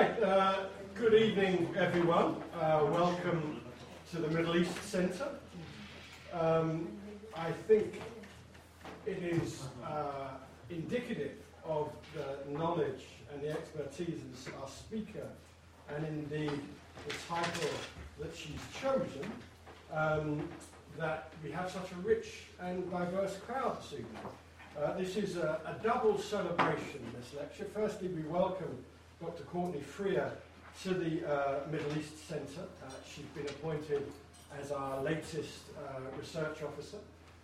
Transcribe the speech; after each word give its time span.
Uh, 0.00 0.64
good 0.94 1.12
evening, 1.12 1.68
everyone. 1.76 2.36
Uh, 2.58 2.86
welcome 2.90 3.60
to 4.10 4.16
the 4.16 4.28
Middle 4.28 4.56
East 4.56 4.82
Centre. 4.84 5.28
Um, 6.32 6.88
I 7.36 7.52
think 7.68 8.00
it 9.04 9.18
is 9.18 9.64
uh, 9.84 10.28
indicative 10.70 11.32
of 11.66 11.92
the 12.14 12.50
knowledge 12.50 13.08
and 13.30 13.42
the 13.42 13.50
expertise 13.50 14.22
of 14.46 14.62
our 14.62 14.68
speaker, 14.68 15.28
and 15.94 16.06
indeed 16.06 16.62
the 17.06 17.14
title 17.28 17.68
that 18.20 18.34
she's 18.34 18.62
chosen, 18.80 19.30
um, 19.92 20.48
that 20.96 21.30
we 21.44 21.50
have 21.50 21.70
such 21.70 21.92
a 21.92 21.96
rich 21.96 22.44
and 22.58 22.90
diverse 22.90 23.36
crowd 23.46 23.76
this 23.82 23.92
evening. 23.92 24.22
Uh, 24.82 24.96
this 24.96 25.18
is 25.18 25.36
a, 25.36 25.60
a, 25.66 25.84
double 25.84 26.16
celebration, 26.16 27.04
this 27.14 27.34
lecture. 27.38 27.66
Firstly, 27.74 28.08
we 28.08 28.22
welcome 28.22 28.82
Dr. 29.20 29.42
Courtney 29.44 29.80
Freer 29.80 30.32
to 30.82 30.94
the 30.94 31.30
uh, 31.30 31.60
Middle 31.70 31.98
East 31.98 32.26
Centre. 32.26 32.66
Uh, 32.82 32.90
she's 33.06 33.26
been 33.26 33.46
appointed 33.46 34.10
as 34.58 34.72
our 34.72 35.02
latest 35.02 35.60
uh, 35.78 36.00
research 36.18 36.62
officer. 36.62 36.96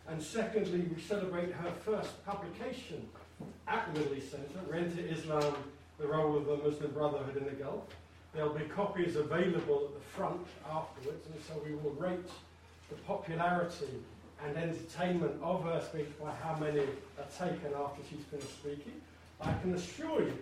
And 0.09 0.23
secondly, 0.23 0.87
we 0.95 1.01
celebrate 1.03 1.53
her 1.53 1.71
first 1.85 2.25
publication 2.25 3.07
at 3.69 3.93
the 3.93 4.01
Middle 4.01 4.17
East 4.17 4.31
Centre, 4.31 4.59
Rent 4.71 4.99
Islam, 4.99 5.55
the 5.99 6.07
Role 6.07 6.39
of 6.39 6.47
the 6.47 6.57
Muslim 6.57 6.93
Brotherhood 6.93 7.37
in 7.37 7.45
the 7.45 7.63
Gulf. 7.63 7.85
There'll 8.33 8.55
be 8.55 8.65
copies 8.65 9.17
available 9.17 9.89
at 9.89 9.95
the 9.95 10.07
front 10.17 10.47
afterwards, 10.71 11.27
and 11.27 11.43
so 11.47 11.61
we 11.65 11.75
will 11.75 11.93
rate 11.93 12.31
the 12.89 12.97
popularity 13.07 14.01
and 14.45 14.57
entertainment 14.57 15.33
of 15.43 15.65
her 15.65 15.83
speech 15.83 16.09
by 16.23 16.33
how 16.43 16.57
many 16.59 16.81
are 16.81 17.29
taken 17.39 17.73
after 17.79 18.03
she's 18.09 18.25
finished 18.31 18.53
speaking. 18.61 19.01
I 19.41 19.53
can 19.55 19.75
assure 19.75 20.23
you 20.23 20.39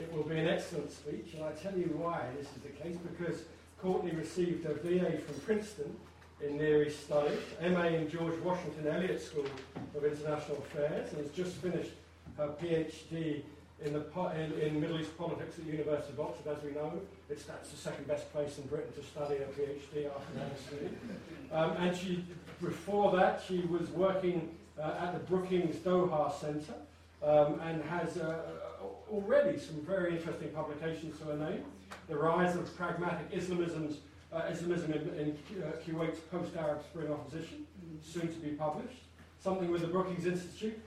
it 0.00 0.12
will 0.12 0.24
be 0.24 0.38
an 0.38 0.48
excellent 0.48 0.90
speech, 0.90 1.34
and 1.34 1.44
I 1.44 1.52
tell 1.52 1.76
you 1.76 1.94
why 1.98 2.26
this 2.36 2.46
is 2.46 2.62
the 2.62 2.70
case, 2.70 2.96
because 2.96 3.42
Courtney 3.80 4.12
received 4.12 4.66
a 4.66 4.74
BA 4.74 5.18
from 5.18 5.40
Princeton 5.40 5.94
in 6.42 6.56
Near 6.56 6.84
East 6.84 7.04
Studies, 7.04 7.38
MA 7.62 7.86
in 7.86 8.08
George 8.10 8.38
Washington 8.40 8.86
Elliott 8.86 9.20
School 9.20 9.46
of 9.96 10.04
International 10.04 10.58
Affairs, 10.58 11.12
and 11.12 11.22
has 11.22 11.30
just 11.32 11.56
finished 11.56 11.92
her 12.36 12.48
PhD 12.62 13.42
in, 13.84 13.92
the, 13.92 14.04
in, 14.36 14.52
in 14.60 14.80
Middle 14.80 15.00
East 15.00 15.16
politics 15.18 15.58
at 15.58 15.66
the 15.66 15.72
University 15.72 16.12
of 16.12 16.20
Oxford, 16.20 16.56
as 16.56 16.62
we 16.62 16.72
know. 16.72 17.00
It's, 17.28 17.44
that's 17.44 17.70
the 17.70 17.76
second 17.76 18.06
best 18.06 18.30
place 18.32 18.58
in 18.58 18.64
Britain 18.64 18.92
to 18.94 19.02
study 19.02 19.36
a 19.36 19.46
PhD 19.46 20.06
after 20.06 20.76
LSE. 20.76 20.88
Um, 21.52 21.76
and 21.78 21.96
she, 21.96 22.24
before 22.60 23.16
that, 23.16 23.42
she 23.46 23.60
was 23.60 23.88
working 23.90 24.50
uh, 24.78 24.94
at 25.00 25.12
the 25.12 25.20
Brookings 25.20 25.76
Doha 25.76 26.32
Centre 26.38 26.74
um, 27.22 27.60
and 27.60 27.82
has 27.84 28.16
uh, 28.16 28.42
already 29.10 29.58
some 29.58 29.80
very 29.80 30.16
interesting 30.16 30.48
publications 30.50 31.18
to 31.18 31.24
her 31.26 31.36
name. 31.36 31.64
The 32.08 32.16
Rise 32.16 32.56
of 32.56 32.74
Pragmatic 32.76 33.26
Islamism's, 33.32 33.98
uh, 34.32 34.42
Islamism 34.50 34.92
in, 34.92 35.00
in 35.18 35.62
uh, 35.62 35.72
Kuwait's 35.84 36.20
post-Arab 36.20 36.82
Spring 36.82 37.12
opposition, 37.12 37.66
soon 38.02 38.28
to 38.28 38.38
be 38.38 38.50
published. 38.50 39.02
Something 39.40 39.70
with 39.70 39.80
the 39.80 39.88
Brookings 39.88 40.26
Institute, 40.26 40.78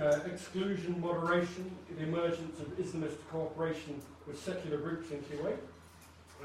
uh, 0.00 0.18
exclusion, 0.26 1.00
moderation, 1.00 1.70
the 1.96 2.04
emergence 2.04 2.58
of 2.60 2.66
Islamist 2.78 3.16
cooperation 3.30 4.00
with 4.26 4.40
secular 4.40 4.78
groups 4.78 5.10
in 5.10 5.18
Kuwait. 5.18 5.58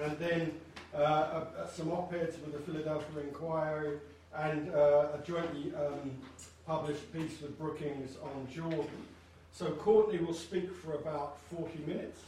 And 0.02 0.18
then 0.20 0.52
uh, 0.94 1.46
some 1.72 1.92
op-eds 1.92 2.38
with 2.42 2.54
the 2.54 2.60
Philadelphia 2.60 3.24
Inquirer 3.24 4.00
and 4.36 4.74
uh, 4.74 5.08
a 5.14 5.20
jointly 5.26 5.74
um, 5.76 6.12
published 6.68 7.12
piece 7.14 7.42
with 7.42 7.58
Brookings 7.58 8.18
on 8.22 8.48
Jordan. 8.52 8.90
So 9.56 9.72
Courtney 9.72 10.20
will 10.20 10.34
speak 10.34 10.68
for 10.84 10.96
about 10.96 11.40
40 11.56 11.80
minutes, 11.88 12.20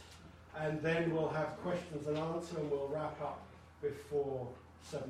and 0.56 0.80
then 0.80 1.12
we'll 1.12 1.28
have 1.28 1.60
questions 1.60 2.08
and 2.08 2.16
answer, 2.16 2.56
and 2.56 2.70
we'll 2.70 2.88
wrap 2.88 3.20
up 3.20 3.44
before 3.82 4.48
7.30. 4.90 5.04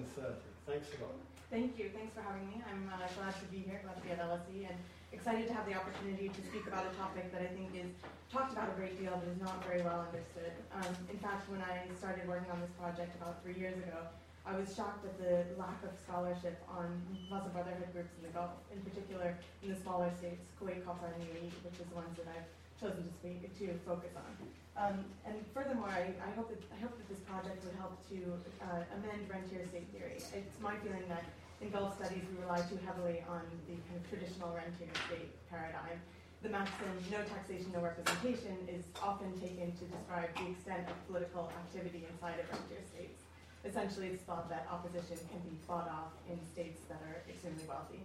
Thanks 0.66 0.88
a 0.98 1.06
lot. 1.06 1.14
Thank 1.48 1.78
you. 1.78 1.91
Thanks 1.94 2.12
for 2.14 2.22
having 2.22 2.48
me. 2.48 2.60
I'm 2.69 2.91
uh, 2.91 3.06
glad 3.14 3.38
to 3.38 3.47
be 3.55 3.58
here, 3.58 3.80
glad 3.84 3.94
to 3.94 4.03
be 4.03 4.10
at 4.10 4.19
LSE, 4.19 4.66
and 4.66 4.75
excited 5.12 5.47
to 5.47 5.54
have 5.54 5.65
the 5.70 5.75
opportunity 5.75 6.28
to 6.28 6.42
speak 6.50 6.66
about 6.66 6.91
a 6.91 6.94
topic 6.98 7.31
that 7.31 7.41
I 7.41 7.54
think 7.54 7.70
is 7.78 7.94
talked 8.32 8.50
about 8.50 8.66
a 8.66 8.75
great 8.75 8.98
deal, 8.98 9.15
but 9.15 9.31
is 9.31 9.41
not 9.41 9.65
very 9.65 9.82
well 9.82 10.03
understood. 10.03 10.59
Um, 10.75 10.91
in 11.06 11.19
fact, 11.22 11.48
when 11.48 11.62
I 11.62 11.87
started 11.97 12.26
working 12.26 12.50
on 12.50 12.59
this 12.60 12.75
project 12.75 13.15
about 13.15 13.44
three 13.44 13.54
years 13.54 13.78
ago, 13.78 14.10
I 14.48 14.56
was 14.56 14.72
shocked 14.72 15.04
at 15.04 15.12
the 15.20 15.44
lack 15.60 15.76
of 15.84 15.92
scholarship 16.00 16.56
on 16.72 16.88
Muslim 17.28 17.53
Brotherhood 17.53 17.92
groups 17.92 18.16
in 18.16 18.25
the 18.25 18.32
Gulf, 18.32 18.56
in 18.72 18.81
particular 18.81 19.36
in 19.60 19.69
the 19.69 19.76
smaller 19.84 20.09
states, 20.16 20.41
Kuwait, 20.56 20.81
Qatar, 20.88 21.12
and 21.12 21.20
UAE, 21.28 21.53
which 21.69 21.76
is 21.76 21.84
the 21.84 21.92
ones 21.92 22.16
that 22.16 22.32
I've 22.32 22.48
chosen 22.81 23.04
to 23.04 23.12
speak 23.20 23.44
to 23.44 23.76
focus 23.84 24.16
on. 24.16 24.32
Um, 24.81 24.97
and 25.28 25.36
furthermore, 25.53 25.92
I, 25.92 26.16
I, 26.25 26.32
hope 26.32 26.48
that 26.48 26.64
I 26.72 26.81
hope 26.81 26.97
that 26.97 27.09
this 27.12 27.20
project 27.28 27.60
would 27.60 27.76
help 27.76 28.00
to 28.09 28.16
uh, 28.64 28.88
amend 28.97 29.28
rentier 29.28 29.69
state 29.69 29.92
theory. 29.92 30.16
It's 30.32 30.56
my 30.65 30.80
feeling 30.80 31.04
that 31.12 31.28
in 31.60 31.69
Gulf 31.69 32.00
studies 32.00 32.25
we 32.32 32.41
rely 32.41 32.65
too 32.72 32.80
heavily 32.88 33.20
on 33.28 33.44
the 33.69 33.76
kind 33.84 34.00
of 34.00 34.09
traditional 34.09 34.48
rentier 34.56 34.88
state 35.12 35.28
paradigm. 35.53 36.00
The 36.41 36.48
maxim 36.48 36.88
"no 37.12 37.20
taxation, 37.28 37.69
no 37.76 37.84
representation" 37.84 38.56
is 38.65 38.88
often 38.97 39.28
taken 39.44 39.76
to 39.76 39.84
describe 39.92 40.32
the 40.41 40.56
extent 40.56 40.88
of 40.88 40.97
political 41.04 41.53
activity 41.53 42.09
inside 42.09 42.41
of 42.41 42.48
rentier 42.48 42.80
states 42.88 43.28
essentially 43.68 44.08
it's 44.08 44.24
thought 44.24 44.48
that 44.48 44.66
opposition 44.72 45.20
can 45.28 45.40
be 45.44 45.56
fought 45.68 45.88
off 45.92 46.16
in 46.24 46.40
states 46.52 46.80
that 46.88 47.00
are 47.04 47.20
extremely 47.28 47.64
wealthy. 47.68 48.00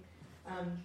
Um, 0.46 0.76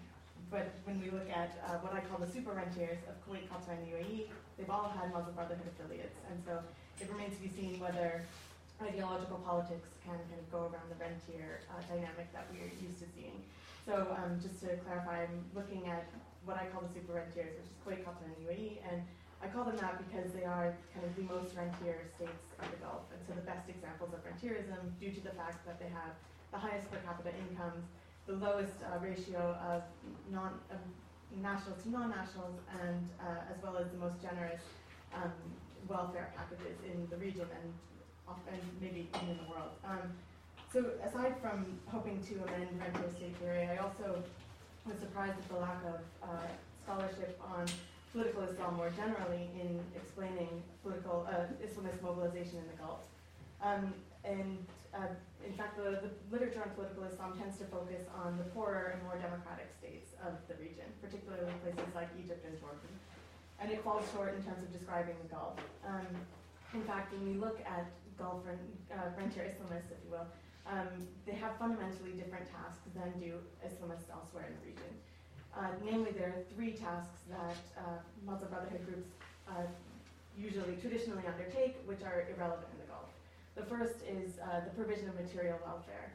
but 0.51 0.71
when 0.87 1.03
we 1.03 1.11
look 1.11 1.29
at 1.29 1.59
uh, 1.67 1.83
what 1.83 1.93
I 1.93 2.01
call 2.07 2.23
the 2.23 2.31
super 2.31 2.55
rentiers 2.55 3.03
of 3.11 3.19
Kuwait, 3.27 3.51
Qatar, 3.51 3.75
and 3.75 3.83
the 3.85 3.99
UAE, 3.99 4.31
they've 4.57 4.71
all 4.71 4.89
had 4.89 5.13
Muslim 5.13 5.35
Brotherhood 5.35 5.67
affiliates. 5.75 6.15
And 6.31 6.39
so 6.47 6.63
it 7.03 7.11
remains 7.11 7.37
to 7.37 7.43
be 7.43 7.51
seen 7.51 7.83
whether 7.83 8.23
ideological 8.81 9.43
politics 9.43 9.91
can 10.07 10.15
kind 10.15 10.39
of 10.39 10.47
go 10.55 10.71
around 10.71 10.87
the 10.89 10.97
rentier 11.03 11.67
uh, 11.69 11.83
dynamic 11.91 12.31
that 12.33 12.47
we're 12.55 12.71
used 12.79 13.03
to 13.03 13.09
seeing. 13.19 13.43
So 13.85 14.15
um, 14.15 14.39
just 14.39 14.63
to 14.63 14.79
clarify, 14.87 15.27
I'm 15.27 15.43
looking 15.53 15.91
at 15.91 16.07
what 16.47 16.57
I 16.57 16.71
call 16.71 16.87
the 16.87 16.93
super 16.95 17.19
rentiers, 17.19 17.59
which 17.59 17.67
is 17.67 17.77
Kuwait, 17.83 18.07
Qatar, 18.07 18.31
and 18.31 18.39
the 18.39 18.47
UAE, 18.47 18.79
and 18.89 19.03
I 19.43 19.47
call 19.47 19.65
them 19.65 19.77
that 19.79 20.03
because 20.03 20.33
they 20.33 20.45
are 20.45 20.75
kind 20.95 21.07
of 21.07 21.15
the 21.15 21.23
most 21.23 21.55
rentier 21.55 22.03
states 22.17 22.51
of 22.59 22.71
the 22.71 22.79
Gulf, 22.83 23.07
and 23.15 23.21
so 23.27 23.35
the 23.35 23.47
best 23.47 23.69
examples 23.69 24.11
of 24.13 24.21
rentierism 24.27 24.95
due 24.99 25.13
to 25.13 25.21
the 25.21 25.31
fact 25.39 25.65
that 25.67 25.79
they 25.79 25.89
have 25.89 26.19
the 26.51 26.59
highest 26.59 26.91
per 26.91 26.99
capita 27.07 27.31
incomes, 27.49 27.85
the 28.27 28.35
lowest 28.35 28.83
uh, 28.83 28.99
ratio 28.99 29.57
of 29.63 29.83
non 30.31 30.59
of 30.71 30.81
nationals 31.41 31.83
to 31.83 31.91
non-nationals, 31.91 32.59
and 32.83 33.09
uh, 33.21 33.53
as 33.53 33.63
well 33.63 33.77
as 33.77 33.87
the 33.91 33.99
most 33.99 34.21
generous 34.21 34.63
um, 35.15 35.33
welfare 35.87 36.33
packages 36.37 36.77
in 36.85 37.07
the 37.11 37.17
region 37.17 37.47
and 37.63 37.73
often 38.27 38.59
maybe 38.81 39.09
even 39.15 39.29
in 39.31 39.39
the 39.39 39.49
world. 39.51 39.73
Um, 39.85 40.13
so 40.73 40.85
aside 41.05 41.35
from 41.41 41.79
hoping 41.87 42.21
to 42.25 42.35
amend 42.45 42.81
rentier 42.81 43.11
state 43.17 43.37
theory, 43.37 43.69
I 43.69 43.77
also 43.79 44.23
was 44.85 44.99
surprised 44.99 45.39
at 45.39 45.49
the 45.49 45.57
lack 45.57 45.81
of 45.85 46.01
uh, 46.23 46.49
scholarship 46.85 47.41
on 47.45 47.67
political 48.13 48.43
Islam 48.43 48.77
more 48.77 48.91
generally 48.97 49.51
in 49.61 49.81
explaining 49.95 50.63
political 50.83 51.27
uh, 51.29 51.47
Islamist 51.61 52.01
mobilization 52.03 52.59
in 52.59 52.67
the 52.69 52.79
Gulf. 52.81 53.01
Um, 53.63 53.93
and 54.25 54.59
uh, 54.95 55.13
in 55.45 55.53
fact, 55.53 55.77
the, 55.77 56.01
the, 56.03 56.11
literature 56.31 56.63
on 56.63 56.71
political 56.75 57.05
Islam 57.05 57.37
tends 57.39 57.59
to 57.59 57.65
focus 57.65 58.07
on 58.25 58.39
the 58.39 58.45
poorer 58.57 58.95
and 58.95 59.03
more 59.05 59.17
democratic 59.21 59.69
states 59.79 60.15
of 60.25 60.35
the 60.49 60.55
region, 60.63 60.87
particularly 61.03 61.53
places 61.63 61.89
like 61.95 62.09
Egypt 62.19 62.45
and 62.47 62.59
Jordan. 62.61 62.93
And 63.61 63.71
it 63.71 63.83
falls 63.83 64.07
short 64.15 64.35
in 64.35 64.43
terms 64.43 64.63
of 64.63 64.73
describing 64.73 65.17
the 65.23 65.29
Gulf. 65.29 65.59
Um, 65.87 66.07
in 66.75 66.83
fact, 66.85 67.13
when 67.13 67.27
we 67.27 67.35
look 67.35 67.61
at 67.67 67.91
Gulf 68.19 68.43
uh, 68.47 68.97
rentier 69.17 69.47
Islamists, 69.47 69.91
if 69.91 69.99
you 70.05 70.11
will, 70.11 70.27
um, 70.69 71.09
they 71.25 71.33
have 71.33 71.57
fundamentally 71.59 72.13
different 72.13 72.45
tasks 72.45 72.85
than 72.95 73.09
do 73.19 73.41
Islamists 73.65 74.11
elsewhere 74.13 74.47
in 74.47 74.55
the 74.61 74.65
region. 74.69 74.93
Uh, 75.57 75.73
namely, 75.85 76.13
there 76.13 76.29
are 76.29 76.43
three 76.55 76.73
tasks 76.73 77.25
that 77.31 77.59
uh, 77.79 77.99
Muslim 78.25 78.51
Brotherhood 78.51 78.85
groups 78.87 79.09
uh, 79.49 79.67
usually 80.37 80.77
traditionally 80.81 81.25
undertake, 81.27 81.77
which 81.87 82.03
are 82.03 82.29
irrelevant 82.31 82.69
in 82.73 82.79
the 82.79 82.89
Gulf. 82.91 83.11
The 83.57 83.67
first 83.67 83.99
is 84.07 84.39
uh, 84.39 84.63
the 84.63 84.71
provision 84.79 85.09
of 85.09 85.19
material 85.19 85.59
welfare. 85.67 86.15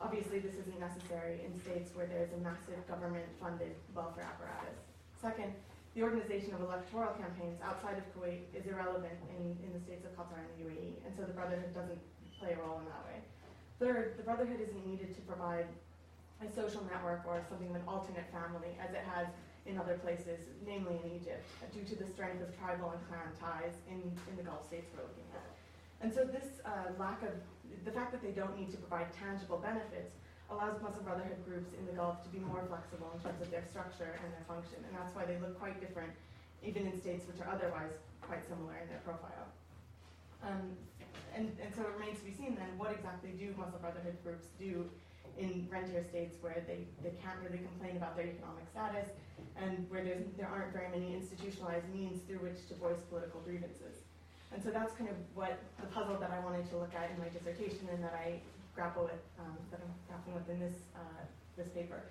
Obviously, 0.00 0.38
this 0.38 0.54
isn't 0.54 0.80
necessary 0.80 1.42
in 1.44 1.52
states 1.60 1.90
where 1.92 2.06
there's 2.06 2.32
a 2.32 2.40
massive 2.40 2.80
government-funded 2.88 3.74
welfare 3.94 4.24
apparatus. 4.24 4.78
Second, 5.20 5.52
the 5.98 6.02
organization 6.06 6.54
of 6.54 6.62
electoral 6.62 7.12
campaigns 7.18 7.58
outside 7.60 7.98
of 7.98 8.06
Kuwait 8.14 8.46
is 8.54 8.64
irrelevant 8.64 9.18
in, 9.34 9.58
in 9.66 9.74
the 9.74 9.82
states 9.82 10.06
of 10.06 10.14
Qatar 10.14 10.38
and 10.38 10.48
the 10.54 10.70
UAE, 10.70 11.02
and 11.04 11.10
so 11.18 11.26
the 11.26 11.34
Brotherhood 11.34 11.74
doesn't 11.74 11.98
play 12.38 12.54
a 12.54 12.58
role 12.62 12.78
in 12.78 12.86
that 12.86 13.02
way. 13.10 13.18
Third, 13.82 14.14
the 14.16 14.22
Brotherhood 14.22 14.62
isn't 14.62 14.86
needed 14.86 15.14
to 15.14 15.20
provide 15.22 15.66
a 16.38 16.48
social 16.54 16.84
network 16.86 17.26
or 17.26 17.42
something 17.48 17.68
of 17.70 17.76
an 17.76 17.86
alternate 17.88 18.26
family, 18.30 18.78
as 18.78 18.94
it 18.94 19.02
has 19.02 19.26
in 19.66 19.76
other 19.76 19.98
places, 19.98 20.46
namely 20.64 20.96
in 21.04 21.18
Egypt, 21.18 21.44
due 21.74 21.84
to 21.84 21.94
the 21.98 22.06
strength 22.06 22.40
of 22.40 22.48
tribal 22.56 22.94
and 22.94 23.02
clan 23.10 23.28
ties 23.36 23.74
in, 23.90 24.00
in 24.30 24.34
the 24.38 24.42
Gulf 24.46 24.64
states 24.64 24.86
we're 24.94 25.02
looking 25.02 25.28
at. 25.34 25.50
And 26.00 26.14
so 26.14 26.24
this 26.24 26.62
uh, 26.64 26.94
lack 26.96 27.22
of, 27.26 27.34
the 27.84 27.90
fact 27.90 28.14
that 28.14 28.22
they 28.22 28.30
don't 28.30 28.54
need 28.56 28.70
to 28.70 28.78
provide 28.78 29.10
tangible 29.12 29.58
benefits 29.58 30.14
allows 30.48 30.80
Muslim 30.80 31.04
Brotherhood 31.04 31.42
groups 31.44 31.74
in 31.76 31.84
the 31.84 31.92
Gulf 31.92 32.22
to 32.22 32.30
be 32.30 32.38
more 32.38 32.64
flexible 32.70 33.10
in 33.12 33.20
terms 33.20 33.42
of 33.42 33.50
their 33.50 33.66
structure 33.68 34.16
and 34.22 34.28
their 34.32 34.46
function. 34.48 34.80
And 34.86 34.94
that's 34.96 35.12
why 35.12 35.26
they 35.26 35.36
look 35.42 35.58
quite 35.58 35.76
different, 35.82 36.14
even 36.62 36.86
in 36.86 36.96
states 36.96 37.26
which 37.28 37.42
are 37.42 37.50
otherwise 37.50 37.92
quite 38.22 38.46
similar 38.48 38.78
in 38.80 38.88
their 38.88 39.02
profile. 39.04 39.52
Um, 40.40 40.72
and, 41.34 41.52
and 41.60 41.70
so 41.74 41.82
it 41.82 41.92
remains 41.98 42.22
to 42.22 42.24
be 42.24 42.32
seen 42.32 42.56
then 42.56 42.72
what 42.78 42.94
exactly 42.94 43.36
do 43.36 43.52
Muslim 43.58 43.82
Brotherhood 43.82 44.16
groups 44.24 44.48
do 44.56 44.88
in 45.38 45.68
rentier 45.70 46.02
states 46.02 46.36
where 46.40 46.62
they, 46.66 46.84
they 47.02 47.14
can't 47.22 47.38
really 47.42 47.62
complain 47.62 47.96
about 47.96 48.16
their 48.16 48.26
economic 48.26 48.66
status 48.70 49.08
and 49.56 49.86
where 49.90 50.02
there's, 50.02 50.26
there 50.36 50.50
aren't 50.50 50.72
very 50.72 50.90
many 50.90 51.14
institutionalized 51.14 51.86
means 51.94 52.20
through 52.26 52.42
which 52.42 52.66
to 52.68 52.74
voice 52.74 52.98
political 53.08 53.40
grievances. 53.40 54.02
And 54.52 54.62
so 54.62 54.70
that's 54.70 54.94
kind 54.94 55.10
of 55.10 55.16
what 55.34 55.58
the 55.80 55.86
puzzle 55.88 56.16
that 56.18 56.30
I 56.30 56.40
wanted 56.40 56.68
to 56.70 56.76
look 56.76 56.94
at 56.94 57.10
in 57.10 57.18
my 57.18 57.28
dissertation 57.28 57.86
and 57.92 58.02
that 58.02 58.14
I 58.14 58.40
grapple 58.74 59.04
with, 59.04 59.22
um, 59.38 59.56
that 59.70 59.80
I'm 59.82 59.94
grappling 60.06 60.34
with 60.34 60.48
in 60.50 60.58
this, 60.58 60.78
uh, 60.94 61.22
this 61.56 61.68
paper. 61.70 62.02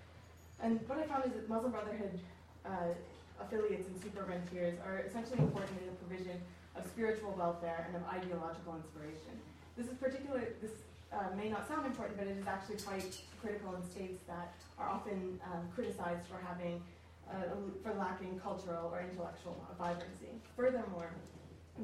And 0.61 0.79
what 0.87 0.99
I 0.99 1.05
found 1.07 1.25
is 1.25 1.33
that 1.33 1.49
Muslim 1.49 1.71
Brotherhood 1.71 2.19
uh, 2.65 2.93
affiliates 3.41 3.87
and 3.87 3.95
super 4.01 4.23
rentiers 4.23 4.77
are 4.85 4.99
essentially 5.07 5.39
important 5.39 5.79
in 5.81 5.87
the 5.87 5.97
provision 6.03 6.37
of 6.75 6.85
spiritual 6.85 7.33
welfare 7.37 7.87
and 7.87 7.95
of 7.95 8.03
ideological 8.09 8.75
inspiration. 8.75 9.33
This 9.77 9.87
is 9.87 9.95
particular, 9.97 10.41
this 10.61 10.71
uh, 11.13 11.35
may 11.35 11.49
not 11.49 11.67
sound 11.67 11.85
important, 11.85 12.17
but 12.17 12.27
it 12.27 12.37
is 12.37 12.47
actually 12.47 12.77
quite 12.77 13.21
critical 13.41 13.75
in 13.75 13.83
states 13.83 14.21
that 14.27 14.53
are 14.77 14.89
often 14.89 15.39
um, 15.45 15.67
criticized 15.73 16.25
for 16.27 16.39
having, 16.45 16.81
uh, 17.29 17.55
for 17.83 17.93
lacking 17.95 18.39
cultural 18.39 18.91
or 18.91 19.01
intellectual 19.01 19.55
vibrancy. 19.77 20.41
Furthermore, 20.55 21.11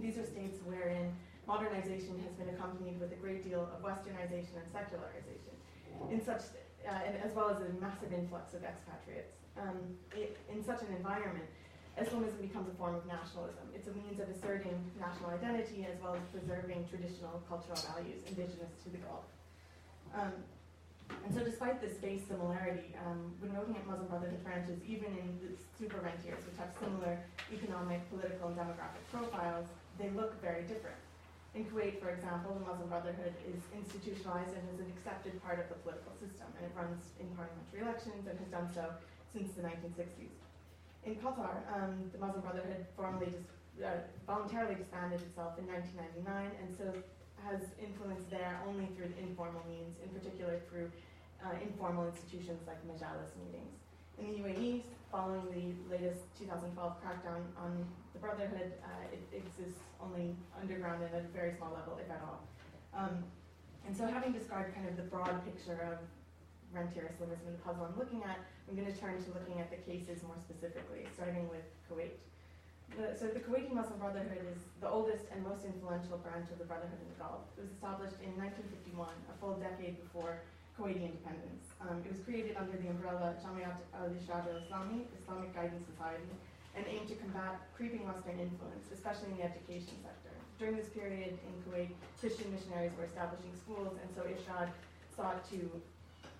these 0.02 0.18
are 0.18 0.25
states 0.25 0.60
wherein 0.66 1.14
modernization 1.48 2.20
has 2.24 2.34
been 2.34 2.50
accompanied 2.56 3.00
with 3.00 3.12
a 3.12 3.16
great 3.16 3.44
deal 3.44 3.70
of 3.72 3.84
westernization 3.84 4.56
and 4.60 4.68
secularization, 4.72 5.56
in 6.10 6.24
such, 6.24 6.42
uh, 6.88 7.24
as 7.24 7.34
well 7.34 7.50
as 7.50 7.58
a 7.62 7.69
massive 7.80 8.12
influx 8.14 8.54
of 8.54 8.64
expatriates. 8.64 9.36
Um, 9.56 9.78
it, 10.16 10.38
in 10.52 10.64
such 10.64 10.81
an 10.81 10.96
environment, 10.96 11.46
Islamism 11.94 12.42
becomes 12.42 12.68
a 12.69 12.75
form 12.75 12.95
of 12.95 13.06
nationalism. 13.06 13.69
It's 13.75 13.88
a 13.88 13.94
means 13.94 14.18
of 14.18 14.25
asserting 14.30 14.74
national 14.98 15.30
identity 15.30 15.86
as 15.86 16.01
well 16.01 16.18
as 16.18 16.25
preserving 16.34 16.90
traditional 16.90 17.42
cultural 17.45 17.78
values 17.94 18.25
indigenous 18.25 18.74
to 18.84 18.90
the 18.90 18.98
Gulf. 19.06 19.30
Um, 20.13 20.34
and 21.25 21.31
so 21.34 21.45
despite 21.45 21.78
this 21.81 21.94
base 22.01 22.25
similarity, 22.25 22.98
um, 23.06 23.31
when 23.38 23.54
looking 23.54 23.78
at 23.78 23.86
Muslim 23.86 24.10
Brotherhood 24.10 24.42
branches, 24.44 24.81
even 24.90 25.13
in 25.13 25.28
the 25.40 25.54
super 25.78 26.01
rentiers, 26.01 26.42
which 26.50 26.57
have 26.57 26.74
similar 26.81 27.22
economic, 27.54 28.01
political, 28.10 28.50
and 28.50 28.57
demographic 28.57 29.04
profiles, 29.13 29.69
they 30.01 30.10
look 30.18 30.42
very 30.42 30.66
different. 30.66 30.98
In 31.54 31.69
Kuwait, 31.69 32.01
for 32.01 32.10
example, 32.10 32.57
the 32.57 32.66
Muslim 32.66 32.90
Brotherhood 32.90 33.38
is 33.45 33.62
institutionalized 33.69 34.57
and 34.57 34.66
is 34.74 34.81
an 34.81 34.90
accepted 34.98 35.38
part 35.45 35.62
of 35.62 35.69
the 35.69 35.78
political 35.86 36.12
system, 36.18 36.50
and 36.57 36.66
it 36.66 36.74
runs 36.74 36.98
in 37.22 37.30
parliamentary 37.38 37.86
elections 37.86 38.25
and 38.25 38.36
has 38.42 38.50
done 38.50 38.68
so 38.74 38.90
since 39.30 39.54
the 39.54 39.62
1960s. 39.62 40.43
In 41.06 41.16
Qatar, 41.16 41.68
um, 41.76 42.10
the 42.14 42.18
Muslim 42.18 42.42
Brotherhood 42.42 42.86
formally 42.96 43.28
dis- 43.28 43.84
uh, 43.84 44.08
voluntarily 44.26 44.76
disbanded 44.76 45.22
itself 45.22 45.60
in 45.60 45.68
1999, 45.68 46.24
and 46.62 46.70
so 46.78 46.88
has 47.44 47.60
influence 47.76 48.24
there 48.32 48.62
only 48.66 48.88
through 48.96 49.12
the 49.12 49.20
informal 49.20 49.62
means, 49.68 50.00
in 50.00 50.08
particular 50.16 50.62
through 50.70 50.88
uh, 51.44 51.52
informal 51.60 52.08
institutions 52.08 52.64
like 52.66 52.80
majalis 52.88 53.36
meetings. 53.36 53.76
In 54.16 54.32
the 54.32 54.36
UAE, 54.48 54.84
following 55.12 55.44
the 55.52 55.76
latest 55.92 56.24
2012 56.40 56.72
crackdown 57.04 57.44
on 57.60 57.84
the 58.14 58.20
Brotherhood, 58.20 58.72
uh, 58.86 59.12
it 59.12 59.28
exists 59.36 59.82
only 60.00 60.38
underground 60.56 61.04
and 61.04 61.14
at 61.14 61.26
a 61.26 61.28
very 61.36 61.54
small 61.58 61.74
level, 61.74 62.00
if 62.00 62.10
at 62.10 62.22
all. 62.24 62.48
Um, 62.96 63.26
and 63.86 63.98
so 63.98 64.08
having 64.08 64.32
described 64.32 64.74
kind 64.74 64.88
of 64.88 64.96
the 64.96 65.04
broad 65.04 65.44
picture 65.44 65.82
of 65.92 66.00
rentier 66.74 67.14
the 67.22 67.62
puzzle 67.62 67.86
I'm 67.86 67.98
looking 67.98 68.25
at, 68.25 68.42
I'm 68.68 68.75
going 68.75 68.90
to 68.90 68.98
turn 68.98 69.22
to 69.22 69.30
looking 69.38 69.62
at 69.62 69.70
the 69.70 69.78
cases 69.86 70.25
more 70.25 70.38
specifically, 70.42 71.06
starting 71.14 71.48
with 71.48 71.64
Kuwait. 71.86 72.18
The, 72.98 73.18
so 73.18 73.30
the 73.30 73.42
Kuwaiti 73.42 73.74
Muslim 73.74 73.98
Brotherhood 73.98 74.42
is 74.54 74.62
the 74.81 74.90
oldest 74.90 75.25
and 75.34 75.42
most 75.42 75.66
influential 75.66 76.18
branch 76.22 76.50
of 76.54 76.58
the 76.62 76.66
Brotherhood 76.66 77.00
in 77.02 77.10
the 77.14 77.20
Gulf. 77.22 77.46
It 77.58 77.66
was 77.66 77.72
established 77.74 78.18
in 78.22 78.34
1951, 78.38 79.10
a 79.30 79.34
full 79.42 79.58
decade 79.58 79.98
before 80.02 80.42
Kuwaiti 80.78 81.06
independence. 81.06 81.74
Um, 81.81 82.02
it 82.06 82.10
was 82.14 82.22
created 82.25 82.58
under 82.58 82.78
the 82.78 82.90
umbrella 82.90 83.38
Jamiat 83.42 83.81
al-Irshad 83.98 84.46
al-Islami, 84.46 85.10
Islamic 85.18 85.54
Guidance 85.54 85.86
Society, 85.90 86.34
and 86.74 86.86
aimed 86.90 87.10
to 87.10 87.18
combat 87.22 87.62
creeping 87.78 88.06
Western 88.06 88.42
influence, 88.42 88.90
especially 88.94 89.34
in 89.34 89.38
the 89.38 89.46
education 89.46 89.98
sector. 90.02 90.34
During 90.58 90.78
this 90.78 90.90
period 90.90 91.38
in 91.38 91.54
Kuwait, 91.66 91.94
Christian 92.18 92.50
missionaries 92.54 92.94
were 92.98 93.06
establishing 93.06 93.54
schools, 93.58 93.94
and 94.02 94.10
so 94.14 94.26
Irshad 94.26 94.69
sought 95.14 95.46
to 95.50 95.69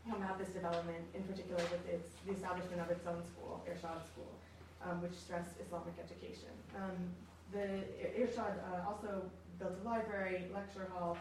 combat 0.09 0.38
this 0.38 0.50
development, 0.50 1.03
in 1.13 1.23
particular 1.23 1.61
with 1.71 1.88
its, 1.88 2.09
the 2.27 2.33
establishment 2.33 2.81
of 2.81 2.89
its 2.91 3.05
own 3.07 3.23
school, 3.23 3.63
Irshad 3.67 4.03
School 4.11 4.33
um, 4.85 5.01
which 5.01 5.13
stressed 5.13 5.55
Islamic 5.63 5.95
education. 6.00 6.51
Um, 6.75 6.97
the 7.51 7.88
Irshad 8.19 8.59
uh, 8.59 8.89
also 8.89 9.23
built 9.59 9.73
a 9.81 9.88
library, 9.88 10.45
lecture 10.53 10.88
hall, 10.94 11.17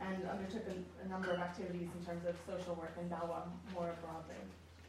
and 0.00 0.28
undertook 0.28 0.64
a, 0.68 0.76
a, 1.04 1.08
number 1.08 1.32
of 1.32 1.40
activities 1.40 1.88
in 1.88 2.04
terms 2.04 2.26
of 2.26 2.36
social 2.44 2.74
work 2.74 2.92
and 3.00 3.10
dawah 3.10 3.48
more 3.72 3.96
broadly. 4.04 4.36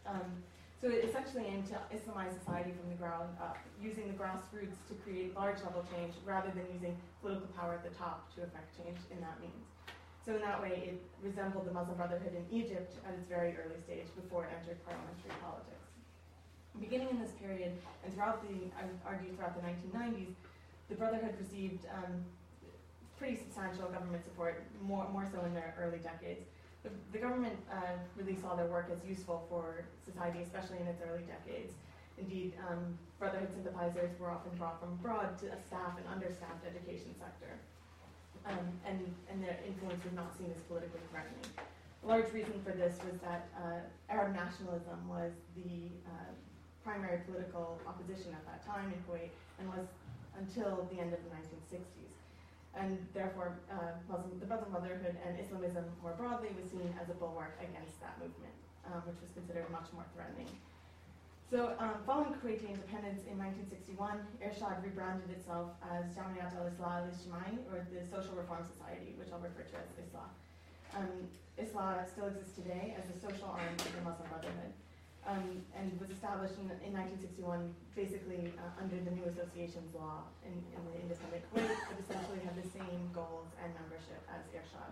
Um, 0.06 0.44
so 0.82 0.90
it 0.90 1.06
essentially 1.06 1.46
aimed 1.48 1.68
to 1.68 1.80
Islamize 1.96 2.38
society 2.38 2.72
from 2.76 2.90
the 2.90 3.00
ground 3.00 3.30
up, 3.42 3.58
using 3.82 4.08
the 4.08 4.14
grassroots 4.14 4.78
to 4.90 4.94
create 5.04 5.34
large 5.34 5.58
level 5.64 5.86
change 5.96 6.14
rather 6.26 6.52
than 6.52 6.66
using 6.74 6.98
political 7.22 7.48
power 7.58 7.74
at 7.74 7.84
the 7.84 7.96
top 7.98 8.28
to 8.36 8.44
effect 8.44 8.76
change 8.78 8.98
in 9.10 9.22
that 9.22 9.40
means. 9.40 9.64
So 10.28 10.36
in 10.36 10.44
that 10.44 10.62
way, 10.62 10.92
it 10.92 11.00
resembled 11.24 11.64
the 11.64 11.72
Muslim 11.72 11.96
Brotherhood 11.96 12.36
in 12.36 12.44
Egypt 12.52 12.92
at 13.08 13.16
its 13.16 13.24
very 13.32 13.56
early 13.56 13.80
stage 13.80 14.12
before 14.12 14.44
it 14.44 14.52
entered 14.60 14.76
parliamentary 14.84 15.32
politics. 15.40 15.88
Beginning 16.84 17.16
in 17.16 17.20
this 17.24 17.32
period, 17.40 17.72
and 18.04 18.12
throughout 18.12 18.44
the, 18.44 18.68
I 18.76 18.84
would 18.92 19.00
argue 19.08 19.32
throughout 19.32 19.56
the 19.56 19.64
1990s, 19.64 20.36
the 20.92 20.96
Brotherhood 21.00 21.32
received 21.40 21.88
um, 21.96 22.28
pretty 23.16 23.40
substantial 23.40 23.88
government 23.88 24.20
support, 24.28 24.68
more, 24.84 25.08
more 25.16 25.24
so 25.32 25.40
in 25.48 25.56
their 25.56 25.72
early 25.80 26.04
decades. 26.04 26.44
The, 26.84 26.92
the 27.16 27.24
government 27.24 27.56
uh, 27.72 27.96
really 28.20 28.36
saw 28.36 28.52
their 28.60 28.68
work 28.68 28.92
as 28.92 29.00
useful 29.08 29.48
for 29.48 29.88
society, 30.04 30.44
especially 30.44 30.84
in 30.84 30.88
its 30.92 31.00
early 31.08 31.24
decades. 31.24 31.72
Indeed, 32.20 32.52
um, 32.68 33.00
Brotherhood 33.18 33.56
sympathizers 33.56 34.12
were 34.20 34.30
often 34.30 34.52
brought 34.60 34.84
from 34.84 35.00
abroad 35.00 35.40
to 35.40 35.56
a 35.56 35.60
staff 35.72 35.96
and 35.96 36.04
understaffed 36.12 36.68
education 36.68 37.16
sector. 37.16 37.56
Um, 38.46 38.68
and, 38.86 39.00
and 39.32 39.44
their 39.44 39.58
influence 39.66 40.04
was 40.04 40.14
not 40.14 40.38
seen 40.38 40.52
as 40.56 40.62
politically 40.64 41.02
threatening. 41.12 41.44
A 42.04 42.08
large 42.08 42.32
reason 42.32 42.54
for 42.64 42.72
this 42.72 42.96
was 43.04 43.20
that 43.22 43.50
uh, 43.58 43.84
Arab 44.10 44.36
nationalism 44.36 45.08
was 45.10 45.34
the 45.56 45.92
uh, 46.08 46.32
primary 46.84 47.20
political 47.28 47.80
opposition 47.88 48.32
at 48.32 48.44
that 48.48 48.64
time 48.64 48.94
in 48.94 49.00
Kuwait 49.04 49.36
and 49.60 49.68
was 49.68 49.88
until 50.40 50.88
the 50.94 51.02
end 51.02 51.12
of 51.12 51.20
the 51.26 51.32
1960s. 51.36 52.16
And 52.78 53.02
therefore, 53.14 53.58
uh, 53.68 53.98
Muslim, 54.08 54.40
the 54.40 54.46
Muslim 54.46 54.72
Brotherhood 54.72 55.18
and 55.26 55.36
Islamism 55.40 55.84
more 56.02 56.14
broadly 56.14 56.54
was 56.56 56.70
seen 56.70 56.94
as 57.02 57.10
a 57.10 57.16
bulwark 57.18 57.58
against 57.60 58.00
that 58.00 58.16
movement, 58.22 58.54
um, 58.86 59.02
which 59.04 59.18
was 59.20 59.34
considered 59.34 59.66
much 59.74 59.90
more 59.92 60.06
threatening. 60.14 60.48
So, 61.48 61.72
um, 61.80 62.04
following 62.04 62.36
Kuwaiti 62.44 62.68
independence 62.68 63.24
in 63.24 63.40
1961, 63.40 64.20
Irshad 64.44 64.84
rebranded 64.84 65.32
itself 65.32 65.80
as 65.80 66.12
Jamiat 66.12 66.52
al-Islah 66.60 67.08
al-Ijtimai, 67.08 67.64
or 67.72 67.88
the 67.88 68.04
Social 68.04 68.36
Reform 68.36 68.68
Society, 68.68 69.16
which 69.16 69.32
I'll 69.32 69.40
refer 69.40 69.64
to 69.64 69.80
as 69.80 69.96
Islah. 69.96 70.28
Um, 70.92 71.32
still 72.12 72.28
exists 72.28 72.52
today 72.60 73.00
as 73.00 73.08
a 73.08 73.16
social 73.16 73.48
arm 73.48 73.72
of 73.80 73.92
the 73.96 74.04
Muslim 74.04 74.28
Brotherhood 74.28 74.76
um, 75.24 75.64
and 75.72 75.88
was 76.04 76.12
established 76.12 76.60
in, 76.60 76.68
in 76.84 76.92
1961 76.92 77.72
basically 77.96 78.52
uh, 78.60 78.84
under 78.84 79.00
the 79.00 79.16
new 79.16 79.24
associations 79.32 79.88
law 79.96 80.28
in, 80.44 80.52
in, 80.52 80.82
the 80.84 81.00
independent 81.00 81.48
Kuwait, 81.48 81.72
but 81.88 81.96
essentially 81.96 82.44
had 82.44 82.60
the 82.60 82.68
same 82.76 83.08
goals 83.16 83.48
and 83.64 83.72
membership 83.72 84.20
as 84.28 84.44
Irshad. 84.52 84.92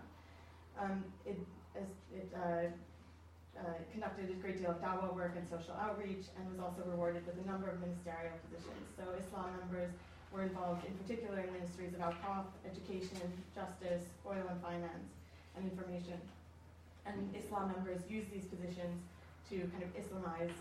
Um, 0.80 1.04
it, 1.28 1.36
as, 1.76 1.90
it 2.08 2.32
uh, 2.32 2.72
uh, 3.60 3.80
conducted 3.92 4.30
a 4.30 4.36
great 4.40 4.60
deal 4.60 4.70
of 4.70 4.80
dawah 4.80 5.14
work 5.14 5.34
and 5.36 5.46
social 5.48 5.74
outreach 5.80 6.28
and 6.36 6.44
was 6.50 6.60
also 6.60 6.82
rewarded 6.88 7.24
with 7.26 7.36
a 7.40 7.46
number 7.48 7.68
of 7.68 7.80
ministerial 7.80 8.36
positions. 8.44 8.84
So 8.96 9.04
Islah 9.16 9.52
members 9.60 9.92
were 10.32 10.42
involved 10.42 10.84
in 10.84 10.92
particular 11.00 11.40
in 11.40 11.52
ministries 11.52 11.94
of 11.94 12.00
Awqaf, 12.00 12.46
education, 12.68 13.24
justice, 13.54 14.04
oil 14.26 14.44
and 14.50 14.60
finance, 14.60 15.08
and 15.56 15.64
information. 15.64 16.20
And 17.06 17.32
Islah 17.32 17.72
members 17.72 18.02
used 18.08 18.30
these 18.32 18.44
positions 18.44 19.00
to 19.50 19.56
kind 19.72 19.82
of 19.82 19.90
Islamize 19.94 20.52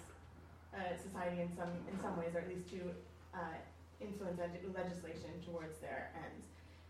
uh, 0.75 0.95
society 1.01 1.41
in 1.41 1.49
some 1.55 1.71
in 1.89 1.95
some 1.99 2.15
ways, 2.19 2.35
or 2.35 2.39
at 2.43 2.49
least 2.49 2.69
to 2.71 2.93
uh, 3.33 3.57
influence 3.99 4.39
legislation 4.39 5.31
towards 5.45 5.79
their 5.79 6.11
ends. 6.15 6.45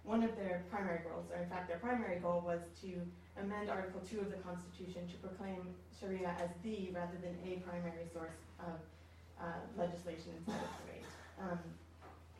One 0.05 0.21
of 0.21 0.37
their 0.37 0.61
primary 0.69 1.01
goals, 1.01 1.25
or 1.33 1.41
in 1.41 1.49
fact 1.49 1.67
their 1.67 1.81
primary 1.81 2.21
goal, 2.21 2.45
was 2.45 2.61
to 2.85 3.01
amend 3.41 3.69
Article 3.73 4.01
2 4.05 4.21
of 4.21 4.29
the 4.29 4.37
Constitution 4.45 5.09
to 5.09 5.15
proclaim 5.17 5.73
Sharia 5.97 6.37
as 6.37 6.53
the 6.61 6.93
rather 6.93 7.17
than 7.25 7.33
a 7.41 7.57
primary 7.65 8.05
source 8.13 8.37
of 8.61 8.77
uh, 9.41 9.65
legislation 9.73 10.37
inside 10.37 10.61
of 10.61 10.71
Kuwait. 10.77 11.03
Um, 11.41 11.59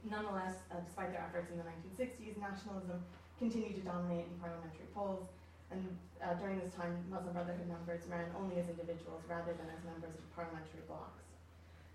nonetheless, 0.06 0.62
uh, 0.70 0.80
despite 0.86 1.12
their 1.12 1.26
efforts 1.26 1.50
in 1.50 1.58
the 1.58 1.66
1960s, 1.66 2.38
nationalism 2.38 3.02
continued 3.42 3.76
to 3.76 3.84
dominate 3.84 4.30
in 4.30 4.38
parliamentary 4.38 4.88
polls, 4.94 5.26
and 5.74 5.82
uh, 6.22 6.38
during 6.38 6.62
this 6.62 6.72
time, 6.78 6.94
Muslim 7.10 7.34
Brotherhood 7.34 7.68
members 7.68 8.06
ran 8.08 8.30
only 8.38 8.62
as 8.62 8.70
individuals 8.70 9.26
rather 9.26 9.58
than 9.58 9.68
as 9.74 9.82
members 9.84 10.14
of 10.14 10.24
parliamentary 10.38 10.86
blocs. 10.86 11.26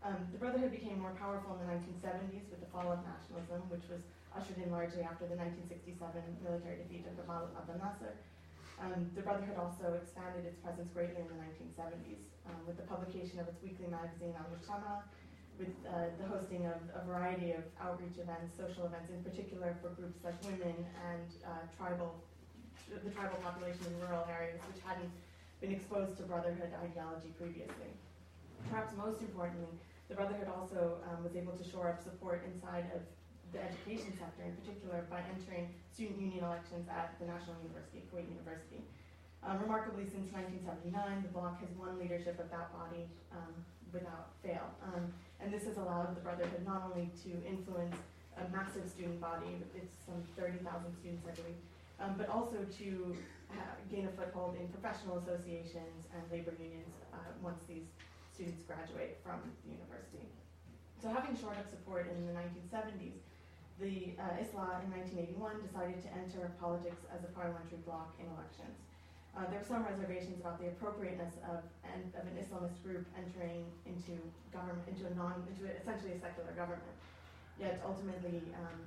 Um, 0.03 0.19
the 0.35 0.41
Brotherhood 0.43 0.73
became 0.75 0.99
more 0.99 1.15
powerful 1.15 1.55
in 1.57 1.65
the 1.65 1.71
1970s 1.71 2.49
with 2.51 2.61
the 2.61 2.71
fall 2.73 2.91
of 2.91 2.99
nationalism, 3.07 3.63
which 3.71 3.87
was 3.87 4.01
ushered 4.37 4.59
in 4.63 4.71
largely 4.71 5.03
after 5.03 5.27
the 5.27 5.35
1967 5.35 5.99
military 6.43 6.79
defeat 6.83 7.07
of 7.07 7.15
Gamal 7.19 7.51
Abdel 7.59 7.79
Nasser. 7.83 8.15
Um, 8.81 9.13
the 9.13 9.21
Brotherhood 9.21 9.61
also 9.61 9.93
expanded 10.01 10.49
its 10.49 10.57
presence 10.65 10.89
greatly 10.97 11.21
in 11.21 11.29
the 11.29 11.37
1970s 11.37 12.25
um, 12.49 12.65
with 12.65 12.81
the 12.81 12.87
publication 12.89 13.37
of 13.37 13.47
its 13.51 13.61
weekly 13.61 13.85
magazine 13.93 14.33
Al 14.33 14.49
Mujtama, 14.49 15.05
with 15.61 15.77
uh, 15.85 16.09
the 16.17 16.25
hosting 16.25 16.65
of 16.65 16.81
a 16.97 17.05
variety 17.05 17.53
of 17.53 17.61
outreach 17.77 18.17
events, 18.17 18.57
social 18.57 18.89
events, 18.89 19.13
in 19.13 19.21
particular 19.21 19.77
for 19.85 19.93
groups 20.01 20.25
like 20.25 20.39
women 20.49 20.73
and 21.13 21.29
uh, 21.45 21.69
tribal, 21.77 22.25
the 22.89 23.13
tribal 23.13 23.37
population 23.45 23.85
in 23.93 24.01
rural 24.01 24.25
areas, 24.33 24.57
which 24.65 24.81
hadn't 24.81 25.13
been 25.61 25.77
exposed 25.77 26.17
to 26.17 26.25
Brotherhood 26.25 26.73
ideology 26.81 27.37
previously. 27.37 27.93
Perhaps 28.73 28.97
most 28.97 29.21
importantly, 29.21 29.77
the 30.09 30.17
Brotherhood 30.17 30.49
also 30.49 31.05
um, 31.13 31.23
was 31.23 31.37
able 31.37 31.53
to 31.53 31.65
shore 31.69 31.93
up 31.93 32.03
support 32.03 32.41
inside 32.49 32.89
of 32.97 33.05
the 33.53 33.61
education 33.61 34.15
sector 34.15 34.47
in 34.47 34.55
particular 34.63 35.07
by 35.11 35.23
entering 35.27 35.75
student 35.91 36.19
union 36.21 36.45
elections 36.45 36.87
at 36.87 37.19
the 37.19 37.27
National 37.27 37.59
University, 37.63 38.03
of 38.03 38.07
Kuwait 38.11 38.31
University. 38.31 38.83
Um, 39.43 39.59
remarkably, 39.59 40.05
since 40.05 40.29
1979, 40.31 40.93
the 41.25 41.33
bloc 41.33 41.59
has 41.65 41.73
won 41.75 41.99
leadership 41.99 42.39
of 42.39 42.53
that 42.53 42.71
body 42.77 43.09
um, 43.33 43.55
without 43.91 44.37
fail. 44.45 44.69
Um, 44.85 45.11
and 45.41 45.49
this 45.49 45.65
has 45.65 45.81
allowed 45.81 46.15
the 46.15 46.21
Brotherhood 46.21 46.63
not 46.63 46.93
only 46.93 47.09
to 47.25 47.31
influence 47.43 47.97
a 48.37 48.45
massive 48.53 48.87
student 48.87 49.19
body, 49.21 49.59
it's 49.75 49.97
some 50.05 50.21
30,000 50.37 50.61
students, 51.01 51.25
I 51.25 51.33
believe, 51.35 51.61
um, 51.99 52.15
but 52.21 52.29
also 52.29 52.63
to 52.79 53.17
gain 53.91 54.07
a 54.07 54.13
foothold 54.15 54.55
in 54.61 54.69
professional 54.69 55.19
associations 55.19 56.07
and 56.15 56.23
labor 56.31 56.55
unions 56.61 56.95
uh, 57.13 57.19
once 57.43 57.65
these 57.67 57.91
students 58.31 58.63
graduate 58.63 59.19
from 59.25 59.43
the 59.67 59.75
university. 59.75 60.31
So 61.03 61.09
having 61.09 61.35
shored 61.35 61.57
up 61.57 61.69
support 61.69 62.07
in 62.13 62.29
the 62.29 62.33
1970s, 62.37 63.25
the 63.81 64.13
uh, 64.21 64.37
Islah 64.37 64.85
in 64.85 64.93
1981 64.93 65.65
decided 65.65 65.99
to 66.05 66.11
enter 66.13 66.53
politics 66.61 67.01
as 67.09 67.25
a 67.25 67.33
parliamentary 67.33 67.81
bloc 67.89 68.13
in 68.21 68.29
elections. 68.37 68.77
Uh, 69.33 69.49
there 69.49 69.57
were 69.57 69.71
some 69.73 69.89
reservations 69.89 70.37
about 70.37 70.61
the 70.61 70.69
appropriateness 70.69 71.41
of 71.49 71.65
an, 71.89 72.13
of 72.13 72.29
an 72.29 72.37
Islamist 72.37 72.77
group 72.85 73.09
entering 73.17 73.65
into 73.89 74.21
government, 74.53 74.85
into 74.85 75.09
a 75.09 75.13
non, 75.17 75.41
into 75.49 75.65
a, 75.65 75.73
essentially 75.81 76.13
a 76.13 76.21
secular 76.21 76.53
government. 76.53 76.93
Yet 77.57 77.81
ultimately, 77.81 78.45
um, 78.61 78.81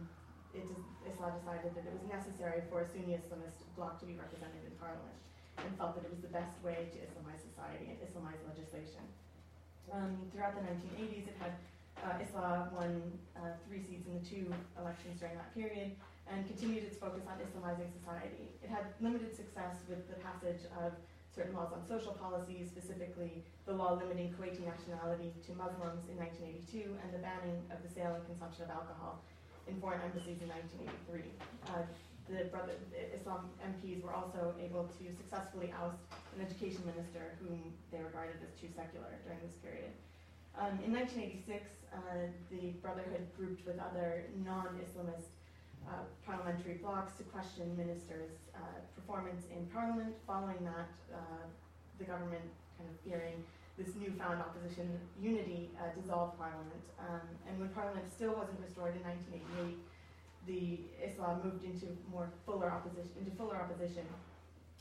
it 0.54 0.70
Islah 1.10 1.34
decided 1.42 1.74
that 1.74 1.90
it 1.90 1.94
was 1.98 2.06
necessary 2.06 2.62
for 2.70 2.86
a 2.86 2.88
Sunni 2.88 3.18
Islamist 3.18 3.66
bloc 3.74 3.98
to 3.98 4.06
be 4.06 4.14
represented 4.14 4.62
in 4.62 4.74
parliament, 4.78 5.18
and 5.58 5.74
felt 5.74 5.98
that 5.98 6.06
it 6.06 6.12
was 6.14 6.22
the 6.22 6.30
best 6.30 6.54
way 6.62 6.92
to 6.94 6.98
Islamize 7.02 7.42
society 7.42 7.90
and 7.90 7.98
Islamize 8.04 8.38
legislation. 8.46 9.02
Um, 9.90 10.22
throughout 10.30 10.54
the 10.54 10.64
1980s, 10.70 11.34
it 11.34 11.38
had 11.42 11.58
uh, 12.02 12.18
Islah 12.24 12.72
won 12.74 13.02
uh, 13.38 13.54
three 13.68 13.82
seats 13.82 14.08
in 14.08 14.14
the 14.18 14.26
two 14.26 14.50
elections 14.80 15.20
during 15.20 15.36
that 15.36 15.54
period 15.54 15.94
and 16.32 16.48
continued 16.48 16.84
its 16.84 16.98
focus 16.98 17.24
on 17.28 17.38
Islamizing 17.38 17.92
society. 17.92 18.56
It 18.64 18.70
had 18.70 18.96
limited 19.02 19.36
success 19.36 19.84
with 19.90 20.08
the 20.08 20.16
passage 20.24 20.66
of 20.80 20.94
certain 21.36 21.54
laws 21.54 21.74
on 21.74 21.82
social 21.90 22.14
policies, 22.14 22.70
specifically 22.70 23.44
the 23.66 23.74
law 23.74 23.98
limiting 23.98 24.34
Kuwaiti 24.38 24.62
nationality 24.64 25.34
to 25.46 25.52
Muslims 25.58 26.06
in 26.08 26.16
1982 26.22 26.94
and 27.02 27.10
the 27.12 27.20
banning 27.20 27.60
of 27.74 27.82
the 27.82 27.90
sale 27.90 28.14
and 28.16 28.24
consumption 28.30 28.70
of 28.70 28.72
alcohol 28.72 29.26
in 29.68 29.80
foreign 29.82 30.02
embassies 30.06 30.40
in 30.42 30.50
1983. 31.10 31.34
Uh, 31.68 31.84
the, 32.30 32.48
brother, 32.48 32.72
the 32.94 33.12
Islah 33.20 33.44
MPs 33.60 34.00
were 34.00 34.14
also 34.16 34.56
able 34.62 34.88
to 34.88 35.04
successfully 35.12 35.74
oust 35.76 36.00
an 36.38 36.46
education 36.46 36.80
minister 36.88 37.36
whom 37.42 37.60
they 37.92 38.00
regarded 38.00 38.40
as 38.40 38.54
too 38.56 38.72
secular 38.72 39.12
during 39.28 39.44
this 39.44 39.60
period. 39.60 39.92
Um, 40.54 40.78
in 40.86 40.94
1986, 40.94 41.66
uh, 41.90 42.30
the 42.52 42.78
Brotherhood 42.82 43.26
grouped 43.38 43.66
with 43.66 43.80
other 43.80 44.26
non-Islamist 44.46 45.34
uh, 45.90 46.06
parliamentary 46.26 46.76
blocs 46.76 47.18
to 47.18 47.24
question 47.24 47.76
ministers' 47.76 48.38
uh, 48.56 48.60
performance 48.96 49.46
in 49.50 49.66
parliament. 49.74 50.14
Following 50.28 50.62
that, 50.62 50.94
uh, 51.14 51.46
the 51.98 52.06
government 52.06 52.46
kind 52.78 52.90
of 52.90 52.96
fearing 53.02 53.44
this 53.78 53.96
newfound 53.98 54.40
opposition 54.40 55.00
unity 55.20 55.72
uh, 55.82 55.90
dissolved 56.00 56.38
parliament. 56.38 56.86
Um, 57.00 57.26
and 57.50 57.60
when 57.60 57.70
parliament 57.70 58.06
still 58.14 58.38
wasn't 58.38 58.60
restored 58.62 58.96
in 58.96 59.02
1988, 59.02 59.82
the 60.46 60.86
Islah 61.02 61.44
moved 61.44 61.66
into 61.66 61.88
more 62.12 62.30
fuller 62.46 62.70
opposition, 62.70 63.10
into 63.18 63.32
fuller 63.36 63.58
opposition, 63.58 64.06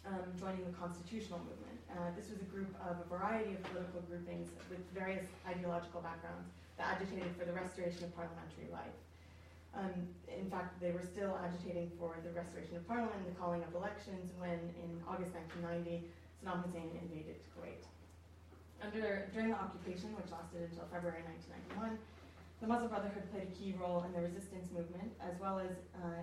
um, 0.06 0.26
joining 0.38 0.64
the 0.64 0.75
constitutional 0.75 1.38
movement. 1.40 1.78
Uh, 1.92 2.11
this 2.16 2.30
was 2.32 2.40
a 2.40 2.49
group 2.49 2.73
of 2.82 2.99
a 2.99 3.06
variety 3.06 3.54
of 3.54 3.62
political 3.71 4.00
groupings 4.09 4.49
with 4.71 4.80
various 4.94 5.26
ideological 5.47 6.00
backgrounds 6.00 6.49
that 6.78 6.99
agitated 6.99 7.30
for 7.37 7.44
the 7.44 7.52
restoration 7.52 8.04
of 8.04 8.11
parliamentary 8.16 8.66
life. 8.73 8.97
Um, 9.73 9.92
in 10.28 10.50
fact, 10.50 10.80
they 10.80 10.92
were 10.92 11.04
still 11.04 11.38
agitating 11.40 11.92
for 11.97 12.16
the 12.25 12.32
restoration 12.32 12.76
of 12.76 12.85
parliament 12.88 13.16
and 13.25 13.28
the 13.32 13.38
calling 13.38 13.64
of 13.64 13.73
elections 13.75 14.32
when, 14.37 14.61
in 14.80 15.00
August 15.09 15.32
1990, 15.32 16.04
Saddam 16.44 16.64
Hussein 16.66 16.90
invaded 17.00 17.40
Kuwait. 17.56 17.80
Under, 18.82 19.30
during 19.32 19.54
the 19.54 19.56
occupation, 19.56 20.12
which 20.18 20.28
lasted 20.28 20.68
until 20.68 20.85
February 20.90 21.23
1991, 21.25 21.97
the 22.61 22.66
Muslim 22.66 22.90
Brotherhood 22.90 23.25
played 23.30 23.49
a 23.49 23.52
key 23.54 23.73
role 23.78 24.04
in 24.04 24.12
the 24.12 24.21
resistance 24.21 24.68
movement, 24.75 25.14
as 25.23 25.38
well 25.40 25.59
as 25.62 25.73
uh, 26.02 26.21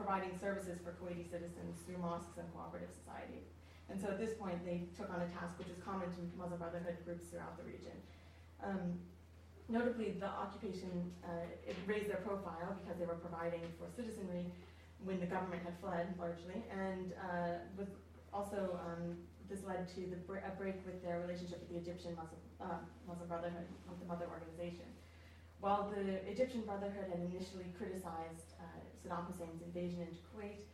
providing 0.00 0.32
services 0.40 0.80
for 0.80 0.96
Kuwaiti 0.96 1.28
citizens 1.28 1.76
through 1.84 2.00
mosques 2.00 2.40
and 2.40 2.48
cooperative 2.56 2.88
societies. 2.96 3.52
And 3.92 4.00
so 4.00 4.08
at 4.08 4.16
this 4.16 4.32
point, 4.40 4.64
they 4.64 4.88
took 4.96 5.12
on 5.12 5.20
a 5.20 5.28
task 5.36 5.60
which 5.60 5.68
is 5.68 5.76
common 5.84 6.08
to 6.16 6.20
Muslim 6.40 6.56
Brotherhood 6.56 6.96
groups 7.04 7.28
throughout 7.28 7.60
the 7.60 7.66
region. 7.68 7.92
Um, 8.64 8.96
notably, 9.68 10.16
the 10.16 10.30
occupation 10.30 11.12
uh, 11.20 11.44
raised 11.84 12.08
their 12.08 12.24
profile 12.24 12.80
because 12.80 12.96
they 12.96 13.04
were 13.04 13.20
providing 13.20 13.60
for 13.76 13.92
citizenry 13.92 14.48
when 15.04 15.20
the 15.20 15.26
government 15.26 15.60
had 15.64 15.76
fled 15.80 16.14
largely, 16.16 16.64
and 16.72 17.12
uh, 17.16 17.60
was 17.76 17.88
also 18.32 18.78
um, 18.84 19.16
this 19.48 19.64
led 19.66 19.88
to 19.96 20.06
the 20.06 20.20
a 20.44 20.52
break 20.56 20.76
with 20.86 21.02
their 21.02 21.20
relationship 21.20 21.58
with 21.60 21.68
the 21.72 21.80
Egyptian 21.80 22.14
Muslim, 22.14 22.40
uh, 22.60 22.84
Muslim 23.08 23.26
Brotherhood, 23.28 23.66
the 23.98 24.06
mother 24.06 24.28
organization. 24.30 24.86
While 25.60 25.92
the 25.92 26.24
Egyptian 26.24 26.62
Brotherhood 26.64 27.12
had 27.12 27.20
initially 27.20 27.68
criticized 27.76 28.56
uh, 28.56 28.64
Saddam 29.04 29.28
Hussein's 29.28 29.60
invasion 29.60 30.00
into 30.00 30.16
Kuwait, 30.32 30.64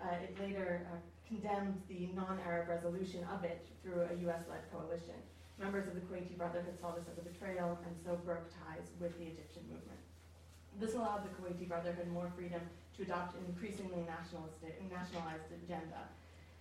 uh, 0.00 0.24
it 0.24 0.32
later 0.40 0.88
uh, 0.88 0.96
condemned 1.28 1.76
the 1.88 2.08
non-Arab 2.16 2.68
resolution 2.68 3.20
of 3.28 3.44
it 3.44 3.68
through 3.84 4.08
a 4.08 4.16
US-led 4.24 4.64
coalition. 4.72 5.20
Members 5.60 5.86
of 5.86 5.94
the 5.94 6.00
Kuwaiti 6.08 6.32
Brotherhood 6.40 6.80
saw 6.80 6.96
this 6.96 7.04
as 7.12 7.20
a 7.20 7.28
betrayal 7.28 7.76
and 7.84 7.92
so 8.00 8.16
broke 8.24 8.48
ties 8.64 8.88
with 8.96 9.12
the 9.20 9.28
Egyptian 9.28 9.68
movement. 9.68 10.00
This 10.80 10.96
allowed 10.96 11.28
the 11.28 11.32
Kuwaiti 11.36 11.68
Brotherhood 11.68 12.08
more 12.08 12.32
freedom 12.34 12.64
to 12.96 13.02
adopt 13.04 13.36
an 13.36 13.44
increasingly 13.52 14.00
nationalistic, 14.08 14.80
nationalized 14.88 15.52
agenda 15.52 16.08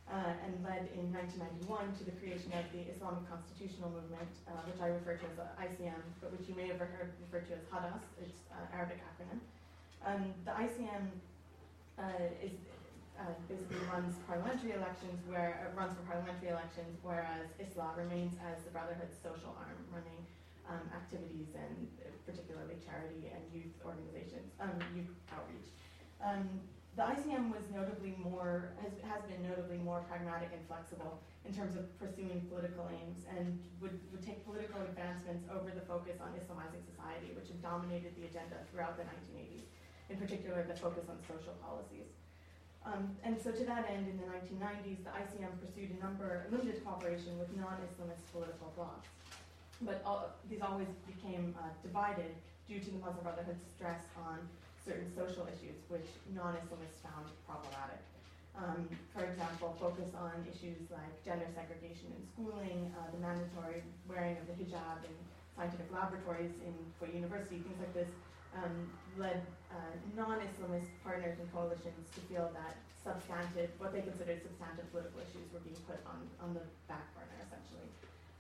uh, 0.10 0.34
and 0.46 0.58
led 0.66 0.90
in 0.98 1.14
1991 1.14 1.68
to 1.98 2.04
the 2.04 2.16
creation 2.18 2.50
of 2.58 2.66
the 2.74 2.84
Islamic 2.90 3.24
Constitutional 3.30 3.94
Movement, 3.94 4.32
uh, 4.50 4.58
which 4.66 4.80
I 4.82 4.90
refer 4.96 5.20
to 5.22 5.26
as 5.30 5.38
ICM, 5.60 6.02
but 6.20 6.34
which 6.34 6.50
you 6.50 6.56
may 6.56 6.68
have 6.68 6.82
heard 6.82 7.14
referred 7.22 7.48
to 7.50 7.54
as 7.60 7.64
HADAS, 7.70 8.02
its 8.20 8.38
uh, 8.52 8.76
Arabic 8.76 9.00
acronym. 9.06 9.40
Um, 10.02 10.34
the 10.44 10.52
ICM 10.52 11.14
uh, 12.02 12.44
is 12.44 12.58
uh, 13.22 13.38
basically 13.46 13.78
runs 13.94 14.18
parliamentary 14.26 14.74
elections, 14.74 15.22
where 15.30 15.62
uh, 15.62 15.78
runs 15.78 15.94
for 15.94 16.04
parliamentary 16.10 16.50
elections, 16.50 16.98
whereas 17.06 17.46
Islah 17.62 17.94
remains 17.94 18.34
as 18.42 18.64
the 18.66 18.72
Brotherhood's 18.74 19.16
social 19.22 19.54
arm, 19.62 19.78
running 19.94 20.26
um, 20.66 20.82
activities 20.90 21.54
and 21.54 21.88
particularly 22.26 22.82
charity 22.82 23.30
and 23.30 23.44
youth 23.54 23.76
organizations, 23.86 24.50
um, 24.58 24.74
youth 24.96 25.14
outreach. 25.30 25.70
The 27.00 27.08
ICM 27.08 27.56
was 27.56 27.64
notably 27.72 28.20
more 28.20 28.76
has, 28.84 28.92
has 29.08 29.24
been 29.24 29.40
notably 29.48 29.80
more 29.80 30.04
pragmatic 30.12 30.52
and 30.52 30.60
flexible 30.68 31.24
in 31.48 31.56
terms 31.56 31.80
of 31.80 31.88
pursuing 31.96 32.44
political 32.52 32.84
aims 32.92 33.24
and 33.32 33.56
would, 33.80 33.96
would 34.12 34.20
take 34.20 34.44
political 34.44 34.84
advancements 34.84 35.48
over 35.48 35.72
the 35.72 35.82
focus 35.88 36.20
on 36.20 36.36
Islamizing 36.36 36.84
society, 36.84 37.32
which 37.32 37.48
had 37.48 37.64
dominated 37.64 38.12
the 38.20 38.28
agenda 38.28 38.60
throughout 38.70 39.00
the 39.00 39.08
1980s, 39.08 39.72
in 40.12 40.20
particular 40.20 40.68
the 40.68 40.76
focus 40.76 41.08
on 41.08 41.16
social 41.24 41.56
policies. 41.64 42.12
Um, 42.84 43.16
and 43.24 43.40
so 43.40 43.56
to 43.56 43.64
that 43.72 43.88
end, 43.88 44.12
in 44.12 44.20
the 44.20 44.28
1990s, 44.28 45.00
the 45.08 45.14
ICM 45.16 45.54
pursued 45.64 45.96
a 45.96 46.00
number, 46.04 46.44
limited 46.52 46.84
cooperation 46.84 47.40
with 47.40 47.48
non-Islamist 47.56 48.26
political 48.36 48.74
blocs. 48.76 49.08
But 49.82 50.02
all, 50.04 50.28
these 50.50 50.62
always 50.62 50.92
became 51.08 51.56
uh, 51.56 51.72
divided 51.82 52.36
due 52.68 52.80
to 52.80 52.90
the 52.92 53.00
Muslim 53.00 53.24
Brotherhood's 53.24 53.64
stress 53.78 54.02
on 54.18 54.44
certain 54.86 55.10
social 55.14 55.46
issues, 55.46 55.78
which 55.88 56.08
non-Islamists 56.34 57.02
found 57.06 57.30
problematic. 57.46 58.02
Um, 58.52 58.90
for 59.16 59.24
example, 59.24 59.78
focus 59.80 60.12
on 60.12 60.44
issues 60.44 60.92
like 60.92 61.24
gender 61.24 61.48
segregation 61.56 62.12
in 62.12 62.22
schooling, 62.36 62.92
uh, 63.00 63.08
the 63.16 63.22
mandatory 63.24 63.84
wearing 64.10 64.36
of 64.38 64.46
the 64.50 64.56
hijab 64.60 65.08
in 65.08 65.16
scientific 65.56 65.88
laboratories 65.92 66.52
in 66.66 66.76
for 67.00 67.08
University, 67.08 67.64
things 67.64 67.80
like 67.80 67.94
this, 67.96 68.12
um, 68.52 68.92
led 69.16 69.48
uh, 69.72 69.96
non-Islamist 70.18 70.92
partners 71.04 71.40
and 71.40 71.48
coalitions 71.56 72.12
to 72.12 72.20
feel 72.28 72.52
that 72.52 72.76
substantive, 73.04 73.72
what 73.80 73.96
they 73.96 74.04
considered 74.04 74.44
substantive 74.44 74.92
political 74.92 75.24
issues 75.24 75.48
were 75.56 75.64
being 75.64 75.80
put 75.88 76.04
on, 76.04 76.28
on 76.44 76.54
the 76.54 76.62
back 76.92 77.08
burner, 77.16 77.40
essentially, 77.48 77.88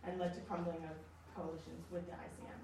and 0.03 0.19
led 0.19 0.35
to 0.35 0.41
crumbling 0.43 0.83
of 0.91 0.99
coalitions 1.31 1.87
with 1.87 2.03
the 2.11 2.15
ICM. 2.19 2.59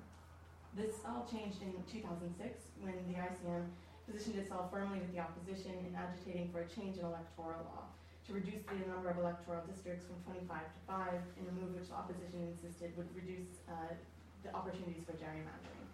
This 0.78 1.02
all 1.10 1.26
changed 1.26 1.58
in 1.66 1.74
2006 1.90 2.38
when 2.86 2.94
the 3.10 3.18
ICM 3.18 3.66
positioned 4.06 4.38
itself 4.38 4.70
firmly 4.70 5.02
with 5.02 5.10
the 5.10 5.18
opposition 5.18 5.74
in 5.74 5.90
agitating 5.98 6.54
for 6.54 6.62
a 6.62 6.70
change 6.70 7.02
in 7.02 7.04
electoral 7.10 7.66
law 7.74 7.90
to 8.30 8.38
reduce 8.38 8.62
the 8.70 8.86
number 8.86 9.10
of 9.10 9.18
electoral 9.18 9.66
districts 9.66 10.06
from 10.06 10.22
25 10.30 10.46
to 10.46 10.80
5 10.86 11.18
in 11.42 11.50
a 11.50 11.54
move 11.58 11.74
which 11.74 11.90
the 11.90 11.98
opposition 11.98 12.46
insisted 12.46 12.94
would 12.94 13.10
reduce 13.18 13.58
uh, 13.66 13.90
the 14.46 14.54
opportunities 14.54 15.02
for 15.02 15.18
gerrymandering. 15.18 15.90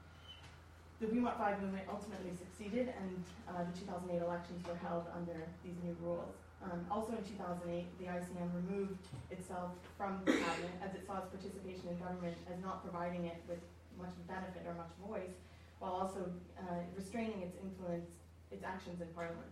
The 1.00 1.08
We 1.08 1.24
Want 1.24 1.40
5 1.40 1.64
movement 1.64 1.88
ultimately 1.88 2.36
succeeded 2.36 2.92
and 2.92 3.24
uh, 3.48 3.64
the 3.64 3.88
2008 3.88 4.20
elections 4.20 4.68
were 4.68 4.76
held 4.84 5.08
under 5.16 5.48
these 5.64 5.80
new 5.80 5.96
rules. 6.04 6.36
Um, 6.60 6.84
also 6.92 7.16
in 7.16 7.24
2008, 7.24 7.88
the 8.04 8.12
ICM 8.12 8.52
removed 8.52 9.00
itself 9.32 9.80
from 9.96 10.20
the 10.28 10.36
cabinet 10.36 10.76
as 10.84 10.92
it 10.92 11.08
saw 11.08 11.24
its 11.24 11.32
participation 11.32 11.88
in 11.88 11.96
government 12.04 12.36
as 12.52 12.60
not 12.60 12.84
providing 12.84 13.32
it 13.32 13.40
with 13.48 13.64
much 13.98 14.16
benefit 14.28 14.64
or 14.66 14.74
much 14.74 14.92
voice, 15.02 15.36
while 15.80 15.94
also 15.94 16.32
uh, 16.60 16.82
restraining 16.96 17.42
its 17.42 17.58
influence, 17.60 18.10
its 18.52 18.64
actions 18.64 19.02
in 19.02 19.08
Parliament. 19.12 19.50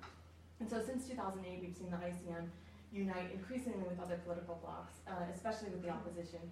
And 0.60 0.69
so 0.69 0.77
since 0.81 1.10
2008, 1.10 1.41
we've 1.62 1.75
seen 1.75 1.89
the 1.89 1.98
ICM 1.98 2.45
unite 2.93 3.31
increasingly 3.33 3.83
with 3.88 3.98
other 4.00 4.19
political 4.27 4.60
blocs, 4.62 5.00
uh, 5.07 5.25
especially 5.33 5.71
with 5.71 5.81
the 5.81 5.89
opposition, 5.89 6.43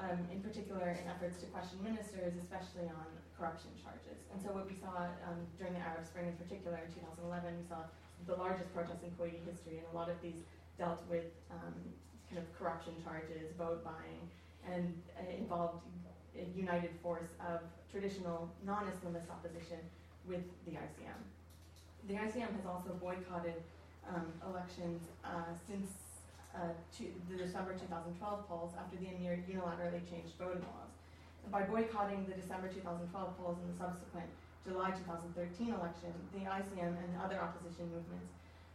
um, 0.00 0.18
in 0.32 0.40
particular 0.40 0.96
in 0.96 1.04
efforts 1.06 1.38
to 1.44 1.46
question 1.52 1.78
ministers, 1.84 2.32
especially 2.40 2.88
on 2.88 3.06
corruption 3.36 3.70
charges. 3.78 4.24
And 4.32 4.40
so 4.40 4.50
what 4.56 4.66
we 4.66 4.74
saw 4.74 5.06
um, 5.28 5.44
during 5.60 5.76
the 5.76 5.84
Arab 5.84 6.02
Spring 6.08 6.32
in 6.32 6.36
particular 6.40 6.80
in 6.80 6.88
2011, 6.96 7.54
we 7.60 7.66
saw 7.68 7.84
the 8.26 8.34
largest 8.34 8.72
protests 8.72 9.04
in 9.04 9.12
Kuwaiti 9.14 9.42
history, 9.44 9.82
and 9.82 9.86
a 9.92 9.94
lot 9.94 10.08
of 10.08 10.16
these 10.22 10.42
dealt 10.78 11.02
with 11.10 11.28
um, 11.52 11.76
kind 12.30 12.40
of 12.40 12.46
corruption 12.56 12.96
charges, 13.04 13.52
vote 13.58 13.84
buying, 13.84 14.22
and 14.64 14.94
uh, 15.18 15.28
involved 15.36 15.84
a 16.38 16.58
united 16.58 16.90
force 17.02 17.28
of 17.40 17.60
traditional 17.90 18.48
non-Islamist 18.64 19.28
opposition 19.30 19.78
with 20.26 20.42
the 20.64 20.72
ICM. 20.72 21.20
The 22.08 22.14
ICM 22.14 22.50
has 22.56 22.66
also 22.66 22.96
boycotted 23.00 23.60
um, 24.08 24.26
elections 24.48 25.02
uh, 25.24 25.52
since 25.68 25.90
uh, 26.54 26.72
the 27.30 27.36
December 27.36 27.72
2012 27.72 28.48
polls 28.48 28.72
after 28.76 28.96
the 28.96 29.06
unilaterally 29.06 30.02
changed 30.08 30.34
voting 30.38 30.62
laws. 30.62 30.92
And 31.44 31.52
by 31.52 31.62
boycotting 31.62 32.26
the 32.28 32.34
December 32.34 32.68
2012 32.68 33.12
polls 33.38 33.56
and 33.62 33.68
the 33.72 33.78
subsequent 33.78 34.28
July 34.64 34.94
2013 34.94 35.74
election, 35.74 36.12
the 36.32 36.46
ICM 36.46 36.94
and 36.94 37.10
other 37.18 37.40
opposition 37.40 37.90
movements 37.90 38.30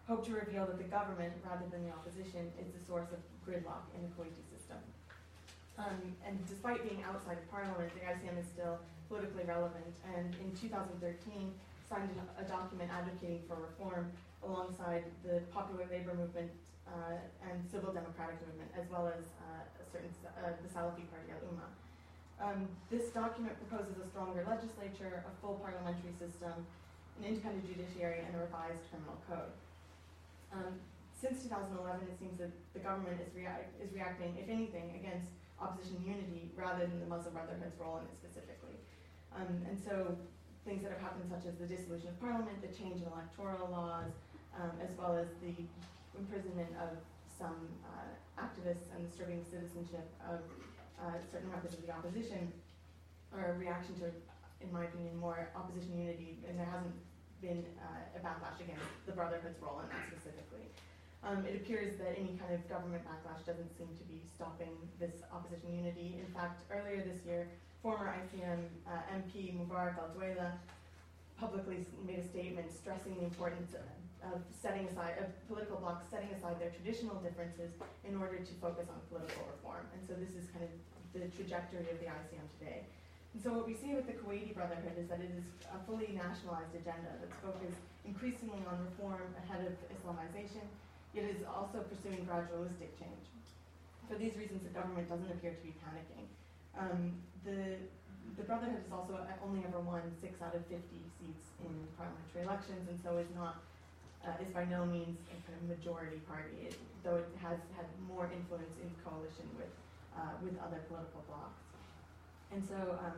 hope 0.08 0.26
to 0.26 0.36
reveal 0.36 0.66
that 0.66 0.78
the 0.78 0.88
government, 0.88 1.34
rather 1.44 1.68
than 1.72 1.84
the 1.84 1.92
opposition, 1.92 2.48
is 2.60 2.68
the 2.72 2.84
source 2.88 3.08
of 3.12 3.20
gridlock 3.44 3.88
in 3.96 4.04
the 4.04 4.12
Kuwaiti 4.16 4.44
system. 4.52 4.80
Um, 5.78 6.18
and 6.26 6.42
despite 6.50 6.82
being 6.82 7.04
outside 7.06 7.38
of 7.38 7.46
parliament, 7.54 7.94
the 7.94 8.02
ICM 8.02 8.40
is 8.42 8.50
still 8.50 8.82
politically 9.08 9.46
relevant, 9.46 9.94
and 10.18 10.34
in 10.42 10.50
2013 10.58 10.98
signed 11.88 12.12
a 12.36 12.44
document 12.44 12.90
advocating 12.92 13.46
for 13.48 13.56
reform 13.56 14.12
alongside 14.44 15.06
the 15.24 15.40
popular 15.54 15.86
labor 15.88 16.14
movement 16.14 16.52
uh, 16.90 17.16
and 17.46 17.64
civil 17.72 17.94
democratic 17.94 18.42
movement, 18.48 18.68
as 18.76 18.90
well 18.90 19.08
as 19.08 19.24
uh, 19.46 19.64
certain 19.94 20.12
uh, 20.26 20.52
the 20.60 20.68
Salafi 20.68 21.06
party 21.14 21.30
Al 21.32 21.46
Ummah. 21.48 21.72
Um, 22.38 22.70
this 22.92 23.10
document 23.14 23.58
proposes 23.58 23.98
a 23.98 24.08
stronger 24.10 24.46
legislature, 24.46 25.26
a 25.26 25.34
full 25.42 25.58
parliamentary 25.62 26.14
system, 26.20 26.54
an 27.18 27.24
independent 27.26 27.66
judiciary, 27.66 28.22
and 28.26 28.36
a 28.36 28.46
revised 28.46 28.84
criminal 28.90 29.18
code. 29.26 29.54
Um, 30.54 30.78
since 31.18 31.42
2011, 31.50 32.06
it 32.06 32.18
seems 32.22 32.38
that 32.38 32.54
the 32.78 32.80
government 32.80 33.18
is, 33.18 33.34
is 33.34 33.90
reacting, 33.94 34.38
if 34.38 34.50
anything, 34.50 34.94
against 35.02 35.34
opposition 35.62 35.98
unity 36.06 36.52
rather 36.56 36.86
than 36.86 37.00
the 37.00 37.10
Muslim 37.10 37.34
Brotherhood's 37.34 37.78
role 37.80 37.98
in 37.98 38.06
it 38.06 38.16
specifically. 38.18 38.78
Um, 39.36 39.62
and 39.70 39.78
so 39.78 40.16
things 40.66 40.84
that 40.84 40.92
have 40.92 41.02
happened, 41.02 41.30
such 41.30 41.48
as 41.48 41.56
the 41.58 41.66
dissolution 41.66 42.10
of 42.10 42.20
parliament, 42.20 42.60
the 42.62 42.72
change 42.72 43.02
in 43.02 43.08
electoral 43.08 43.70
laws, 43.72 44.12
um, 44.58 44.72
as 44.82 44.90
well 44.98 45.16
as 45.16 45.28
the 45.42 45.56
imprisonment 46.18 46.70
of 46.82 46.98
some 47.28 47.70
uh, 47.86 48.10
activists 48.42 48.90
and 48.94 49.06
the 49.06 49.12
stripping 49.12 49.46
citizenship 49.46 50.06
of 50.26 50.41
uh, 50.98 51.17
certain 51.32 51.50
members 51.50 51.74
of 51.74 51.82
the 51.86 51.91
opposition, 51.93 52.52
are 53.34 53.54
a 53.54 53.58
reaction 53.58 53.93
to, 54.00 54.10
in 54.62 54.72
my 54.74 54.86
opinion, 54.86 55.15
more 55.17 55.50
opposition 55.56 55.98
unity, 56.00 56.39
and 56.48 56.58
there 56.58 56.65
hasn't 56.65 56.96
been 57.41 57.63
uh, 57.78 58.17
a 58.17 58.20
backlash 58.20 58.58
against 58.60 58.82
the 59.06 59.12
Brotherhood's 59.12 59.62
role 59.62 59.80
in 59.84 59.89
that 59.89 60.10
specifically. 60.10 60.65
Um, 61.23 61.45
it 61.45 61.56
appears 61.56 61.97
that 61.97 62.13
any 62.17 62.38
kind 62.38 62.53
of 62.53 62.62
government 62.69 63.03
backlash 63.03 63.45
doesn't 63.45 63.75
seem 63.77 63.89
to 63.97 64.06
be 64.06 64.21
stopping 64.36 64.71
this 64.99 65.25
opposition 65.34 65.73
unity. 65.73 66.21
In 66.21 66.30
fact, 66.34 66.62
earlier 66.71 67.03
this 67.03 67.25
year, 67.25 67.49
former 67.82 68.13
ICM 68.13 68.62
uh, 68.86 69.15
MP 69.17 69.58
Mubarak 69.58 69.97
Al 69.97 70.13
publicly 71.39 71.86
made 72.06 72.19
a 72.19 72.27
statement 72.27 72.71
stressing 72.73 73.15
the 73.15 73.23
importance 73.23 73.73
of 73.73 74.41
setting 74.51 74.88
aside, 74.89 75.15
of 75.21 75.30
political 75.47 75.77
blocs 75.77 76.10
setting 76.10 76.30
aside 76.34 76.60
their 76.60 76.73
traditional 76.73 77.15
differences 77.21 77.71
in 78.03 78.17
order 78.17 78.38
to 78.41 78.53
focus 78.60 78.89
on 78.89 78.97
political 79.10 79.45
reform. 79.53 79.86
And 79.93 80.01
so 80.01 80.17
this 80.17 80.34
is 80.34 80.49
kind 80.49 80.65
of 80.65 80.73
the 81.13 81.30
trajectory 81.38 81.86
of 81.88 81.97
the 82.01 82.10
ICM 82.10 82.47
today. 82.60 82.89
And 83.34 83.39
so 83.43 83.53
what 83.53 83.69
we 83.69 83.77
see 83.77 83.93
with 83.93 84.10
the 84.10 84.17
Kuwaiti 84.17 84.58
Brotherhood 84.58 84.97
is 84.97 85.08
that 85.13 85.21
it 85.21 85.30
is 85.30 85.45
a 85.69 85.77
fully 85.86 86.10
nationalized 86.10 86.73
agenda 86.73 87.13
that's 87.21 87.38
focused 87.38 87.86
increasingly 88.01 88.65
on 88.65 88.82
reform 88.82 89.21
ahead 89.45 89.62
of 89.62 89.77
Islamization 89.93 90.65
it 91.17 91.25
is 91.34 91.41
also 91.49 91.82
pursuing 91.82 92.30
gradualistic 92.30 92.93
change. 93.01 93.25
For 94.06 94.15
these 94.15 94.38
reasons, 94.38 94.63
the 94.63 94.71
government 94.71 95.10
doesn't 95.10 95.27
appear 95.34 95.51
to 95.51 95.63
be 95.65 95.73
panicking. 95.82 96.30
Um, 96.77 97.17
the, 97.43 97.82
the 98.38 98.45
Brotherhood 98.45 98.86
has 98.86 98.88
also 98.93 99.17
only 99.43 99.65
ever 99.65 99.82
won 99.82 100.06
six 100.21 100.39
out 100.45 100.53
of 100.53 100.62
50 100.69 100.77
seats 101.17 101.47
in 101.65 101.73
parliamentary 101.97 102.45
elections, 102.45 102.86
and 102.88 102.97
so 103.01 103.17
is 103.17 103.27
not 103.36 103.58
uh, 104.25 104.43
is 104.43 104.49
by 104.53 104.65
no 104.65 104.86
means 104.86 105.17
a 105.30 105.38
kind 105.45 105.56
of 105.58 105.77
majority 105.77 106.17
party, 106.27 106.69
it, 106.69 106.75
though 107.03 107.21
it 107.21 107.30
has 107.41 107.58
had 107.77 107.86
more 108.10 108.30
influence 108.34 108.73
in 108.82 108.89
coalition 109.06 109.45
with 109.56 109.71
uh, 110.17 110.34
with 110.41 110.58
other 110.60 110.82
political 110.89 111.21
blocs. 111.30 111.62
And 112.51 112.63
so, 112.65 112.97
um, 112.97 113.17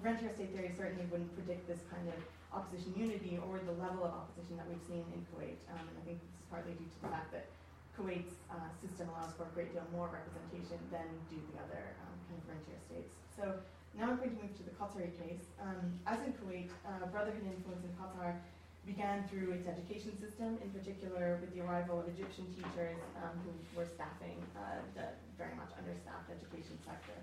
rentier 0.00 0.32
state 0.32 0.56
theory 0.56 0.72
certainly 0.76 1.04
wouldn't 1.12 1.32
predict 1.36 1.68
this 1.68 1.80
kind 1.92 2.08
of 2.08 2.16
opposition 2.54 2.94
unity 2.94 3.36
or 3.42 3.58
the 3.58 3.74
level 3.82 4.06
of 4.06 4.14
opposition 4.14 4.54
that 4.56 4.66
we've 4.70 4.82
seen 4.86 5.02
in 5.10 5.20
Kuwait. 5.34 5.58
Um, 5.74 5.82
and 5.90 5.96
I 5.98 6.02
think 6.06 6.22
this 6.22 6.30
is 6.30 6.46
partly 6.46 6.78
due 6.78 6.86
to 6.86 6.98
the 7.02 7.10
fact 7.10 7.34
that 7.34 7.50
Kuwait's 7.98 8.38
uh, 8.50 8.70
system 8.78 9.10
allows 9.10 9.34
for 9.34 9.50
a 9.50 9.52
great 9.54 9.74
deal 9.74 9.82
more 9.90 10.10
representation 10.10 10.78
than 10.94 11.06
do 11.30 11.38
the 11.50 11.58
other 11.62 11.82
um, 12.06 12.14
kind 12.30 12.38
of 12.38 12.46
rentier 12.46 12.78
states. 12.86 13.14
So 13.34 13.58
now 13.98 14.10
I'm 14.10 14.18
going 14.18 14.34
to 14.34 14.40
move 14.42 14.54
to 14.58 14.64
the 14.66 14.74
Qatari 14.74 15.14
case. 15.18 15.46
Um, 15.62 15.98
as 16.06 16.18
in 16.26 16.34
Kuwait, 16.38 16.70
uh, 16.86 17.06
Brotherhood 17.10 17.46
influence 17.46 17.82
in 17.86 17.94
Qatar 17.98 18.38
began 18.86 19.24
through 19.28 19.56
its 19.56 19.66
education 19.66 20.12
system, 20.20 20.58
in 20.60 20.68
particular 20.70 21.40
with 21.40 21.54
the 21.56 21.64
arrival 21.64 22.00
of 22.00 22.06
Egyptian 22.08 22.44
teachers 22.52 23.00
um, 23.16 23.32
who 23.40 23.52
were 23.72 23.88
staffing 23.88 24.36
uh, 24.52 24.84
the 24.92 25.08
very 25.40 25.56
much 25.56 25.72
understaffed 25.78 26.28
education 26.28 26.76
sector. 26.84 27.16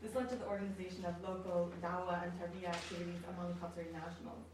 This 0.00 0.16
led 0.16 0.32
to 0.32 0.36
the 0.36 0.48
organization 0.48 1.04
of 1.04 1.12
local 1.20 1.68
dawa 1.84 2.24
and 2.24 2.32
tarbiyah 2.40 2.72
activities 2.72 3.20
among 3.36 3.52
Qatari 3.60 3.92
nationals. 3.92 4.48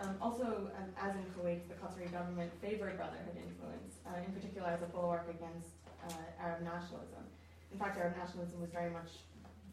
Um, 0.00 0.16
also, 0.16 0.72
um, 0.80 0.88
as 0.96 1.12
in 1.12 1.28
Kuwait, 1.36 1.68
the 1.68 1.76
Qatari 1.76 2.08
government 2.08 2.48
favored 2.64 2.96
Brotherhood 2.96 3.36
influence, 3.36 4.00
uh, 4.08 4.16
in 4.24 4.32
particular 4.32 4.72
as 4.72 4.80
a 4.80 4.88
bulwark 4.88 5.28
against 5.28 5.76
uh, 6.08 6.40
Arab 6.40 6.64
nationalism. 6.64 7.20
In 7.68 7.76
fact, 7.76 8.00
Arab 8.00 8.16
nationalism 8.16 8.64
was 8.64 8.72
very 8.72 8.88
much 8.88 9.20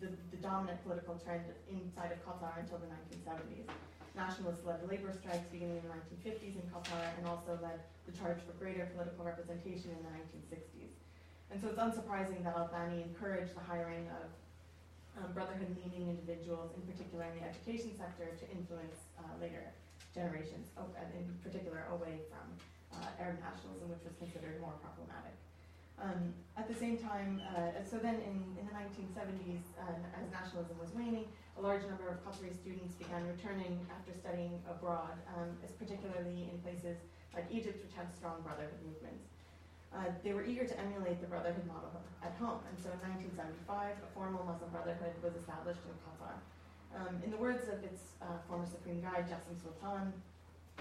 the, 0.03 0.11
the, 0.35 0.39
dominant 0.43 0.83
political 0.83 1.15
trend 1.15 1.47
inside 1.71 2.11
of 2.11 2.19
Qatar 2.27 2.59
until 2.59 2.83
the 2.83 2.91
1970s. 2.91 3.71
Nationalists 4.19 4.67
led 4.67 4.83
labor 4.91 5.15
strikes 5.15 5.47
beginning 5.47 5.79
in 5.79 5.83
the 5.87 5.95
1950s 5.95 6.59
in 6.59 6.65
Qatar 6.67 7.15
and 7.15 7.23
also 7.23 7.55
led 7.63 7.79
the 8.03 8.11
charge 8.11 8.43
for 8.43 8.51
greater 8.59 8.91
political 8.91 9.23
representation 9.23 9.95
in 9.95 10.03
the 10.03 10.11
1960s. 10.11 10.91
And 11.51 11.61
so 11.61 11.71
it's 11.71 11.79
unsurprising 11.79 12.43
that 12.43 12.57
Al-Thani 12.57 13.03
encouraged 13.03 13.55
the 13.55 13.63
hiring 13.63 14.11
of 14.19 14.27
um, 15.17 15.31
Brotherhood-leaning 15.33 16.09
individuals, 16.09 16.71
in 16.75 16.83
particular 16.83 17.25
in 17.31 17.39
the 17.39 17.45
education 17.47 17.95
sector, 17.95 18.27
to 18.35 18.45
influence 18.51 19.07
uh, 19.19 19.23
later 19.39 19.71
generations, 20.13 20.71
oh, 20.79 20.87
in 21.15 21.27
particular 21.43 21.87
away 21.91 22.23
from 22.31 22.47
uh, 22.95 23.19
Arab 23.19 23.39
nationalism, 23.43 23.91
which 23.91 24.03
was 24.03 24.15
considered 24.19 24.59
more 24.63 24.75
problematic. 24.79 25.35
Um, 25.95 26.35
at 26.59 26.67
the 26.67 26.75
same 26.75 26.99
time, 26.99 27.39
uh, 27.55 27.79
so 27.87 27.95
then 27.99 28.19
in, 28.27 28.35
in 28.59 28.67
the 28.67 28.75
1970s, 28.75 29.63
uh, 29.79 30.19
as 30.19 30.27
nationalism 30.31 30.75
was 30.79 30.91
waning, 30.91 31.23
a 31.55 31.61
large 31.61 31.83
number 31.87 32.11
of 32.11 32.19
Qatari 32.19 32.51
students 32.51 32.95
began 32.95 33.23
returning 33.27 33.79
after 33.87 34.11
studying 34.11 34.59
abroad, 34.67 35.15
um, 35.35 35.55
particularly 35.79 36.51
in 36.51 36.59
places 36.59 36.99
like 37.31 37.47
Egypt, 37.51 37.79
which 37.83 37.95
had 37.95 38.11
strong 38.11 38.43
brotherhood 38.43 38.79
movements. 38.83 39.23
Uh, 39.95 40.11
they 40.23 40.33
were 40.33 40.43
eager 40.43 40.67
to 40.67 40.75
emulate 40.77 41.21
the 41.23 41.27
brotherhood 41.27 41.63
model 41.67 41.87
at 42.19 42.35
home, 42.35 42.59
and 42.67 42.75
so 42.75 42.91
in 42.91 42.99
1975, 43.31 43.95
a 43.95 44.09
formal 44.11 44.43
Muslim 44.43 44.67
brotherhood 44.75 45.15
was 45.23 45.31
established 45.39 45.79
in 45.87 45.95
Qatar. 46.03 46.35
Um, 46.91 47.23
in 47.23 47.31
the 47.31 47.39
words 47.39 47.71
of 47.71 47.79
its 47.79 48.19
uh, 48.19 48.43
former 48.47 48.67
supreme 48.67 48.99
guide, 48.99 49.31
Jassim 49.31 49.55
Sultan, 49.55 50.11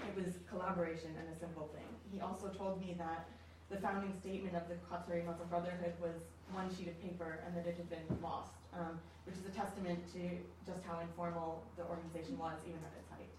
it 0.03 0.13
was 0.19 0.35
collaboration 0.51 1.15
and 1.15 1.31
a 1.31 1.37
simple 1.39 1.71
thing. 1.71 1.87
He 2.11 2.19
also 2.19 2.51
told 2.51 2.83
me 2.83 2.95
that 2.99 3.27
the 3.71 3.79
founding 3.79 4.11
statement 4.19 4.55
of 4.55 4.67
the 4.67 4.75
Qatari 4.91 5.23
Muslim 5.23 5.47
Brotherhood 5.47 5.95
was 6.03 6.19
one 6.51 6.67
sheet 6.75 6.91
of 6.91 6.99
paper 7.01 7.39
and 7.47 7.55
that 7.55 7.65
it 7.65 7.79
had 7.79 7.89
been 7.89 8.05
lost, 8.21 8.51
um, 8.75 8.99
which 9.23 9.35
is 9.35 9.47
a 9.47 9.55
testament 9.55 9.99
to 10.11 10.43
just 10.67 10.83
how 10.83 10.99
informal 10.99 11.63
the 11.79 11.83
organization 11.87 12.37
was, 12.37 12.59
even 12.67 12.79
at 12.83 12.93
its 12.99 13.09
height. 13.09 13.31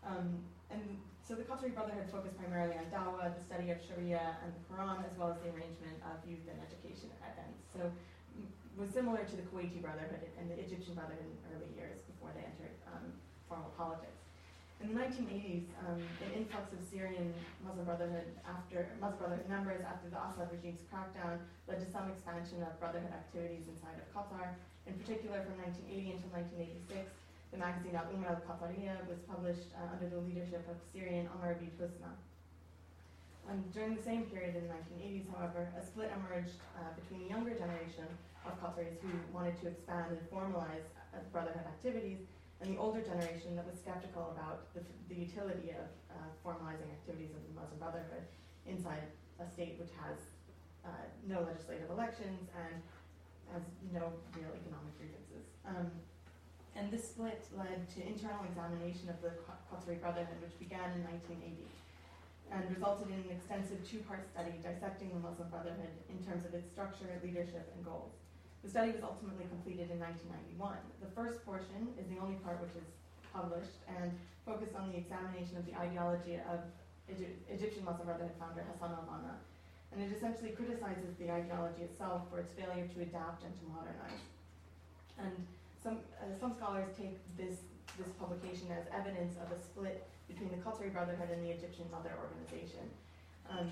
Um, 0.00 0.40
and 0.72 0.96
so 1.30 1.38
the 1.38 1.46
Qatari 1.46 1.70
Brotherhood 1.70 2.10
focused 2.10 2.34
primarily 2.42 2.74
on 2.74 2.90
dawah, 2.90 3.30
the 3.30 3.38
study 3.46 3.70
of 3.70 3.78
Sharia 3.78 4.34
and 4.42 4.50
the 4.50 4.62
Quran, 4.66 4.98
as 5.06 5.14
well 5.14 5.30
as 5.30 5.38
the 5.38 5.54
arrangement 5.54 5.94
of 6.02 6.18
youth 6.26 6.42
and 6.50 6.58
education 6.58 7.06
events. 7.22 7.62
So 7.70 7.86
m- 7.86 8.50
was 8.74 8.90
similar 8.90 9.22
to 9.22 9.34
the 9.38 9.46
Kuwaiti 9.46 9.78
Brotherhood 9.78 10.26
and 10.34 10.50
the 10.50 10.58
Egyptian 10.58 10.98
Brotherhood 10.98 11.22
in 11.22 11.38
early 11.54 11.70
years 11.78 12.02
before 12.10 12.34
they 12.34 12.42
entered 12.42 12.74
um, 12.90 13.14
formal 13.46 13.70
politics. 13.78 14.18
In 14.82 14.90
the 14.90 14.98
1980s, 14.98 15.70
um, 15.86 16.02
an 16.02 16.34
influx 16.34 16.66
of 16.74 16.82
Syrian 16.90 17.30
Muslim 17.62 17.86
Brotherhood 17.86 18.26
after 18.42 18.90
Muslim 18.98 19.22
Brotherhood 19.22 19.46
members 19.46 19.86
after 19.86 20.10
the 20.10 20.18
Assad 20.18 20.50
regime's 20.50 20.82
crackdown 20.90 21.38
led 21.70 21.78
to 21.78 21.86
some 21.94 22.10
expansion 22.10 22.58
of 22.66 22.74
Brotherhood 22.82 23.14
activities 23.14 23.70
inside 23.70 24.02
of 24.02 24.06
Qatar. 24.10 24.58
In 24.90 24.98
particular, 24.98 25.46
from 25.46 25.62
1980 25.62 26.26
until 26.26 26.34
1986, 26.90 27.06
the 27.50 27.58
magazine 27.58 27.96
Al 27.96 28.06
Umar 28.14 28.38
al 28.38 28.42
Qatariya 28.46 29.06
was 29.08 29.18
published 29.26 29.74
uh, 29.74 29.94
under 29.94 30.08
the 30.08 30.22
leadership 30.22 30.62
of 30.70 30.76
Syrian 30.92 31.28
Omar 31.34 31.54
bin 31.54 31.70
Husna. 31.78 32.14
Um, 33.50 33.64
during 33.74 33.96
the 33.96 34.02
same 34.02 34.30
period 34.30 34.54
in 34.54 34.68
the 34.68 34.74
1980s, 34.74 35.26
however, 35.34 35.66
a 35.74 35.82
split 35.82 36.12
emerged 36.14 36.54
uh, 36.78 36.94
between 36.94 37.26
the 37.26 37.30
younger 37.34 37.54
generation 37.58 38.06
of 38.46 38.54
Qataris 38.62 38.94
who 39.02 39.10
wanted 39.34 39.58
to 39.60 39.74
expand 39.74 40.14
and 40.14 40.22
formalize 40.30 40.86
uh, 41.10 41.18
Brotherhood 41.32 41.66
activities 41.66 42.22
and 42.60 42.70
the 42.70 42.78
older 42.78 43.00
generation 43.00 43.56
that 43.56 43.66
was 43.66 43.74
skeptical 43.80 44.30
about 44.36 44.70
the, 44.74 44.84
the 45.08 45.18
utility 45.18 45.72
of 45.74 45.88
uh, 46.12 46.28
formalizing 46.44 46.86
activities 46.92 47.32
of 47.34 47.42
the 47.48 47.52
Muslim 47.56 47.80
Brotherhood 47.80 48.24
inside 48.68 49.02
a 49.40 49.48
state 49.48 49.80
which 49.80 49.90
has 49.96 50.20
uh, 50.84 51.08
no 51.26 51.40
legislative 51.40 51.88
elections 51.90 52.46
and 52.54 52.76
has 53.50 53.64
no 53.90 54.12
real 54.36 54.52
economic 54.54 54.92
grievances. 55.00 55.44
Um, 55.66 55.90
and 56.76 56.90
this 56.90 57.04
split 57.08 57.44
led 57.56 57.88
to 57.94 57.98
internal 58.06 58.44
examination 58.44 59.08
of 59.08 59.20
the 59.22 59.32
Qatari 59.68 60.00
Brotherhood, 60.00 60.38
which 60.40 60.56
began 60.58 60.90
in 60.94 61.02
1980 61.04 61.66
and 62.50 62.66
resulted 62.74 63.06
in 63.06 63.22
an 63.22 63.30
extensive 63.30 63.78
two-part 63.86 64.26
study 64.26 64.58
dissecting 64.58 65.14
the 65.14 65.22
Muslim 65.22 65.46
Brotherhood 65.50 65.94
in 66.10 66.18
terms 66.26 66.42
of 66.44 66.50
its 66.54 66.66
structure, 66.70 67.06
leadership, 67.22 67.70
and 67.74 67.84
goals. 67.86 68.10
The 68.66 68.70
study 68.70 68.90
was 68.90 69.06
ultimately 69.06 69.46
completed 69.46 69.88
in 69.88 70.02
1991. 70.02 70.58
The 71.00 71.10
first 71.14 71.40
portion 71.46 71.94
is 71.94 72.10
the 72.10 72.18
only 72.18 72.42
part 72.42 72.58
which 72.60 72.74
is 72.74 72.84
published 73.30 73.78
and 73.86 74.10
focused 74.42 74.74
on 74.74 74.90
the 74.90 74.98
examination 74.98 75.56
of 75.56 75.64
the 75.64 75.78
ideology 75.78 76.42
of 76.42 76.66
Egy- 77.06 77.38
Egyptian 77.48 77.86
Muslim 77.86 78.10
Brotherhood 78.10 78.34
founder 78.36 78.66
Hassan 78.66 78.98
al-Banna. 78.98 79.38
And 79.94 80.02
it 80.02 80.10
essentially 80.10 80.50
criticizes 80.50 81.14
the 81.18 81.30
ideology 81.30 81.82
itself 81.86 82.26
for 82.30 82.38
its 82.42 82.52
failure 82.54 82.86
to 82.86 82.98
adapt 83.02 83.46
and 83.46 83.54
to 83.58 83.64
modernize. 83.70 84.22
And 85.18 85.34
some, 85.82 85.98
uh, 86.20 86.28
some 86.38 86.52
scholars 86.56 86.88
take 86.96 87.16
this, 87.36 87.64
this 87.96 88.08
publication 88.20 88.68
as 88.72 88.84
evidence 88.92 89.36
of 89.40 89.48
a 89.52 89.58
split 89.58 90.06
between 90.28 90.50
the 90.52 90.60
Qatari 90.62 90.92
Brotherhood 90.92 91.30
and 91.32 91.44
the 91.44 91.50
Egyptian 91.50 91.88
Mother 91.90 92.12
Organization. 92.20 92.84
Um, 93.50 93.70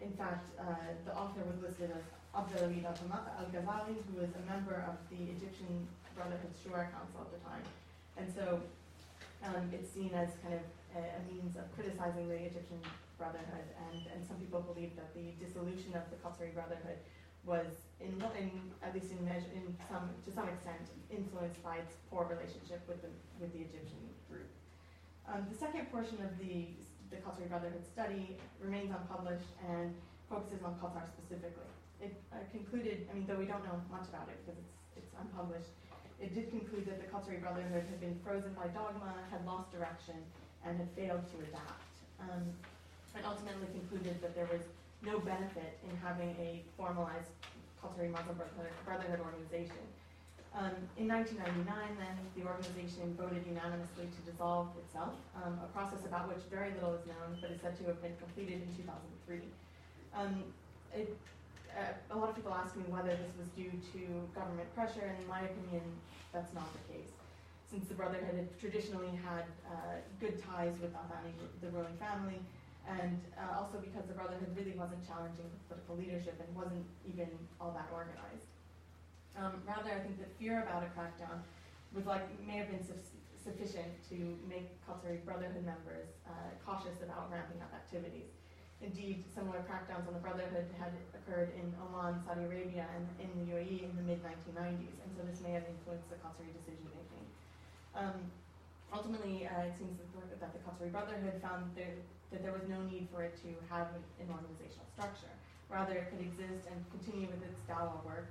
in 0.00 0.12
fact, 0.14 0.48
uh, 0.58 0.96
the 1.04 1.14
author 1.14 1.42
was 1.46 1.58
listed 1.62 1.90
as 1.92 2.02
Abdelhamid 2.34 2.86
al-Ghazali, 2.86 3.94
who 4.08 4.14
was 4.18 4.30
a 4.34 4.44
member 4.50 4.82
of 4.88 4.96
the 5.10 5.30
Egyptian 5.30 5.86
Brotherhood 6.16 6.50
Shura 6.58 6.88
Council 6.90 7.26
at 7.26 7.30
the 7.30 7.42
time. 7.44 7.64
And 8.16 8.26
so 8.32 8.60
um, 9.44 9.68
it's 9.72 9.90
seen 9.92 10.10
as 10.14 10.30
kind 10.42 10.54
of 10.54 10.64
a, 10.96 11.02
a 11.02 11.20
means 11.28 11.56
of 11.56 11.68
criticizing 11.76 12.28
the 12.28 12.40
Egyptian 12.40 12.80
Brotherhood, 13.18 13.68
and, 13.90 14.00
and 14.14 14.20
some 14.26 14.36
people 14.36 14.60
believe 14.62 14.96
that 14.96 15.14
the 15.14 15.36
dissolution 15.38 15.94
of 15.94 16.02
the 16.10 16.18
Qatari 16.18 16.54
Brotherhood 16.54 16.98
was, 17.44 17.66
in, 18.00 18.14
in 18.38 18.50
at 18.82 18.94
least 18.94 19.10
in 19.10 19.18
measure, 19.24 19.50
in 19.54 19.74
some 19.90 20.10
to 20.24 20.30
some 20.30 20.48
extent, 20.48 20.82
influenced 21.10 21.62
by 21.62 21.76
its 21.82 21.94
poor 22.10 22.24
relationship 22.24 22.82
with 22.86 23.02
the 23.02 23.10
with 23.40 23.52
the 23.52 23.66
Egyptian 23.66 24.02
group. 24.30 24.46
Um, 25.26 25.46
the 25.50 25.58
second 25.58 25.90
portion 25.90 26.22
of 26.22 26.38
the 26.38 26.70
the 27.10 27.18
Qatari 27.20 27.48
Brotherhood 27.48 27.84
study 27.84 28.38
remains 28.62 28.94
unpublished 28.94 29.52
and 29.68 29.92
focuses 30.30 30.62
on 30.64 30.74
Qatar 30.80 31.04
specifically. 31.12 31.68
It 32.00 32.16
uh, 32.32 32.40
concluded, 32.50 33.06
I 33.10 33.14
mean, 33.14 33.26
though 33.28 33.36
we 33.36 33.44
don't 33.44 33.62
know 33.68 33.78
much 33.92 34.08
about 34.08 34.32
it 34.32 34.40
because 34.42 34.58
it's 34.58 34.74
it's 34.96 35.12
unpublished, 35.18 35.74
it 36.22 36.34
did 36.34 36.50
conclude 36.50 36.86
that 36.86 37.02
the 37.02 37.08
Qatari 37.10 37.42
Brotherhood 37.42 37.84
had 37.90 38.00
been 38.00 38.16
frozen 38.22 38.54
by 38.54 38.70
dogma, 38.70 39.12
had 39.30 39.44
lost 39.44 39.72
direction, 39.74 40.16
and 40.64 40.78
had 40.78 40.88
failed 40.94 41.26
to 41.34 41.36
adapt. 41.50 41.82
Um, 42.22 42.54
and 43.14 43.26
ultimately 43.26 43.68
concluded 43.74 44.22
that 44.22 44.34
there 44.34 44.48
was 44.48 44.62
no 45.02 45.18
benefit 45.18 45.78
in 45.88 45.96
having 45.98 46.30
a 46.38 46.62
formalized 46.76 47.34
Qatari 47.82 48.10
Muslim 48.10 48.38
Brotherhood, 48.86 49.20
organization. 49.20 49.82
Um, 50.54 50.70
in 50.96 51.08
1999, 51.08 51.66
then, 51.98 52.16
the 52.36 52.46
organization 52.46 53.16
voted 53.18 53.42
unanimously 53.46 54.06
to 54.06 54.20
dissolve 54.30 54.68
itself, 54.78 55.16
um, 55.42 55.58
a 55.64 55.68
process 55.74 56.04
about 56.06 56.28
which 56.28 56.44
very 56.52 56.70
little 56.78 56.94
is 56.94 57.04
known, 57.06 57.34
but 57.40 57.50
is 57.50 57.60
said 57.60 57.74
to 57.80 57.84
have 57.90 58.00
been 58.02 58.14
completed 58.20 58.62
in 58.62 58.68
2003. 58.76 59.42
Um, 60.14 60.44
it, 60.94 61.16
uh, 61.72 62.14
a 62.14 62.16
lot 62.16 62.28
of 62.28 62.36
people 62.36 62.52
ask 62.52 62.76
me 62.76 62.84
whether 62.86 63.16
this 63.16 63.32
was 63.40 63.48
due 63.56 63.72
to 63.96 64.00
government 64.36 64.68
pressure, 64.76 65.08
and 65.08 65.16
in 65.18 65.26
my 65.26 65.40
opinion, 65.40 65.82
that's 66.30 66.52
not 66.54 66.68
the 66.70 66.84
case. 66.92 67.10
Since 67.72 67.88
the 67.88 67.96
Brotherhood 67.96 68.36
had 68.36 68.60
traditionally 68.60 69.16
had 69.24 69.48
uh, 69.64 70.04
good 70.20 70.36
ties 70.44 70.76
with 70.84 70.92
the 70.92 71.68
ruling 71.72 71.96
family, 71.96 72.38
and 72.88 73.20
uh, 73.38 73.62
also 73.62 73.78
because 73.78 74.04
the 74.10 74.14
Brotherhood 74.14 74.50
really 74.56 74.74
wasn't 74.74 75.06
challenging 75.06 75.46
the 75.46 75.58
political 75.68 75.94
leadership 75.96 76.34
and 76.42 76.48
wasn't 76.54 76.86
even 77.06 77.30
all 77.60 77.70
that 77.72 77.88
organized. 77.94 78.50
Um, 79.38 79.62
rather, 79.64 79.90
I 79.90 80.00
think 80.02 80.18
that 80.18 80.28
fear 80.36 80.62
about 80.62 80.82
a 80.82 80.90
crackdown 80.92 81.40
was 81.94 82.04
like 82.04 82.26
may 82.44 82.58
have 82.58 82.68
been 82.68 82.84
su- 82.84 82.98
sufficient 83.38 83.90
to 84.10 84.36
make 84.48 84.68
Qatari 84.84 85.24
Brotherhood 85.24 85.64
members 85.64 86.10
uh, 86.26 86.52
cautious 86.64 87.00
about 87.02 87.30
ramping 87.32 87.60
up 87.62 87.72
activities. 87.74 88.28
Indeed, 88.82 89.22
similar 89.30 89.62
crackdowns 89.62 90.10
on 90.10 90.14
the 90.14 90.20
Brotherhood 90.20 90.66
had 90.74 90.90
occurred 91.14 91.54
in 91.54 91.70
Oman, 91.78 92.18
Saudi 92.26 92.42
Arabia, 92.42 92.90
and 92.98 93.06
in 93.22 93.30
the 93.38 93.54
UAE 93.54 93.86
in 93.86 93.94
the 93.94 94.02
mid 94.02 94.18
1990s, 94.26 94.98
and 94.98 95.10
so 95.14 95.22
this 95.22 95.38
may 95.38 95.54
have 95.54 95.62
influenced 95.70 96.10
the 96.10 96.18
Qatari 96.18 96.50
decision 96.50 96.90
making. 96.90 97.24
Um, 97.94 98.26
ultimately, 98.90 99.46
uh, 99.46 99.70
it 99.70 99.78
seems 99.78 99.94
that 100.02 100.10
the, 100.10 100.22
that 100.42 100.50
the 100.50 100.60
Qatari 100.66 100.90
Brotherhood 100.90 101.38
found 101.38 101.70
there, 101.78 101.94
that 102.32 102.42
there 102.42 102.52
was 102.52 102.64
no 102.66 102.80
need 102.88 103.06
for 103.12 103.22
it 103.22 103.36
to 103.44 103.52
have 103.68 103.92
an 104.18 104.26
organizational 104.32 104.88
structure. 104.96 105.30
Rather, 105.68 105.94
it 105.94 106.08
could 106.10 106.20
exist 106.20 106.68
and 106.68 106.80
continue 106.90 107.28
with 107.28 107.40
its 107.44 107.60
dawah 107.68 108.00
work 108.04 108.28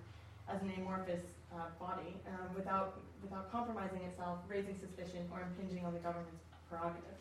as 0.49 0.61
an 0.61 0.73
amorphous 0.77 1.21
uh, 1.53 1.69
body 1.79 2.17
um, 2.27 2.49
without, 2.53 2.99
without 3.21 3.49
compromising 3.51 4.01
itself, 4.03 4.41
raising 4.49 4.75
suspicion, 4.77 5.25
or 5.31 5.45
impinging 5.45 5.85
on 5.85 5.93
the 5.93 6.01
government's 6.01 6.43
prerogative. 6.69 7.17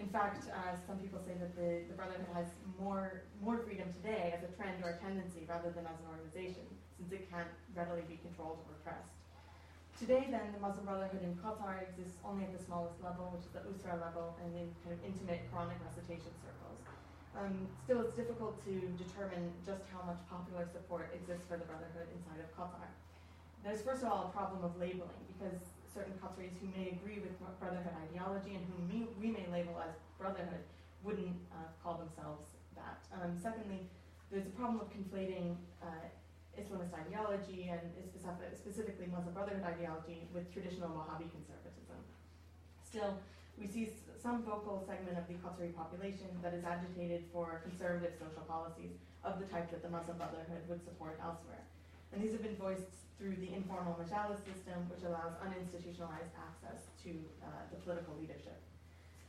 In 0.00 0.08
fact, 0.08 0.50
uh, 0.50 0.74
some 0.88 0.98
people 0.98 1.20
say 1.22 1.38
that 1.38 1.54
the, 1.54 1.86
the 1.86 1.94
Brotherhood 1.94 2.26
has 2.34 2.50
more, 2.80 3.22
more 3.40 3.62
freedom 3.62 3.86
today 4.02 4.34
as 4.34 4.42
a 4.42 4.50
trend 4.58 4.82
or 4.82 4.90
a 4.90 4.98
tendency 4.98 5.46
rather 5.48 5.70
than 5.70 5.86
as 5.86 5.96
an 6.02 6.08
organization, 6.10 6.66
since 6.98 7.12
it 7.12 7.30
can't 7.30 7.48
readily 7.76 8.02
be 8.08 8.18
controlled 8.26 8.58
or 8.66 8.74
repressed. 8.74 9.23
Today, 9.94 10.26
then, 10.26 10.50
the 10.50 10.58
Muslim 10.58 10.90
Brotherhood 10.90 11.22
in 11.22 11.38
Qatar 11.38 11.78
exists 11.86 12.18
only 12.26 12.42
at 12.42 12.50
the 12.50 12.58
smallest 12.58 12.98
level, 12.98 13.30
which 13.30 13.46
is 13.46 13.54
the 13.54 13.62
Usra 13.62 13.94
level, 13.94 14.34
and 14.42 14.50
in 14.58 14.66
kind 14.82 14.90
of 14.90 15.00
intimate 15.06 15.46
Quranic 15.54 15.78
recitation 15.86 16.34
circles. 16.42 16.82
Um, 17.38 17.70
still, 17.86 18.02
it's 18.02 18.18
difficult 18.18 18.58
to 18.66 18.74
determine 18.98 19.54
just 19.62 19.86
how 19.94 20.02
much 20.02 20.18
popular 20.26 20.66
support 20.66 21.14
exists 21.14 21.46
for 21.46 21.54
the 21.54 21.66
Brotherhood 21.70 22.10
inside 22.10 22.42
of 22.42 22.50
Qatar. 22.58 22.90
There's 23.62 23.86
first 23.86 24.02
of 24.02 24.10
all 24.10 24.28
a 24.28 24.32
problem 24.34 24.66
of 24.66 24.74
labeling, 24.82 25.22
because 25.30 25.62
certain 25.86 26.18
Qataris 26.18 26.58
who 26.58 26.66
may 26.74 26.90
agree 26.98 27.22
with 27.22 27.38
Brotherhood 27.62 27.94
ideology 28.10 28.58
and 28.58 28.66
whom 28.66 28.90
we, 28.90 29.06
we 29.22 29.30
may 29.30 29.46
label 29.46 29.78
as 29.78 29.94
Brotherhood 30.18 30.66
wouldn't 31.06 31.38
uh, 31.54 31.70
call 31.78 32.02
themselves 32.02 32.50
that. 32.74 32.98
Um, 33.14 33.38
secondly, 33.38 33.86
there's 34.34 34.50
a 34.50 34.54
problem 34.58 34.82
of 34.82 34.90
conflating 34.90 35.54
uh, 35.78 36.10
Islamist 36.60 36.94
ideology 36.94 37.70
and 37.70 37.80
specifically 38.56 39.06
Muslim 39.10 39.34
Brotherhood 39.34 39.64
ideology 39.64 40.26
with 40.32 40.52
traditional 40.52 40.90
Wahhabi 40.90 41.30
conservatism. 41.30 41.98
Still, 42.86 43.18
we 43.58 43.66
see 43.66 43.94
some 44.18 44.42
vocal 44.42 44.82
segment 44.86 45.18
of 45.18 45.26
the 45.28 45.34
Qatari 45.38 45.74
population 45.74 46.30
that 46.42 46.54
is 46.54 46.64
agitated 46.64 47.24
for 47.32 47.62
conservative 47.62 48.14
social 48.18 48.42
policies 48.48 48.98
of 49.22 49.38
the 49.38 49.46
type 49.46 49.70
that 49.70 49.82
the 49.82 49.90
Muslim 49.90 50.16
Brotherhood 50.18 50.62
would 50.68 50.82
support 50.84 51.18
elsewhere. 51.22 51.62
And 52.12 52.22
these 52.22 52.32
have 52.32 52.42
been 52.42 52.56
voiced 52.56 52.90
through 53.18 53.36
the 53.38 53.54
informal 53.54 53.94
majalis 53.94 54.42
system, 54.42 54.90
which 54.90 55.06
allows 55.06 55.38
uninstitutionalized 55.42 56.34
access 56.34 56.82
to 57.06 57.14
uh, 57.42 57.62
the 57.70 57.78
political 57.82 58.14
leadership. 58.18 58.58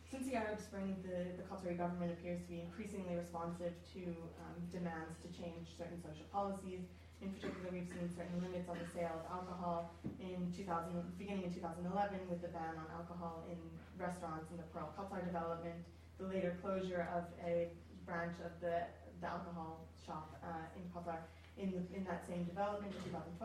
Since 0.09 0.29
the 0.29 0.37
Arab 0.37 0.61
Spring, 0.61 0.95
the, 1.01 1.33
the 1.37 1.45
Qatari 1.49 1.77
government 1.77 2.13
appears 2.13 2.41
to 2.41 2.47
be 2.47 2.61
increasingly 2.61 3.17
responsive 3.17 3.73
to 3.93 4.03
um, 4.41 4.57
demands 4.71 5.17
to 5.21 5.27
change 5.33 5.73
certain 5.77 5.97
social 6.01 6.25
policies. 6.31 6.85
In 7.25 7.33
particular, 7.33 7.73
we've 7.73 7.89
seen 7.89 8.05
certain 8.13 8.37
limits 8.37 8.69
on 8.69 8.77
the 8.77 8.85
sale 8.93 9.17
of 9.17 9.25
alcohol 9.33 9.89
in 10.21 10.45
2000, 10.53 10.93
beginning 11.17 11.49
in 11.49 11.53
2011 11.57 11.89
with 12.29 12.37
the 12.45 12.53
ban 12.53 12.77
on 12.77 12.85
alcohol 12.93 13.41
in 13.49 13.57
restaurants 13.97 14.45
in 14.53 14.61
the 14.61 14.67
Pearl 14.69 14.93
Qatar 14.93 15.25
development, 15.25 15.73
the 16.21 16.29
later 16.29 16.53
closure 16.61 17.09
of 17.09 17.25
a 17.41 17.73
branch 18.05 18.37
of 18.45 18.53
the, 18.61 18.85
the 19.25 19.25
alcohol 19.25 19.89
shop 20.05 20.37
uh, 20.45 20.69
in 20.77 20.85
Qatar 20.93 21.17
in, 21.57 21.73
in 21.97 22.05
that 22.05 22.21
same 22.29 22.45
development 22.45 22.93
in 22.93 23.09
2012, 23.09 23.41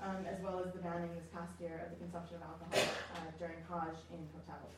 um, 0.00 0.24
as 0.24 0.40
well 0.40 0.64
as 0.64 0.72
the 0.72 0.80
banning 0.80 1.12
this 1.12 1.28
past 1.36 1.52
year 1.60 1.84
of 1.84 1.92
the 1.92 2.00
consumption 2.00 2.40
of 2.40 2.48
alcohol 2.48 2.80
uh, 2.80 3.28
during 3.36 3.60
Hajj 3.68 4.00
in 4.08 4.24
hotels. 4.32 4.72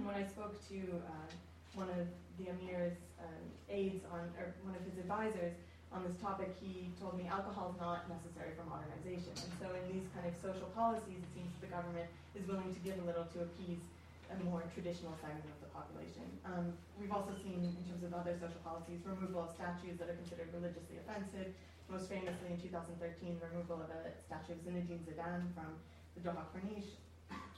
And 0.00 0.08
when 0.08 0.16
I 0.16 0.24
spoke 0.24 0.56
to 0.72 0.80
uh, 0.80 1.28
one 1.76 1.92
of 1.92 2.08
the 2.40 2.48
Emir's 2.48 2.96
um, 3.20 3.44
aides 3.68 4.00
on, 4.08 4.32
or 4.40 4.56
one 4.64 4.72
of 4.72 4.80
his 4.88 4.96
advisors 4.96 5.52
on 5.90 6.06
this 6.06 6.14
topic, 6.22 6.54
he 6.62 6.94
told 7.02 7.18
me 7.18 7.26
alcohol 7.26 7.74
is 7.74 7.78
not 7.82 8.06
necessary 8.06 8.54
for 8.54 8.62
modernization. 8.70 9.34
And 9.34 9.52
so 9.58 9.66
in 9.74 9.84
these 9.90 10.06
kind 10.14 10.22
of 10.22 10.34
social 10.38 10.70
policies, 10.70 11.18
it 11.18 11.30
seems 11.34 11.50
the 11.58 11.66
government 11.66 12.06
is 12.38 12.46
willing 12.46 12.70
to 12.70 12.80
give 12.86 12.94
a 13.02 13.04
little 13.06 13.26
to 13.34 13.42
appease 13.42 13.82
a 14.30 14.38
more 14.46 14.62
traditional 14.70 15.10
segment 15.18 15.50
of 15.50 15.58
the 15.58 15.70
population. 15.74 16.22
Um, 16.46 16.70
we've 16.94 17.10
also 17.10 17.34
seen, 17.42 17.66
in 17.66 17.82
terms 17.90 18.06
of 18.06 18.14
other 18.14 18.38
social 18.38 18.62
policies, 18.62 19.02
removal 19.02 19.42
of 19.42 19.50
statues 19.50 19.98
that 19.98 20.06
are 20.06 20.14
considered 20.14 20.54
religiously 20.54 21.02
offensive. 21.02 21.50
Most 21.90 22.06
famously, 22.06 22.54
in 22.54 22.58
2013, 22.62 23.42
removal 23.42 23.82
of 23.82 23.90
a 23.90 24.14
statue 24.22 24.54
of 24.54 24.62
Zinedine 24.62 25.02
Zidane 25.02 25.50
from 25.58 25.74
the 26.14 26.22
Doha 26.22 26.46
Corniche. 26.54 26.94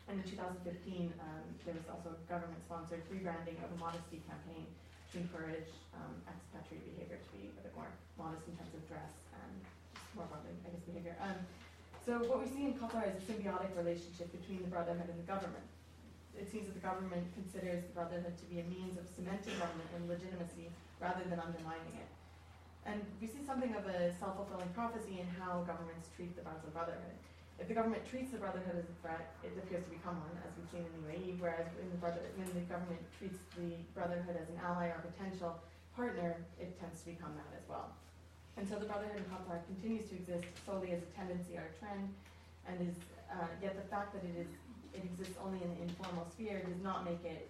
And 0.09 0.17
in 0.17 0.25
2015, 0.25 1.13
um, 1.21 1.45
there 1.69 1.77
was 1.77 1.85
also 1.93 2.17
a 2.17 2.19
government-sponsored 2.33 3.05
rebranding 3.13 3.61
of 3.61 3.69
a 3.77 3.79
modesty 3.79 4.25
campaign 4.25 4.65
encourage 5.19 5.69
um, 5.93 6.15
expatriate 6.25 6.85
behavior 6.95 7.21
to 7.21 7.29
be 7.37 7.53
a 7.53 7.63
bit 7.65 7.75
more 7.77 7.91
modest 8.17 8.49
in 8.49 8.57
terms 8.57 8.73
of 8.73 8.83
dress 8.89 9.13
and 9.37 9.53
just 9.97 10.13
more 10.17 10.29
broadly, 10.29 10.57
I 10.65 10.73
guess, 10.73 10.85
behavior. 10.89 11.17
Um, 11.21 11.39
so 12.03 12.19
what 12.27 12.43
we 12.43 12.49
see 12.51 12.67
in 12.67 12.75
Qatar 12.75 13.07
is 13.07 13.15
a 13.19 13.25
symbiotic 13.25 13.73
relationship 13.79 14.33
between 14.33 14.65
the 14.65 14.71
Brotherhood 14.73 15.07
and 15.07 15.19
the 15.19 15.29
government 15.29 15.69
it 16.39 16.49
seems 16.51 16.67
that 16.67 16.75
the 16.75 16.85
government 16.85 17.29
considers 17.37 17.85
the 17.85 17.93
Brotherhood 17.93 18.33
to 18.41 18.47
be 18.49 18.61
a 18.61 18.67
means 18.67 18.97
of 18.97 19.05
cementing 19.13 19.53
government 19.61 19.89
and 19.97 20.09
legitimacy 20.09 20.73
rather 21.01 21.25
than 21.29 21.37
undermining 21.37 21.93
it. 22.01 22.11
And 22.89 23.05
we 23.21 23.29
see 23.29 23.45
something 23.45 23.75
of 23.77 23.87
a 23.87 24.11
self-fulfilling 24.19 24.73
prophecy 24.75 25.21
in 25.21 25.29
how 25.39 25.63
governments 25.69 26.09
treat 26.17 26.35
the 26.35 26.43
Muslim 26.43 26.73
Brotherhood. 26.73 27.15
If 27.63 27.71
the 27.71 27.79
government 27.79 28.03
treats 28.11 28.35
the 28.35 28.43
Brotherhood 28.43 28.75
as 28.75 28.91
a 28.91 28.97
threat, 28.99 29.39
it 29.47 29.55
appears 29.55 29.87
to 29.87 29.91
become 29.95 30.19
one, 30.19 30.35
as 30.43 30.51
we've 30.59 30.67
seen 30.75 30.83
in 30.83 30.91
the 30.99 31.03
UAE, 31.07 31.39
whereas 31.39 31.71
when 31.79 31.87
the, 31.95 32.01
brother, 32.03 32.19
when 32.35 32.51
the 32.59 32.67
government 32.67 32.99
treats 33.15 33.39
the 33.55 33.79
Brotherhood 33.95 34.35
as 34.35 34.51
an 34.51 34.59
ally 34.59 34.91
or 34.91 34.99
potential 34.99 35.63
partner, 35.95 36.43
it 36.59 36.75
tends 36.83 37.07
to 37.07 37.15
become 37.15 37.39
that 37.39 37.55
as 37.55 37.63
well. 37.71 37.95
And 38.59 38.67
so 38.67 38.83
the 38.83 38.91
Brotherhood 38.91 39.23
in 39.23 39.31
Qatar 39.31 39.63
continues 39.71 40.11
to 40.11 40.19
exist 40.19 40.51
solely 40.67 40.91
as 40.91 41.07
a 41.07 41.11
tendency 41.15 41.55
or 41.55 41.71
a 41.71 41.75
trend, 41.79 42.11
and 42.67 42.83
is 42.83 42.99
uh, 43.31 43.47
yet 43.63 43.79
the 43.79 43.87
fact 43.87 44.11
that 44.19 44.27
it 44.27 44.43
is 44.43 44.51
it 44.91 45.07
exists 45.07 45.39
only 45.39 45.63
in 45.63 45.71
the 45.79 45.87
informal 45.87 46.27
sphere 46.35 46.67
does 46.67 46.83
not 46.83 47.07
make 47.07 47.23
it 47.23 47.47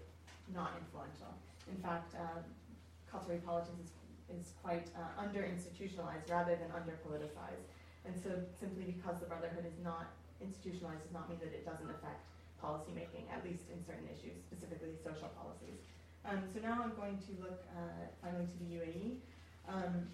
not 0.52 0.76
influential. 0.76 1.32
In 1.72 1.80
fact, 1.80 2.12
uh, 2.20 2.44
Qatari 3.08 3.40
politics 3.48 3.96
is, 4.28 4.44
is 4.44 4.52
quite 4.60 4.92
uh, 4.92 5.24
under-institutionalized 5.24 6.28
rather 6.28 6.52
than 6.52 6.68
under-politicized. 6.76 7.71
And 8.04 8.14
so 8.18 8.30
simply 8.58 8.84
because 8.84 9.20
the 9.22 9.30
Brotherhood 9.30 9.66
is 9.66 9.78
not 9.82 10.10
institutionalized 10.42 11.06
does 11.06 11.14
not 11.14 11.30
mean 11.30 11.38
that 11.38 11.54
it 11.54 11.62
doesn't 11.62 11.86
affect 11.86 12.26
policymaking, 12.58 13.30
at 13.30 13.42
least 13.46 13.66
in 13.70 13.78
certain 13.82 14.06
issues, 14.10 14.38
specifically 14.46 14.94
social 15.02 15.30
policies. 15.38 15.78
Um, 16.26 16.46
so 16.54 16.62
now 16.62 16.82
I'm 16.82 16.94
going 16.94 17.18
to 17.18 17.32
look 17.42 17.62
uh, 17.74 18.06
finally 18.22 18.46
to 18.46 18.56
the 18.62 18.68
UAE. 18.78 19.18
Um, 19.66 20.06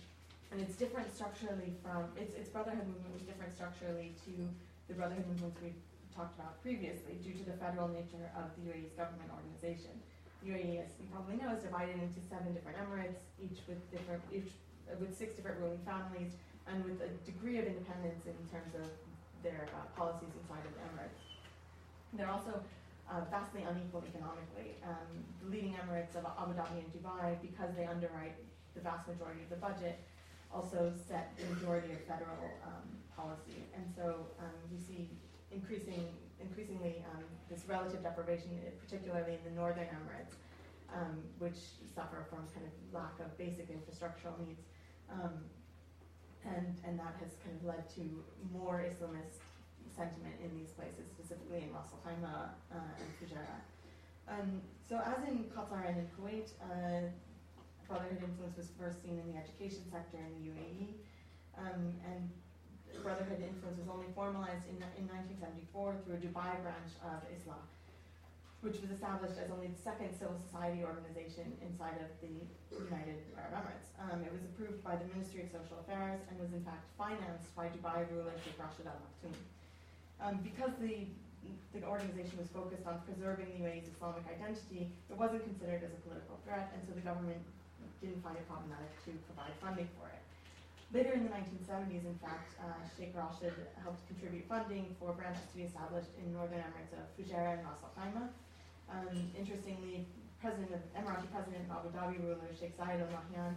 and 0.52 0.60
it's 0.60 0.76
different 0.76 1.12
structurally 1.12 1.76
from, 1.84 2.08
its, 2.16 2.32
its 2.32 2.48
Brotherhood 2.48 2.88
movement 2.88 3.12
was 3.12 3.24
different 3.28 3.52
structurally 3.52 4.16
to 4.24 4.32
the 4.88 4.94
Brotherhood 4.96 5.28
movements 5.28 5.60
we've 5.60 5.76
talked 6.16 6.40
about 6.40 6.56
previously 6.64 7.20
due 7.20 7.36
to 7.36 7.44
the 7.44 7.56
federal 7.60 7.88
nature 7.88 8.32
of 8.32 8.48
the 8.56 8.72
UAE's 8.72 8.96
government 8.96 9.28
organization. 9.28 9.92
The 10.40 10.56
UAE, 10.56 10.88
as 10.88 10.96
you 10.96 11.04
probably 11.12 11.36
know, 11.36 11.52
is 11.52 11.60
divided 11.60 12.00
into 12.00 12.24
seven 12.24 12.56
different 12.56 12.80
emirates, 12.80 13.20
each 13.36 13.60
with 13.68 13.78
different, 13.92 14.24
each 14.32 14.48
with 14.96 15.12
six 15.12 15.36
different 15.36 15.60
ruling 15.60 15.84
families, 15.84 16.32
and 16.70 16.84
with 16.84 17.00
a 17.00 17.10
degree 17.24 17.58
of 17.58 17.66
independence 17.66 18.26
in 18.26 18.36
terms 18.52 18.74
of 18.76 18.88
their 19.42 19.68
uh, 19.72 19.86
policies 19.96 20.30
inside 20.42 20.64
of 20.66 20.72
the 20.74 20.82
emirates. 20.90 21.20
They're 22.12 22.30
also 22.30 22.60
uh, 23.10 23.24
vastly 23.30 23.62
unequal 23.64 24.04
economically. 24.04 24.76
Um, 24.84 25.24
the 25.42 25.48
leading 25.48 25.74
emirates 25.74 26.14
of 26.16 26.24
Abu 26.24 26.52
Dhabi 26.52 26.84
and 26.84 26.90
Dubai, 26.92 27.40
because 27.40 27.74
they 27.76 27.86
underwrite 27.86 28.36
the 28.74 28.80
vast 28.80 29.08
majority 29.08 29.42
of 29.42 29.50
the 29.50 29.60
budget, 29.60 30.00
also 30.52 30.92
set 31.08 31.32
the 31.38 31.54
majority 31.54 31.92
of 31.92 32.00
federal 32.04 32.52
um, 32.64 32.88
policy. 33.16 33.64
And 33.74 33.84
so 33.94 34.26
um, 34.40 34.56
see 34.76 35.08
increasing, 35.50 36.04
increasingly 36.40 37.04
um, 37.12 37.24
this 37.48 37.64
relative 37.66 38.02
deprivation, 38.02 38.50
eh, 38.64 38.70
particularly 38.80 39.34
in 39.40 39.42
the 39.44 39.54
northern 39.56 39.88
Emirates, 39.88 40.36
um, 40.92 41.20
which 41.38 41.56
suffer 41.94 42.24
from 42.28 42.44
kind 42.54 42.64
of 42.64 42.72
lack 42.92 43.16
of 43.20 43.36
basic 43.36 43.68
infrastructural 43.68 44.36
needs. 44.40 44.60
Um, 45.12 45.44
and, 46.56 46.76
and 46.86 46.98
that 46.98 47.14
has 47.20 47.36
kind 47.44 47.56
of 47.56 47.64
led 47.64 47.88
to 47.96 48.02
more 48.52 48.80
Islamist 48.80 49.42
sentiment 49.94 50.36
in 50.44 50.50
these 50.54 50.70
places, 50.78 51.10
specifically 51.10 51.66
in 51.66 51.72
Ras 51.74 51.90
Al 51.90 52.00
Khaimah 52.06 52.54
uh, 52.70 53.00
and 53.00 53.08
Fujairah. 53.18 53.60
Um, 54.28 54.60
so 54.88 55.00
as 55.00 55.26
in 55.26 55.50
Qatar 55.50 55.88
and 55.88 55.98
in 55.98 56.08
Kuwait, 56.14 56.52
uh, 56.62 57.08
Brotherhood 57.88 58.20
influence 58.20 58.56
was 58.56 58.68
first 58.78 59.02
seen 59.02 59.16
in 59.16 59.32
the 59.32 59.36
education 59.40 59.80
sector 59.90 60.20
in 60.20 60.30
the 60.36 60.44
UAE, 60.52 61.00
um, 61.56 61.96
and 62.04 62.28
Brotherhood 63.02 63.40
influence 63.40 63.80
was 63.80 63.88
only 63.88 64.06
formalized 64.14 64.68
in, 64.68 64.76
in 65.00 65.08
1974 65.08 66.04
through 66.04 66.16
a 66.16 66.22
Dubai 66.22 66.52
branch 66.60 66.92
of 67.00 67.24
Islah, 67.32 67.64
which 68.60 68.82
was 68.82 68.90
established 68.90 69.38
as 69.38 69.50
only 69.54 69.70
the 69.70 69.78
second 69.78 70.10
civil 70.18 70.34
society 70.34 70.82
organization 70.82 71.54
inside 71.62 71.94
of 72.02 72.10
the 72.18 72.42
United 72.74 73.22
Arab 73.38 73.62
Emirates. 73.62 73.86
Um, 74.02 74.18
it 74.26 74.32
was 74.34 74.42
approved 74.50 74.82
by 74.82 74.98
the 74.98 75.06
Ministry 75.14 75.46
of 75.46 75.48
Social 75.54 75.78
Affairs 75.86 76.18
and 76.26 76.34
was 76.42 76.50
in 76.50 76.62
fact 76.66 76.82
financed 76.98 77.54
by 77.54 77.70
Dubai 77.70 78.02
ruler 78.10 78.34
Sheikh 78.42 78.58
Rashid 78.58 78.90
Al 78.90 78.98
Maktoum. 78.98 79.34
Um, 80.18 80.42
because 80.42 80.74
the 80.82 81.06
the 81.72 81.80
organization 81.86 82.36
was 82.36 82.50
focused 82.50 82.84
on 82.84 83.00
preserving 83.08 83.48
the 83.54 83.64
UAE's 83.64 83.88
Islamic 83.88 84.26
identity, 84.26 84.90
it 85.08 85.16
wasn't 85.16 85.46
considered 85.46 85.80
as 85.80 85.92
a 85.94 86.00
political 86.04 86.36
threat, 86.44 86.68
and 86.74 86.82
so 86.84 86.92
the 86.92 87.00
government 87.00 87.40
didn't 88.02 88.20
find 88.20 88.36
it 88.36 88.44
problematic 88.50 88.90
to 89.06 89.14
provide 89.30 89.54
funding 89.62 89.88
for 89.96 90.10
it. 90.10 90.20
Later 90.92 91.12
in 91.12 91.24
the 91.24 91.32
1970s, 91.32 92.04
in 92.04 92.18
fact, 92.20 92.56
uh, 92.60 92.80
Sheikh 92.96 93.12
Rashid 93.12 93.52
helped 93.84 94.00
contribute 94.08 94.48
funding 94.48 94.96
for 94.98 95.12
branches 95.12 95.44
to 95.52 95.54
be 95.56 95.64
established 95.68 96.08
in 96.16 96.32
northern 96.32 96.64
Emirates 96.64 96.92
of 96.96 97.04
Fujairah 97.16 97.60
and 97.60 97.64
Ras 97.64 97.80
Al 97.84 97.92
Khaimah. 97.92 98.28
Um, 98.90 99.30
interestingly, 99.36 100.06
President 100.40 100.70
of 100.72 100.80
Emirati 100.96 101.28
President 101.32 101.68
of 101.68 101.84
Abu 101.84 101.88
Dhabi 101.92 102.22
ruler 102.24 102.48
Sheikh 102.58 102.76
Zayed 102.76 103.02
Al 103.02 103.10
Nahyan 103.12 103.54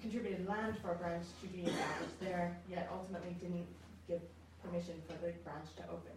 contributed 0.00 0.46
land 0.46 0.76
for 0.82 0.92
a 0.92 0.96
branch 0.96 1.24
to 1.40 1.46
be 1.48 1.64
established 1.64 2.20
there, 2.20 2.58
yet 2.68 2.90
ultimately 2.92 3.32
didn't 3.40 3.66
give 4.06 4.20
permission 4.62 5.00
for 5.06 5.14
the 5.24 5.32
branch 5.46 5.72
to 5.76 5.82
open. 5.88 6.12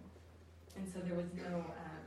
And 0.76 0.84
so 0.92 1.00
there 1.00 1.16
was 1.16 1.30
no 1.34 1.64
uh, 1.72 2.02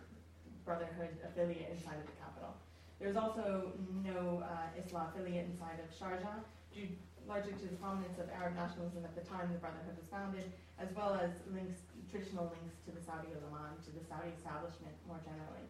Brotherhood 0.64 1.16
affiliate 1.24 1.72
inside 1.72 1.96
of 1.96 2.06
the 2.06 2.16
capital. 2.20 2.52
There 3.00 3.08
was 3.08 3.16
also 3.16 3.72
no 4.04 4.44
uh, 4.44 4.76
Islah 4.76 5.08
affiliate 5.08 5.48
inside 5.48 5.80
of 5.80 5.88
Sharjah 5.88 6.44
due 6.68 6.92
largely 7.26 7.54
to 7.56 7.66
the 7.70 7.78
prominence 7.80 8.18
of 8.18 8.28
Arab 8.34 8.54
nationalism 8.58 9.04
at 9.04 9.14
the 9.16 9.24
time 9.24 9.48
the 9.52 9.58
Brotherhood 9.58 9.96
was 9.96 10.08
founded, 10.10 10.52
as 10.78 10.90
well 10.92 11.16
as 11.16 11.30
links, 11.54 11.80
traditional 12.10 12.50
links 12.50 12.76
to 12.84 12.90
the 12.92 13.00
Saudi 13.00 13.32
ulama, 13.40 13.72
to 13.86 13.90
the 13.94 14.04
Saudi 14.04 14.34
establishment 14.36 14.92
more 15.06 15.20
generally. 15.24 15.64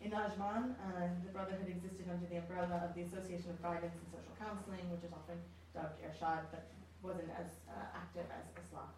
In 0.00 0.10
Ajman, 0.16 0.72
uh, 0.80 1.12
the 1.24 1.32
Brotherhood 1.32 1.68
existed 1.68 2.08
under 2.08 2.24
the 2.24 2.40
umbrella 2.40 2.80
of 2.88 2.96
the 2.96 3.04
Association 3.04 3.52
of 3.52 3.60
Guidance 3.60 3.92
and 3.92 4.08
Social 4.08 4.32
Counseling, 4.40 4.88
which 4.88 5.04
is 5.04 5.12
often 5.12 5.36
dubbed 5.76 6.00
Irshad, 6.00 6.48
but 6.48 6.72
wasn't 7.04 7.28
as 7.36 7.60
uh, 7.68 7.92
active 7.92 8.24
as 8.32 8.48
Islah. 8.56 8.88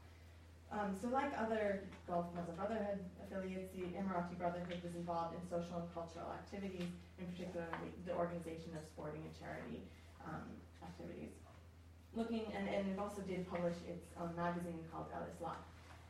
Um, 0.71 0.95
so 0.95 1.11
like 1.11 1.35
other 1.37 1.85
Gulf 2.07 2.31
Muslim 2.39 2.55
Brotherhood 2.55 3.03
affiliates, 3.19 3.75
the 3.75 3.93
Emirati 3.99 4.39
Brotherhood 4.39 4.79
was 4.83 4.95
involved 4.95 5.35
in 5.35 5.43
social 5.51 5.83
and 5.83 5.91
cultural 5.93 6.31
activities, 6.33 6.89
in 7.19 7.27
particular 7.35 7.67
the 8.07 8.15
organization 8.15 8.71
of 8.79 8.87
sporting 8.87 9.27
and 9.27 9.35
charity 9.35 9.83
um, 10.25 10.47
activities 10.87 11.35
looking, 12.15 12.45
and, 12.57 12.69
and 12.69 12.89
it 12.89 12.99
also 12.99 13.23
did 13.23 13.49
publish 13.49 13.77
its 13.89 14.07
own 14.21 14.35
magazine 14.37 14.81
called 14.93 15.07
Al 15.15 15.25
Islah. 15.25 15.57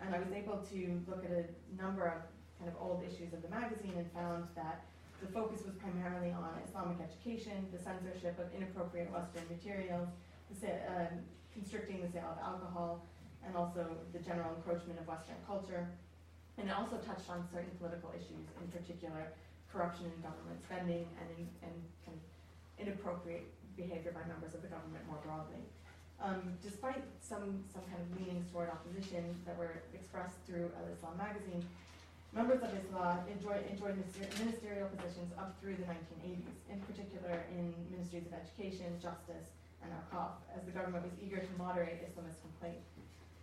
And 0.01 0.15
I 0.15 0.19
was 0.19 0.33
able 0.35 0.59
to 0.59 1.01
look 1.07 1.25
at 1.25 1.31
a 1.31 1.47
number 1.81 2.07
of 2.07 2.23
kind 2.63 2.71
of 2.71 2.79
old 2.79 3.03
issues 3.03 3.35
of 3.35 3.43
the 3.43 3.51
magazine 3.51 3.99
and 3.99 4.07
found 4.15 4.47
that 4.55 4.87
the 5.19 5.27
focus 5.35 5.67
was 5.67 5.75
primarily 5.83 6.31
on 6.31 6.55
Islamic 6.63 7.03
education, 7.03 7.67
the 7.75 7.79
censorship 7.83 8.39
of 8.39 8.47
inappropriate 8.55 9.11
Western 9.11 9.43
materials, 9.51 10.07
the, 10.63 10.71
uh, 10.87 11.11
constricting 11.51 11.99
the 12.03 12.11
sale 12.11 12.31
of 12.31 12.39
alcohol, 12.39 13.03
and 13.43 13.57
also 13.59 13.83
the 14.15 14.23
general 14.23 14.55
encroachment 14.55 14.99
of 14.99 15.07
Western 15.11 15.35
culture. 15.47 15.91
And 16.59 16.71
it 16.71 16.75
also 16.75 17.03
touched 17.03 17.27
on 17.27 17.43
certain 17.51 17.75
political 17.83 18.15
issues, 18.15 18.47
in 18.63 18.69
particular 18.71 19.35
corruption 19.67 20.07
in 20.07 20.23
government 20.23 20.63
spending 20.63 21.07
and, 21.19 21.27
in, 21.35 21.43
and 21.67 21.75
kind 22.07 22.15
of 22.15 22.23
inappropriate 22.79 23.51
behavior 23.75 24.15
by 24.15 24.23
members 24.31 24.55
of 24.55 24.63
the 24.63 24.71
government 24.71 25.03
more 25.11 25.19
broadly. 25.27 25.67
Um, 26.23 26.55
despite 26.63 27.03
some, 27.19 27.67
some 27.73 27.83
kind 27.91 27.99
of 27.99 28.07
leanings 28.15 28.47
toward 28.53 28.71
opposition 28.71 29.35
that 29.47 29.59
were 29.59 29.83
expressed 29.95 30.39
through 30.47 30.71
Al 30.79 30.87
Islah 30.87 31.19
magazine, 31.19 31.67
members 32.33 32.65
of 32.65 32.73
Islah 32.73 33.29
enjoyed, 33.29 33.61
enjoyed 33.69 33.97
ministerial 34.41 34.89
positions 34.89 35.33
up 35.37 35.53
through 35.61 35.77
the 35.77 35.85
1980s, 35.85 36.49
in 36.73 36.81
particular 36.89 37.45
in 37.53 37.77
ministries 37.93 38.25
of 38.25 38.33
education, 38.33 38.89
justice, 38.97 39.53
and 39.85 39.93
Awqaf, 39.93 40.41
as 40.57 40.65
the 40.65 40.73
government 40.73 41.05
was 41.05 41.13
eager 41.21 41.45
to 41.45 41.53
moderate 41.61 42.01
Islamist 42.01 42.41
complaints. 42.41 42.89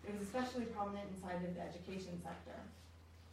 It 0.08 0.17
was 0.17 0.25
especially 0.25 0.65
prominent 0.73 1.06
inside 1.13 1.38
of 1.45 1.54
the 1.54 1.62
education 1.62 2.17
sector. 2.25 2.58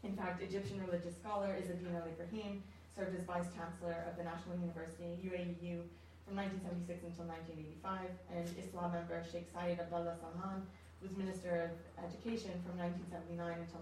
In 0.05 0.13
fact, 0.13 0.45
Egyptian 0.45 0.85
religious 0.85 1.17
scholar 1.17 1.57
Izzadin 1.57 1.97
al-Ibrahim 1.97 2.61
served 2.93 3.17
as 3.17 3.25
Vice 3.25 3.49
Chancellor 3.57 4.05
of 4.05 4.21
the 4.21 4.25
National 4.29 4.61
University, 4.61 5.17
UAEU, 5.25 5.81
from 6.29 6.37
1976 6.37 7.17
until 7.17 7.31
1985, 7.33 8.13
and 8.35 8.45
Islah 8.61 8.93
member 8.93 9.23
Sheikh 9.25 9.47
Syed 9.55 9.79
Abdullah 9.79 10.19
Salman 10.19 10.67
was 11.01 11.15
Minister 11.15 11.71
of 11.71 11.73
Education 12.03 12.51
from 12.67 12.77
1979 12.83 13.39
until 13.39 13.81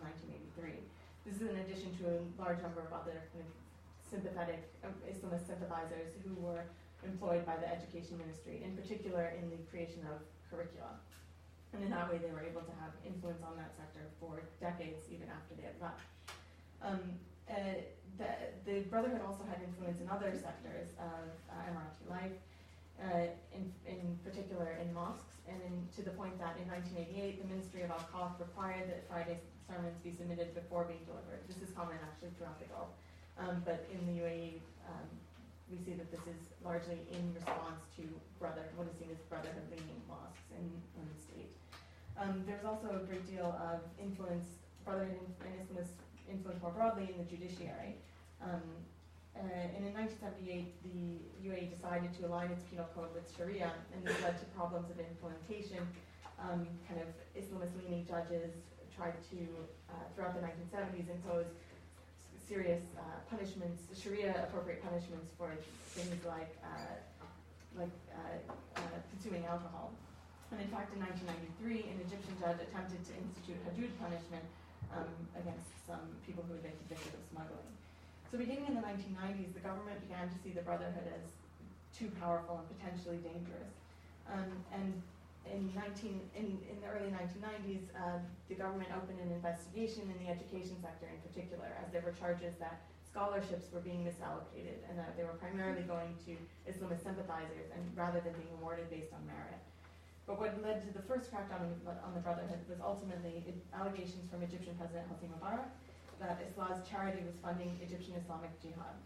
1983. 0.54 0.76
This 1.24 1.40
is 1.40 1.48
in 1.48 1.56
addition 1.56 1.96
to 2.04 2.04
a 2.12 2.16
large 2.36 2.60
number 2.60 2.84
of 2.84 2.92
other 2.92 3.16
kind 3.32 3.40
of 3.40 3.52
sympathetic 4.04 4.68
uh, 4.84 4.92
Islamist 5.08 5.48
sympathizers 5.48 6.12
who 6.20 6.36
were 6.36 6.68
employed 7.00 7.44
by 7.48 7.56
the 7.56 7.64
Education 7.64 8.20
Ministry, 8.20 8.60
in 8.60 8.76
particular 8.76 9.32
in 9.40 9.48
the 9.48 9.56
creation 9.72 10.04
of 10.12 10.20
curricula. 10.52 11.00
And 11.72 11.82
in 11.82 11.90
that 11.90 12.12
way, 12.12 12.20
they 12.20 12.30
were 12.30 12.44
able 12.44 12.60
to 12.60 12.74
have 12.78 12.92
influence 13.08 13.42
on 13.42 13.56
that 13.56 13.72
sector 13.74 14.04
for 14.20 14.44
decades, 14.60 15.08
even 15.10 15.26
after 15.32 15.56
they 15.56 15.64
had 15.64 15.80
left. 15.80 16.04
Um, 16.84 17.00
uh, 17.48 17.82
the, 18.20 18.30
the 18.68 18.76
Brotherhood 18.92 19.24
also 19.26 19.42
had 19.48 19.64
influence 19.64 20.00
in 20.00 20.08
other 20.12 20.30
sectors 20.36 20.92
of 21.00 21.32
uh, 21.50 21.66
Emirati 21.66 22.04
life, 22.08 22.36
uh, 23.02 23.26
in, 23.54 23.72
in 23.86 24.18
particular 24.22 24.78
in 24.80 24.92
mosques, 24.94 25.42
and 25.48 25.58
in, 25.66 25.74
to 25.96 26.02
the 26.02 26.14
point 26.14 26.38
that 26.38 26.56
in 26.62 26.68
1988, 26.70 27.42
the 27.42 27.48
Ministry 27.48 27.82
of 27.82 27.90
Awqaf 27.90 28.38
required 28.38 28.88
that 28.88 29.04
Friday 29.08 29.38
sermons 29.68 29.98
be 30.00 30.12
submitted 30.12 30.54
before 30.54 30.84
being 30.84 31.02
delivered. 31.04 31.42
This 31.48 31.60
is 31.60 31.74
common 31.74 31.98
actually 32.00 32.32
throughout 32.38 32.58
the 32.60 32.68
Gulf, 32.70 32.92
um, 33.36 33.62
but 33.64 33.84
in 33.92 34.00
the 34.06 34.22
UAE, 34.22 34.62
um, 34.88 35.08
we 35.72 35.80
see 35.80 35.96
that 35.96 36.10
this 36.12 36.22
is 36.28 36.40
largely 36.62 37.00
in 37.10 37.34
response 37.34 37.82
to 37.96 38.04
brother, 38.38 38.68
what 38.76 38.86
is 38.86 38.96
seen 39.00 39.08
as 39.10 39.20
brotherhood-leaning 39.32 40.00
mosques 40.06 40.44
in, 40.52 40.64
in 40.96 41.04
the 41.08 41.18
state. 41.18 41.52
Um, 42.20 42.44
there's 42.46 42.64
also 42.64 43.00
a 43.00 43.02
great 43.08 43.26
deal 43.26 43.56
of 43.58 43.80
influence, 43.98 44.46
brotherhood 44.84 45.18
and 45.18 45.52
Islamist 45.58 45.98
influence 46.30 46.62
more 46.62 46.70
broadly 46.70 47.10
in 47.10 47.18
the 47.18 47.28
judiciary. 47.28 47.96
Um, 48.44 48.62
uh, 49.34 49.74
and 49.74 49.82
in 49.82 49.92
1978, 49.92 50.70
the 50.86 51.18
UAE 51.42 51.74
decided 51.74 52.14
to 52.18 52.26
align 52.26 52.54
its 52.54 52.62
penal 52.70 52.86
code 52.94 53.10
with 53.14 53.26
Sharia, 53.34 53.72
and 53.92 54.06
this 54.06 54.14
led 54.22 54.38
to 54.38 54.46
problems 54.54 54.90
of 54.90 54.98
implementation. 55.02 55.82
Um, 56.38 56.66
kind 56.86 57.02
of 57.02 57.10
Islamist-leaning 57.34 58.06
judges 58.06 58.54
tried 58.94 59.18
to, 59.30 59.38
uh, 59.90 60.06
throughout 60.14 60.38
the 60.38 60.42
1970s, 60.46 61.10
impose 61.10 61.50
serious 62.46 62.82
uh, 62.98 63.02
punishments, 63.30 63.82
Sharia 63.98 64.46
appropriate 64.46 64.82
punishments 64.84 65.32
for 65.38 65.50
things 65.96 66.22
like 66.26 66.54
uh, 66.62 67.00
like 67.74 67.90
uh, 68.14 68.78
consuming 69.10 69.46
alcohol. 69.46 69.90
And 70.52 70.62
in 70.62 70.70
fact, 70.70 70.94
in 70.94 71.02
1993, 71.02 71.90
an 71.90 71.98
Egyptian 72.06 72.38
judge 72.38 72.62
attempted 72.62 73.02
to 73.02 73.12
institute 73.18 73.58
hudud 73.66 73.90
punishment 73.98 74.46
um, 74.94 75.10
against 75.34 75.66
some 75.82 76.14
people 76.22 76.46
who 76.46 76.54
had 76.54 76.62
been 76.62 76.78
convicted 76.86 77.18
of 77.18 77.22
smuggling. 77.34 77.73
So 78.34 78.42
beginning 78.42 78.66
in 78.66 78.74
the 78.74 78.82
1990s, 78.82 79.54
the 79.54 79.62
government 79.62 80.02
began 80.02 80.26
to 80.26 80.34
see 80.42 80.50
the 80.50 80.66
Brotherhood 80.66 81.06
as 81.06 81.22
too 81.94 82.10
powerful 82.18 82.58
and 82.58 82.66
potentially 82.66 83.22
dangerous. 83.22 83.70
Um, 84.26 84.50
and 84.74 84.90
in, 85.46 85.70
19, 85.70 86.18
in, 86.34 86.58
in 86.66 86.76
the 86.82 86.90
early 86.90 87.14
1990s, 87.14 87.86
uh, 87.94 88.18
the 88.50 88.58
government 88.58 88.90
opened 88.90 89.22
an 89.22 89.30
investigation 89.30 90.10
in 90.10 90.18
the 90.18 90.26
education 90.26 90.74
sector 90.82 91.06
in 91.06 91.22
particular, 91.22 91.78
as 91.78 91.94
there 91.94 92.02
were 92.02 92.10
charges 92.10 92.58
that 92.58 92.82
scholarships 93.06 93.70
were 93.70 93.78
being 93.86 94.02
misallocated 94.02 94.82
and 94.90 94.98
that 94.98 95.14
they 95.14 95.22
were 95.22 95.38
primarily 95.38 95.86
going 95.86 96.10
to 96.26 96.34
Islamist 96.66 97.06
sympathizers 97.06 97.70
and 97.70 97.86
rather 97.94 98.18
than 98.18 98.34
being 98.34 98.50
awarded 98.58 98.90
based 98.90 99.14
on 99.14 99.22
merit. 99.30 99.62
But 100.26 100.42
what 100.42 100.58
led 100.58 100.82
to 100.82 100.90
the 100.90 101.06
first 101.06 101.30
crackdown 101.30 101.70
on, 101.86 102.02
on 102.02 102.10
the 102.18 102.24
Brotherhood 102.26 102.66
was 102.66 102.82
ultimately 102.82 103.46
allegations 103.70 104.26
from 104.26 104.42
Egyptian 104.42 104.74
President 104.74 105.06
Hosni 105.06 105.30
Mubarak 105.30 105.70
that 106.24 106.40
Islah's 106.40 106.80
charity 106.88 107.20
was 107.24 107.36
funding 107.44 107.76
Egyptian 107.84 108.16
Islamic 108.16 108.52
Jihad. 108.64 108.96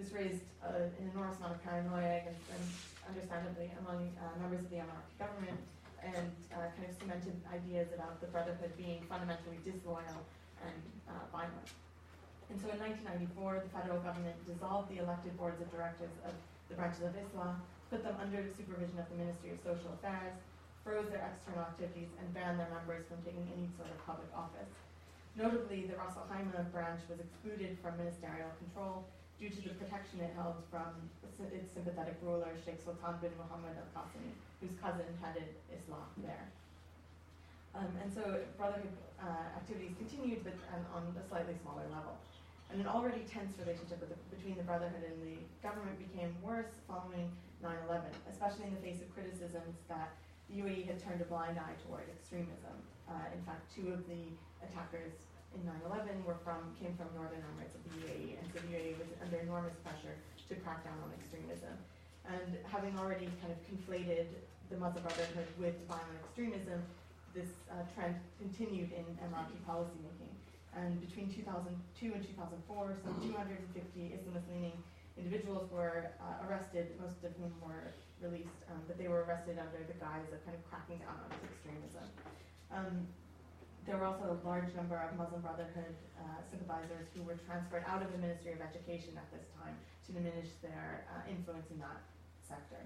This 0.00 0.08
raised 0.12 0.40
uh, 0.64 0.88
an 0.88 1.04
enormous 1.12 1.36
amount 1.36 1.60
of 1.60 1.60
paranoia, 1.60 2.24
and, 2.24 2.32
and 2.32 2.64
understandably, 3.04 3.68
among 3.84 4.08
uh, 4.16 4.32
members 4.40 4.64
of 4.64 4.70
the 4.72 4.80
Emirati 4.80 5.14
government, 5.20 5.60
and 6.00 6.32
uh, 6.56 6.72
kind 6.74 6.88
of 6.88 6.94
cemented 6.96 7.36
ideas 7.52 7.92
about 7.94 8.18
the 8.24 8.26
Brotherhood 8.32 8.72
being 8.80 9.04
fundamentally 9.06 9.60
disloyal 9.62 10.24
and 10.64 10.80
uh, 11.06 11.22
violent. 11.30 11.68
And 12.50 12.56
so 12.58 12.72
in 12.72 12.80
1994, 12.80 13.68
the 13.68 13.70
federal 13.70 14.00
government 14.00 14.36
dissolved 14.48 14.88
the 14.90 15.04
elected 15.04 15.36
boards 15.36 15.60
of 15.60 15.68
directors 15.70 16.12
of 16.26 16.34
the 16.68 16.74
branches 16.74 17.04
of 17.04 17.12
Islah, 17.12 17.54
put 17.92 18.02
them 18.02 18.16
under 18.16 18.40
the 18.40 18.52
supervision 18.52 18.96
of 18.96 19.06
the 19.12 19.16
Ministry 19.20 19.52
of 19.52 19.60
Social 19.60 19.92
Affairs, 20.00 20.36
froze 20.82 21.06
their 21.12 21.22
external 21.22 21.68
activities, 21.68 22.08
and 22.18 22.26
banned 22.32 22.58
their 22.58 22.72
members 22.72 23.04
from 23.06 23.20
taking 23.22 23.44
any 23.52 23.68
sort 23.76 23.92
of 23.92 24.00
public 24.08 24.28
office. 24.32 24.72
Notably, 25.36 25.88
the 25.88 25.96
Ras 25.96 26.12
Al 26.16 26.28
Khaimah 26.28 26.70
branch 26.72 27.00
was 27.08 27.16
excluded 27.20 27.78
from 27.80 27.96
ministerial 27.96 28.52
control 28.60 29.08
due 29.40 29.48
to 29.48 29.60
the 29.64 29.74
protection 29.80 30.20
it 30.20 30.30
held 30.36 30.60
from 30.70 30.92
its 31.50 31.72
sympathetic 31.72 32.20
ruler, 32.22 32.52
Sheikh 32.62 32.78
Sultan 32.78 33.18
bin 33.18 33.32
Muhammad 33.40 33.74
al 33.74 33.88
Qasimi, 33.90 34.36
whose 34.60 34.76
cousin 34.78 35.08
headed 35.18 35.56
Islah 35.72 36.04
there. 36.20 36.46
Um, 37.74 37.88
and 38.04 38.12
so 38.12 38.44
Brotherhood 38.60 38.92
uh, 39.18 39.56
activities 39.56 39.96
continued, 39.96 40.44
but 40.44 40.54
um, 40.76 40.84
on 40.94 41.02
a 41.16 41.24
slightly 41.26 41.56
smaller 41.64 41.88
level. 41.88 42.14
And 42.70 42.80
an 42.80 42.86
already 42.86 43.24
tense 43.24 43.56
relationship 43.58 44.04
the, 44.04 44.14
between 44.30 44.56
the 44.60 44.62
Brotherhood 44.68 45.02
and 45.02 45.18
the 45.24 45.40
government 45.64 45.96
became 45.96 46.36
worse 46.44 46.70
following 46.86 47.32
9-11, 47.64 48.04
especially 48.30 48.68
in 48.68 48.74
the 48.76 48.84
face 48.84 49.00
of 49.00 49.08
criticisms 49.16 49.80
that 49.88 50.12
the 50.52 50.60
UAE 50.60 50.86
had 50.86 51.00
turned 51.00 51.20
a 51.20 51.26
blind 51.26 51.58
eye 51.58 51.76
toward 51.88 52.04
extremism. 52.12 52.76
Uh, 53.08 53.34
in 53.34 53.42
fact, 53.44 53.66
two 53.74 53.92
of 53.92 54.06
the 54.06 54.30
attackers 54.62 55.12
in 55.54 55.60
9-11 55.84 56.24
were 56.24 56.40
from, 56.40 56.72
came 56.80 56.96
from 56.96 57.12
northern 57.12 57.44
Emirates 57.52 57.76
of 57.76 57.82
the 57.84 57.92
UAE, 58.08 58.40
and 58.40 58.44
so 58.48 58.60
the 58.62 58.72
UAE 58.72 58.96
was 58.98 59.10
under 59.20 59.36
enormous 59.42 59.76
pressure 59.84 60.16
to 60.48 60.54
crack 60.64 60.84
down 60.84 60.96
on 61.04 61.12
extremism. 61.18 61.76
And 62.24 62.56
having 62.70 62.96
already 62.96 63.28
kind 63.42 63.52
of 63.52 63.60
conflated 63.66 64.30
the 64.70 64.78
Muslim 64.78 65.02
Brotherhood 65.02 65.50
with 65.60 65.76
violent 65.90 66.16
extremism, 66.24 66.80
this 67.34 67.52
uh, 67.68 67.84
trend 67.92 68.16
continued 68.40 68.92
in 68.92 69.04
Emirati 69.20 69.58
policymaking. 69.68 70.32
And 70.72 71.00
between 71.04 71.28
2002 71.28 72.16
and 72.16 72.22
2004, 72.24 72.96
some 73.04 73.14
250 73.20 74.16
Islamist-leaning 74.16 74.76
individuals 75.20 75.68
were 75.68 76.08
uh, 76.16 76.48
arrested, 76.48 76.96
most 76.96 77.20
of 77.24 77.36
whom 77.36 77.52
were 77.60 77.92
released, 78.24 78.64
um, 78.72 78.80
but 78.88 78.96
they 78.96 79.08
were 79.08 79.28
arrested 79.28 79.60
under 79.60 79.84
the 79.84 79.96
guise 80.00 80.24
of 80.32 80.40
kind 80.48 80.56
of 80.56 80.62
cracking 80.70 80.98
down 81.04 81.18
on 81.20 81.28
extremism. 81.44 82.08
Um, 82.72 83.06
there 83.84 83.98
were 83.98 84.06
also 84.06 84.32
a 84.32 84.38
large 84.46 84.70
number 84.74 84.96
of 84.96 85.12
Muslim 85.18 85.42
Brotherhood 85.42 85.94
uh, 86.16 86.40
sympathizers 86.48 87.10
who 87.14 87.22
were 87.26 87.36
transferred 87.44 87.84
out 87.86 88.00
of 88.00 88.12
the 88.14 88.18
Ministry 88.18 88.54
of 88.54 88.62
Education 88.62 89.18
at 89.18 89.26
this 89.34 89.44
time 89.58 89.74
to 90.06 90.12
diminish 90.14 90.54
their 90.62 91.04
uh, 91.10 91.26
influence 91.26 91.66
in 91.70 91.82
that 91.82 92.00
sector. 92.46 92.78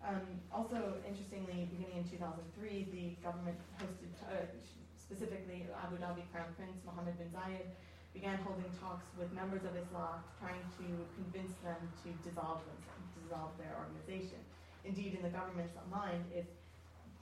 Um, 0.00 0.24
also, 0.48 0.96
interestingly, 1.04 1.68
beginning 1.68 2.00
in 2.00 2.06
2003, 2.08 2.88
the 2.88 3.20
government 3.20 3.60
hosted, 3.76 4.08
uh, 4.32 4.48
specifically 4.96 5.68
Abu 5.76 6.00
Dhabi 6.00 6.24
Crown 6.32 6.48
Prince 6.56 6.80
Mohammed 6.88 7.20
bin 7.20 7.28
Zayed, 7.28 7.68
began 8.16 8.40
holding 8.40 8.66
talks 8.80 9.04
with 9.20 9.28
members 9.36 9.60
of 9.68 9.76
Islah, 9.76 10.24
trying 10.40 10.64
to 10.80 10.86
convince 11.20 11.52
them 11.60 11.78
to 12.02 12.08
dissolve 12.24 12.64
them, 12.64 12.80
dissolve 13.22 13.52
their 13.60 13.76
organization. 13.76 14.40
Indeed, 14.88 15.20
in 15.20 15.22
the 15.22 15.30
government's 15.30 15.76
mind, 15.92 16.24
if 16.32 16.48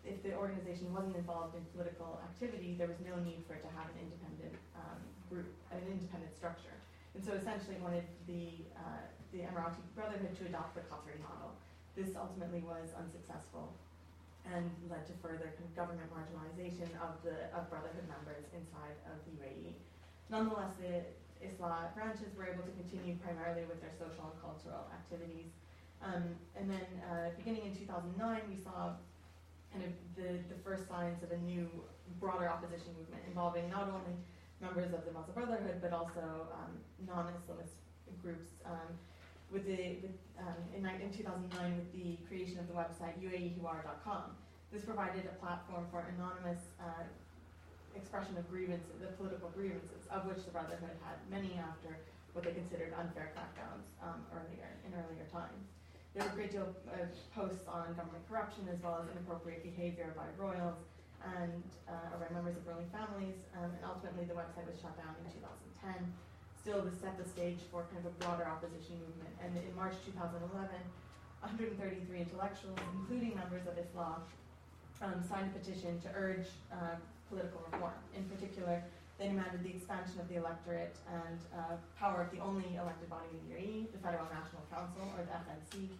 if 0.04 0.22
the 0.22 0.34
organization 0.34 0.92
wasn't 0.94 1.16
involved 1.16 1.54
in 1.56 1.62
political 1.74 2.20
activity, 2.24 2.74
there 2.78 2.88
was 2.88 3.00
no 3.04 3.18
need 3.22 3.42
for 3.46 3.54
it 3.54 3.62
to 3.62 3.70
have 3.74 3.90
an 3.90 3.98
independent 4.02 4.54
um, 4.76 5.00
group, 5.28 5.48
an 5.70 5.82
independent 5.86 6.34
structure. 6.34 6.74
And 7.14 7.24
so 7.24 7.34
essentially 7.34 7.76
wanted 7.82 8.06
the, 8.26 8.62
uh, 8.78 9.04
the 9.32 9.42
Emirati 9.42 9.82
Brotherhood 9.94 10.38
to 10.38 10.46
adopt 10.46 10.78
the 10.78 10.86
Qatari 10.86 11.18
model. 11.20 11.56
This 11.98 12.14
ultimately 12.14 12.62
was 12.62 12.94
unsuccessful 12.94 13.74
and 14.46 14.70
led 14.88 15.04
to 15.04 15.12
further 15.20 15.52
kind 15.58 15.66
of 15.66 15.74
government 15.76 16.08
marginalization 16.14 16.88
of 17.02 17.20
the 17.26 17.52
of 17.52 17.68
Brotherhood 17.68 18.06
members 18.08 18.46
inside 18.54 18.96
of 19.10 19.18
the 19.26 19.34
UAE. 19.42 19.76
Nonetheless, 20.30 20.72
the 20.80 21.04
Islah 21.44 21.94
branches 21.94 22.34
were 22.36 22.46
able 22.46 22.64
to 22.64 22.74
continue 22.78 23.16
primarily 23.22 23.64
with 23.66 23.80
their 23.80 23.92
social 23.98 24.30
and 24.30 24.38
cultural 24.40 24.88
activities. 24.94 25.50
Um, 26.02 26.38
and 26.54 26.70
then 26.70 26.86
uh, 27.10 27.34
beginning 27.36 27.66
in 27.66 27.74
2009, 27.74 28.14
we 28.48 28.58
saw 28.62 28.94
kind 29.72 29.84
of 29.84 29.92
the, 30.16 30.40
the 30.48 30.58
first 30.64 30.88
signs 30.88 31.22
of 31.22 31.30
a 31.32 31.38
new, 31.38 31.68
broader 32.20 32.48
opposition 32.48 32.88
movement 32.98 33.22
involving 33.28 33.68
not 33.70 33.88
only 33.88 34.16
members 34.60 34.92
of 34.92 35.04
the 35.04 35.12
Muslim 35.12 35.34
Brotherhood, 35.34 35.78
but 35.80 35.92
also 35.92 36.48
um, 36.56 36.72
non-Islamist 37.06 37.78
groups. 38.22 38.48
Um, 38.64 38.96
with 39.52 39.64
the, 39.64 39.96
with, 40.04 40.16
um, 40.36 40.60
in, 40.76 40.84
in 40.84 41.10
2009, 41.12 41.48
with 41.76 41.88
the 41.96 42.20
creation 42.28 42.58
of 42.60 42.68
the 42.68 42.76
website 42.76 43.16
uaehiwar.com. 43.16 44.36
This 44.72 44.84
provided 44.84 45.24
a 45.24 45.34
platform 45.40 45.88
for 45.90 46.04
anonymous 46.12 46.60
uh, 46.76 47.08
expression 47.96 48.36
of 48.36 48.44
grievances, 48.52 48.92
the 49.00 49.08
political 49.16 49.48
grievances, 49.56 50.04
of 50.12 50.28
which 50.28 50.44
the 50.44 50.52
Brotherhood 50.52 50.92
had 51.00 51.16
many 51.32 51.56
after 51.56 51.96
what 52.36 52.44
they 52.44 52.52
considered 52.52 52.92
unfair 53.00 53.32
crackdowns 53.32 53.88
um, 54.04 54.20
earlier 54.36 54.68
in 54.84 54.92
earlier 54.92 55.24
times. 55.32 55.72
There 56.18 56.26
were 56.26 56.34
a 56.34 56.42
great 56.42 56.50
deal 56.50 56.66
of 56.66 56.74
posts 57.30 57.62
on 57.70 57.94
government 57.94 58.26
corruption 58.26 58.66
as 58.74 58.82
well 58.82 58.98
as 58.98 59.06
inappropriate 59.06 59.62
behavior 59.62 60.10
by 60.18 60.26
royals 60.34 60.74
and 61.22 61.62
uh, 61.86 62.10
or 62.10 62.18
by 62.18 62.26
members 62.34 62.58
of 62.58 62.66
ruling 62.66 62.90
families, 62.90 63.38
um, 63.54 63.70
and 63.70 63.86
ultimately 63.86 64.26
the 64.26 64.34
website 64.34 64.66
was 64.66 64.74
shut 64.82 64.98
down 64.98 65.14
in 65.22 65.30
2010. 65.38 65.94
still 66.58 66.82
to 66.82 66.90
set 66.90 67.14
the 67.14 67.22
stage 67.22 67.62
for 67.70 67.86
kind 67.94 68.02
of 68.02 68.10
a 68.10 68.14
broader 68.18 68.50
opposition 68.50 68.98
movement. 68.98 69.30
And 69.38 69.54
in 69.62 69.70
March 69.78 69.94
2011, 70.10 70.42
133 70.42 71.78
intellectuals, 72.18 72.82
including 72.98 73.38
members 73.38 73.70
of 73.70 73.78
Islah, 73.78 74.18
um, 74.98 75.22
signed 75.22 75.54
a 75.54 75.58
petition 75.62 76.02
to 76.02 76.10
urge 76.18 76.50
uh, 76.74 76.98
political 77.30 77.62
reform. 77.70 77.94
In 78.18 78.26
particular, 78.26 78.82
they 79.18 79.26
demanded 79.26 79.66
the 79.66 79.74
expansion 79.74 80.22
of 80.22 80.30
the 80.30 80.38
electorate 80.38 80.94
and 81.10 81.38
uh, 81.50 81.74
power 81.98 82.22
of 82.22 82.30
the 82.30 82.38
only 82.38 82.78
elected 82.78 83.10
body 83.10 83.26
in 83.34 83.42
the 83.42 83.50
UAE, 83.50 83.90
the 83.90 83.98
Federal 83.98 84.30
National 84.30 84.62
Council, 84.70 85.10
or 85.18 85.26
the 85.26 85.34
FNC. 85.34 85.90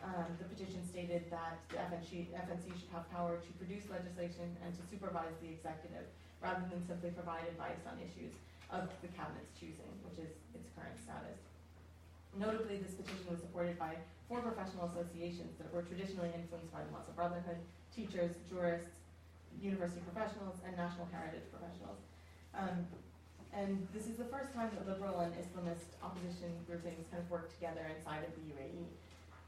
Um, 0.00 0.32
the 0.40 0.48
petition 0.48 0.80
stated 0.88 1.28
that 1.28 1.60
the 1.68 1.76
FNC, 1.76 2.32
FNC 2.32 2.72
should 2.72 2.88
have 2.96 3.04
power 3.12 3.36
to 3.36 3.50
produce 3.60 3.84
legislation 3.92 4.48
and 4.64 4.72
to 4.72 4.82
supervise 4.88 5.36
the 5.44 5.52
executive, 5.52 6.08
rather 6.40 6.64
than 6.72 6.80
simply 6.88 7.12
provide 7.12 7.44
advice 7.52 7.84
on 7.84 8.00
issues 8.00 8.32
of 8.72 8.88
the 9.04 9.12
cabinet's 9.12 9.52
choosing, 9.60 9.92
which 10.08 10.16
is 10.16 10.32
its 10.56 10.72
current 10.72 10.96
status. 10.96 11.36
Notably, 12.32 12.80
this 12.80 12.96
petition 12.96 13.28
was 13.28 13.44
supported 13.44 13.76
by 13.76 14.00
four 14.24 14.40
professional 14.40 14.88
associations 14.88 15.52
that 15.60 15.68
were 15.68 15.84
traditionally 15.84 16.32
influenced 16.32 16.72
by 16.72 16.80
the 16.80 16.92
Muslim 16.96 17.12
Brotherhood, 17.12 17.60
teachers, 17.92 18.32
jurists, 18.48 19.04
university 19.60 20.00
professionals, 20.08 20.56
and 20.64 20.72
national 20.78 21.08
heritage 21.12 21.44
professionals. 21.52 22.07
Um, 22.58 22.86
and 23.54 23.86
this 23.94 24.06
is 24.06 24.18
the 24.18 24.26
first 24.26 24.52
time 24.52 24.70
that 24.74 24.86
liberal 24.86 25.20
and 25.20 25.32
Islamist 25.38 25.94
opposition 26.02 26.50
groupings 26.66 27.06
kind 27.10 27.22
of 27.22 27.30
worked 27.30 27.54
together 27.54 27.86
inside 27.96 28.26
of 28.26 28.34
the 28.34 28.44
UAE. 28.52 28.84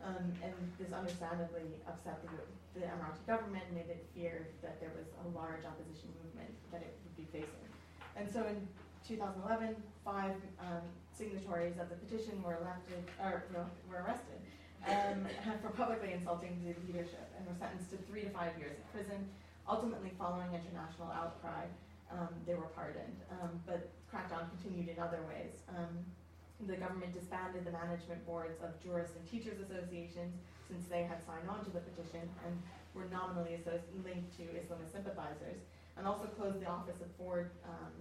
Um, 0.01 0.33
and 0.41 0.55
this 0.81 0.95
understandably 0.97 1.77
upset 1.87 2.25
the, 2.25 2.81
the 2.81 2.87
Emirati 2.87 3.21
government 3.27 3.65
and 3.69 3.77
made 3.77 3.91
it 3.93 4.07
fear 4.15 4.49
that 4.63 4.81
there 4.81 4.91
was 4.97 5.05
a 5.21 5.27
large 5.37 5.61
opposition 5.69 6.09
movement 6.25 6.49
that 6.73 6.81
it 6.81 6.97
would 7.05 7.17
be 7.21 7.29
facing. 7.29 7.69
And 8.17 8.25
so 8.25 8.47
in 8.49 8.65
2011, 9.05 9.77
five 10.03 10.41
um, 10.57 10.81
signatories 11.13 11.77
of 11.77 11.91
the 11.91 12.01
petition 12.01 12.41
were 12.43 12.57
elected, 12.65 13.05
or 13.21 13.45
no, 13.53 13.69
were 13.91 14.01
arrested 14.01 14.41
um, 14.89 15.29
for 15.63 15.69
publicly 15.77 16.17
insulting 16.17 16.57
the 16.65 16.73
leadership 16.89 17.29
and 17.37 17.45
were 17.45 17.59
sentenced 17.61 17.91
to 17.91 17.99
three 18.09 18.25
to 18.25 18.31
five 18.31 18.57
years 18.57 18.73
in 18.81 18.87
prison. 18.97 19.21
Ultimately, 19.69 20.11
following 20.17 20.49
international 20.49 21.13
outcry, 21.13 21.69
um, 22.13 22.29
they 22.47 22.55
were 22.55 22.71
pardoned. 22.75 23.17
Um, 23.31 23.61
but 23.67 23.91
crackdown 24.13 24.51
continued 24.51 24.89
in 24.89 24.99
other 24.99 25.23
ways. 25.27 25.63
Um, 25.71 26.05
the 26.67 26.77
government 26.77 27.15
disbanded 27.15 27.65
the 27.65 27.73
management 27.73 28.27
boards 28.27 28.61
of 28.61 28.77
jurists 28.83 29.17
and 29.17 29.25
teachers 29.25 29.57
associations 29.65 30.37
since 30.69 30.85
they 30.87 31.03
had 31.03 31.25
signed 31.25 31.49
on 31.49 31.65
to 31.65 31.71
the 31.71 31.81
petition 31.81 32.29
and 32.45 32.53
were 32.95 33.09
nominally 33.09 33.59
linked 34.05 34.37
to 34.37 34.45
Islamist 34.55 34.93
sympathizers, 34.93 35.63
and 35.97 36.07
also 36.07 36.27
closed 36.37 36.61
the 36.61 36.67
office 36.67 37.01
of 37.01 37.09
four 37.17 37.51
um, 37.65 37.93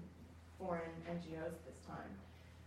foreign 0.58 0.92
NGOs 1.08 1.56
at 1.56 1.66
this 1.66 1.80
time. 1.88 2.12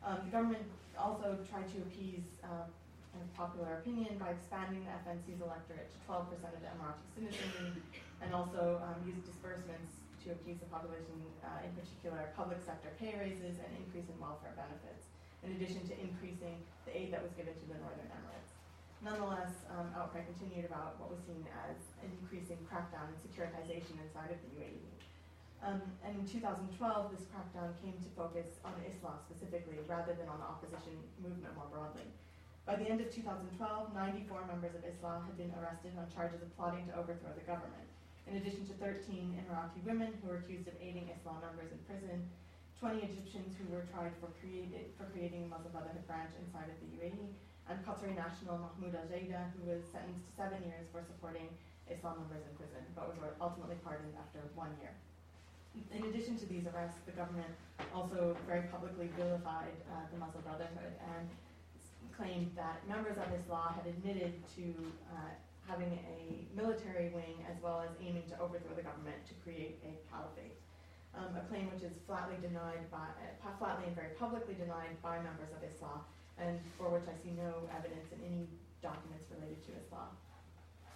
Um, 0.03 0.19
the 0.25 0.31
government 0.31 0.65
also 0.99 1.39
tried 1.51 1.69
to 1.75 1.79
appease 1.83 2.25
uh, 2.43 2.67
kind 3.13 3.23
of 3.23 3.31
popular 3.37 3.85
opinion 3.85 4.17
by 4.19 4.31
expanding 4.31 4.87
the 4.89 4.93
FNC's 5.05 5.43
electorate 5.43 5.91
to 5.93 5.99
12% 6.09 6.33
of 6.33 6.61
the 6.65 6.71
Emirati 6.73 7.05
citizenry, 7.15 7.83
and 8.23 8.33
also 8.33 8.81
um, 8.81 8.97
used 9.07 9.27
disbursements 9.27 10.02
to 10.25 10.33
appease 10.33 10.63
the 10.63 10.71
population, 10.71 11.19
uh, 11.43 11.67
in 11.67 11.73
particular 11.75 12.31
public 12.39 12.63
sector 12.63 12.95
pay 12.99 13.19
raises 13.19 13.59
and 13.59 13.71
increase 13.83 14.07
in 14.07 14.17
welfare 14.23 14.55
benefits 14.55 15.11
in 15.43 15.59
addition 15.59 15.83
to 15.91 15.95
increasing 15.99 16.63
the 16.87 16.93
aid 16.95 17.11
that 17.11 17.23
was 17.23 17.35
given 17.35 17.51
to 17.55 17.67
the 17.67 17.79
Northern 17.83 18.07
Emirates. 18.15 18.55
Nonetheless, 19.03 19.67
um, 19.75 19.91
outcry 19.99 20.23
continued 20.23 20.71
about 20.71 20.95
what 21.03 21.11
was 21.11 21.19
seen 21.27 21.43
as 21.67 21.75
an 22.07 22.11
increasing 22.23 22.59
crackdown 22.71 23.11
and 23.11 23.19
securitization 23.19 23.99
inside 23.99 24.31
of 24.31 24.39
the 24.47 24.63
UAE. 24.63 24.87
Um, 25.63 25.83
and 26.07 26.19
in 26.19 26.27
2012, 26.27 26.71
this 27.11 27.27
crackdown 27.31 27.75
came 27.83 27.95
to 27.99 28.09
focus 28.15 28.63
on 28.63 28.75
Islah 28.87 29.19
specifically 29.27 29.79
rather 29.91 30.15
than 30.15 30.31
on 30.31 30.39
the 30.39 30.47
opposition 30.47 30.95
movement 31.19 31.55
more 31.59 31.71
broadly. 31.71 32.07
By 32.67 32.79
the 32.79 32.87
end 32.87 33.03
of 33.03 33.11
2012, 33.11 33.59
94 33.59 34.47
members 34.47 34.75
of 34.79 34.87
Islah 34.87 35.27
had 35.27 35.35
been 35.35 35.51
arrested 35.59 35.99
on 35.99 36.07
charges 36.11 36.43
of 36.43 36.51
plotting 36.55 36.87
to 36.87 36.95
overthrow 36.95 37.35
the 37.35 37.47
government. 37.47 37.91
In 38.27 38.39
addition 38.39 38.67
to 38.71 38.75
13 38.79 39.45
Iraqi 39.51 39.81
women 39.85 40.15
who 40.21 40.31
were 40.31 40.39
accused 40.39 40.69
of 40.69 40.75
aiding 40.81 41.11
Islah 41.11 41.43
members 41.43 41.73
in 41.75 41.81
prison, 41.85 42.23
20 42.79 43.03
Egyptians 43.03 43.55
who 43.59 43.67
were 43.71 43.87
tried 43.95 44.11
for, 44.19 44.31
created, 44.43 44.91
for 44.99 45.07
creating 45.15 45.47
a 45.47 45.49
Muslim 45.51 45.71
Brotherhood 45.71 46.07
branch 46.07 46.35
inside 46.43 46.67
of 46.67 46.79
the 46.83 46.89
UAE, 46.99 47.31
and 47.71 47.79
Qatari 47.87 48.15
national 48.19 48.59
Mahmoud 48.59 48.95
Al 48.99 49.07
Jaida, 49.07 49.55
who 49.55 49.71
was 49.71 49.87
sentenced 49.91 50.27
to 50.27 50.33
seven 50.35 50.59
years 50.67 50.87
for 50.91 51.03
supporting 51.07 51.47
Islah 51.87 52.19
members 52.19 52.43
in 52.43 52.55
prison, 52.59 52.83
but 52.95 53.11
was 53.11 53.19
ultimately 53.39 53.79
pardoned 53.87 54.15
after 54.19 54.43
one 54.59 54.75
year. 54.83 54.95
In 55.95 56.05
addition 56.11 56.37
to 56.43 56.47
these 56.47 56.67
arrests, 56.69 57.01
the 57.07 57.17
government 57.17 57.49
also 57.95 58.37
very 58.47 58.67
publicly 58.69 59.09
vilified 59.17 59.73
uh, 59.89 60.05
the 60.13 60.19
Muslim 60.19 60.43
Brotherhood 60.45 60.93
and 61.17 61.29
claimed 62.13 62.53
that 62.57 62.85
members 62.87 63.17
of 63.17 63.31
Islah 63.31 63.73
had 63.79 63.87
admitted 63.87 64.37
to 64.59 64.65
uh, 65.15 65.33
having 65.69 65.99
a 66.07 66.47
military 66.57 67.11
wing 67.11 67.39
as 67.51 67.61
well 67.63 67.81
as 67.81 67.91
aiming 68.01 68.25
to 68.29 68.35
overthrow 68.41 68.75
the 68.75 68.83
government 68.83 69.17
to 69.27 69.35
create 69.45 69.79
a 69.87 69.95
caliphate 70.11 70.59
um, 71.15 71.37
a 71.37 71.45
claim 71.49 71.69
which 71.69 71.85
is 71.85 71.93
flatly 72.09 72.37
denied 72.41 72.89
by, 72.89 73.05
uh, 73.21 73.53
flatly 73.61 73.85
and 73.87 73.97
very 73.97 74.17
publicly 74.17 74.57
denied 74.57 74.97
by 75.05 75.21
members 75.21 75.53
of 75.53 75.61
Islah, 75.61 76.01
and 76.41 76.57
for 76.81 76.89
which 76.89 77.05
I 77.05 77.15
see 77.21 77.37
no 77.37 77.69
evidence 77.69 78.09
in 78.13 78.21
any 78.25 78.49
documents 78.81 79.29
related 79.29 79.61
to 79.69 79.71
Islah. 79.77 80.09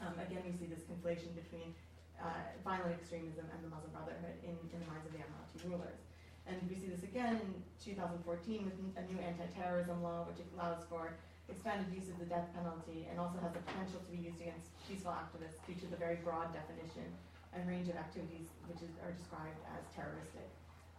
Um, 0.01 0.17
again, 0.21 0.45
we 0.45 0.53
see 0.57 0.69
this 0.69 0.85
conflation 0.89 1.37
between 1.37 1.73
uh, 2.21 2.57
violent 2.65 2.97
extremism 2.97 3.45
and 3.53 3.61
the 3.61 3.69
Muslim 3.69 3.93
Brotherhood 3.93 4.41
in, 4.41 4.57
in 4.73 4.79
the 4.81 4.89
minds 4.89 5.05
of 5.05 5.13
the 5.13 5.21
Emirati 5.21 5.69
rulers. 5.69 6.01
And 6.49 6.57
we 6.69 6.77
see 6.79 6.89
this 6.89 7.03
again 7.03 7.37
in 7.43 7.51
2014 7.83 8.25
with 8.65 8.77
a 8.97 9.05
new 9.13 9.19
anti-terrorism 9.21 10.01
law, 10.01 10.25
which 10.25 10.41
allows 10.57 10.85
for 10.89 11.17
expanded 11.49 11.87
use 11.95 12.11
of 12.11 12.19
the 12.19 12.27
death 12.27 12.51
penalty 12.55 13.07
and 13.07 13.23
also 13.23 13.39
has 13.39 13.55
the 13.55 13.63
potential 13.63 14.03
to 14.03 14.11
be 14.11 14.19
used 14.19 14.43
against 14.43 14.71
peaceful 14.87 15.15
activists 15.15 15.63
due 15.67 15.79
to 15.79 15.87
the 15.87 15.99
very 15.99 16.19
broad 16.27 16.51
definition 16.51 17.07
and 17.55 17.65
range 17.71 17.87
of 17.89 17.97
activities 17.97 18.51
which 18.67 18.83
is, 18.83 18.91
are 19.07 19.15
described 19.15 19.59
as 19.73 19.83
terroristic. 19.95 20.51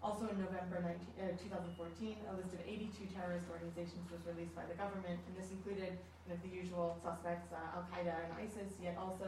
Also 0.05 0.29
in 0.29 0.37
November 0.37 0.77
19, 0.79 0.93
uh, 1.19 1.33
2014, 1.41 2.29
a 2.29 2.33
list 2.37 2.53
of 2.53 2.61
82 2.63 3.09
terrorist 3.17 3.49
organizations 3.49 4.05
was 4.13 4.21
released 4.29 4.53
by 4.53 4.61
the 4.69 4.77
government, 4.77 5.17
and 5.25 5.33
this 5.33 5.49
included 5.49 5.97
you 5.97 6.27
know, 6.29 6.37
the 6.45 6.53
usual 6.53 6.95
suspects, 7.01 7.49
uh, 7.49 7.81
Al-Qaeda 7.81 8.13
and 8.13 8.31
ISIS, 8.37 8.77
yet 8.77 8.93
also 8.95 9.25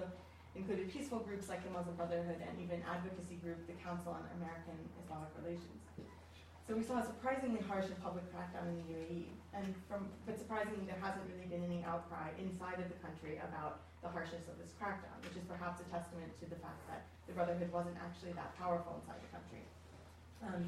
included 0.53 0.93
peaceful 0.93 1.25
groups 1.25 1.49
like 1.49 1.65
the 1.65 1.73
Muslim 1.73 1.97
Brotherhood 1.97 2.37
and 2.37 2.53
even 2.61 2.85
advocacy 2.85 3.41
group, 3.41 3.57
the 3.65 3.77
Council 3.81 4.13
on 4.13 4.23
American 4.37 4.77
Islamic 5.01 5.33
Relations. 5.41 5.81
So 6.69 6.77
we 6.77 6.85
saw 6.85 7.01
a 7.01 7.05
surprisingly 7.09 7.65
harsh 7.65 7.89
and 7.89 7.97
public 7.97 8.29
crackdown 8.29 8.69
in 8.69 8.77
the 8.77 8.87
UAE, 8.93 9.33
and 9.57 9.73
from, 9.89 10.05
but 10.29 10.37
surprisingly 10.37 10.85
there 10.85 11.01
hasn't 11.01 11.25
really 11.33 11.49
been 11.49 11.65
any 11.65 11.81
outcry 11.81 12.29
inside 12.37 12.77
of 12.77 12.85
the 12.93 12.99
country 13.01 13.41
about 13.41 13.81
the 14.05 14.09
harshness 14.13 14.45
of 14.45 14.53
this 14.61 14.77
crackdown, 14.77 15.17
which 15.25 15.33
is 15.33 15.41
perhaps 15.49 15.81
a 15.81 15.87
testament 15.89 16.29
to 16.37 16.45
the 16.45 16.61
fact 16.61 16.77
that 16.85 17.09
the 17.25 17.33
Brotherhood 17.33 17.73
wasn't 17.73 17.97
actually 17.97 18.37
that 18.37 18.53
powerful 18.61 19.01
inside 19.01 19.17
the 19.17 19.33
country. 19.33 19.65
Um, 20.45 20.61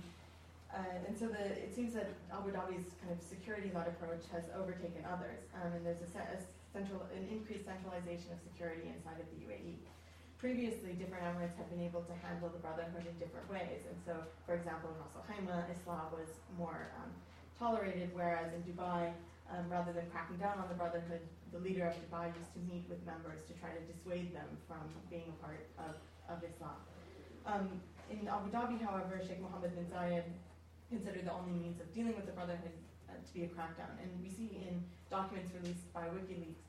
uh, 0.74 1.06
and 1.06 1.14
so 1.14 1.30
the, 1.30 1.54
it 1.62 1.70
seems 1.70 1.94
that 1.94 2.10
Abu 2.34 2.50
Dhabi's 2.50 2.98
kind 2.98 3.14
of 3.14 3.22
security-led 3.22 3.86
approach 3.94 4.26
has 4.34 4.50
overtaken 4.58 5.06
others, 5.06 5.46
um, 5.62 5.70
and 5.70 5.86
there's 5.86 6.02
a, 6.02 6.10
a, 6.18 6.42
central, 6.74 7.06
an 7.14 7.30
increased 7.30 7.70
centralization 7.70 8.34
of 8.34 8.42
security 8.42 8.90
inside 8.90 9.22
of 9.22 9.30
the 9.38 9.46
UAE 9.46 9.78
previously 10.42 10.98
different 10.98 11.22
emirates 11.22 11.54
have 11.54 11.70
been 11.70 11.86
able 11.86 12.02
to 12.02 12.18
handle 12.26 12.50
the 12.50 12.58
brotherhood 12.58 13.06
in 13.06 13.14
different 13.22 13.46
ways. 13.46 13.86
And 13.86 13.94
so, 14.02 14.18
for 14.50 14.58
example, 14.58 14.90
in 14.90 14.98
Ras 14.98 15.14
Al 15.14 15.22
Khaimah, 15.30 15.70
Islah 15.70 16.10
was 16.10 16.42
more 16.58 16.90
um, 16.98 17.14
tolerated, 17.62 18.10
whereas 18.18 18.50
in 18.58 18.66
Dubai, 18.66 19.14
um, 19.54 19.70
rather 19.70 19.94
than 19.94 20.10
cracking 20.10 20.42
down 20.42 20.58
on 20.58 20.66
the 20.66 20.74
brotherhood, 20.74 21.22
the 21.54 21.62
leader 21.62 21.86
of 21.86 21.94
Dubai 21.94 22.34
used 22.34 22.50
to 22.58 22.62
meet 22.66 22.90
with 22.90 22.98
members 23.06 23.46
to 23.46 23.54
try 23.62 23.70
to 23.70 23.82
dissuade 23.86 24.34
them 24.34 24.50
from 24.66 24.82
being 25.14 25.30
a 25.30 25.38
part 25.46 25.62
of, 25.78 25.94
of 26.26 26.42
Islah. 26.42 26.74
Um, 27.46 27.78
in 28.10 28.26
Abu 28.26 28.50
Dhabi, 28.50 28.82
however, 28.82 29.22
Sheikh 29.22 29.46
Mohammed 29.46 29.78
bin 29.78 29.86
Zayed 29.94 30.26
considered 30.90 31.30
the 31.30 31.34
only 31.38 31.54
means 31.54 31.78
of 31.80 31.94
dealing 31.94 32.18
with 32.18 32.26
the 32.26 32.34
brotherhood 32.34 32.74
uh, 33.08 33.14
to 33.14 33.32
be 33.38 33.46
a 33.46 33.50
crackdown. 33.54 33.94
And 34.02 34.10
we 34.18 34.34
see 34.34 34.66
in 34.66 34.82
documents 35.14 35.54
released 35.54 35.86
by 35.94 36.10
WikiLeaks 36.10 36.66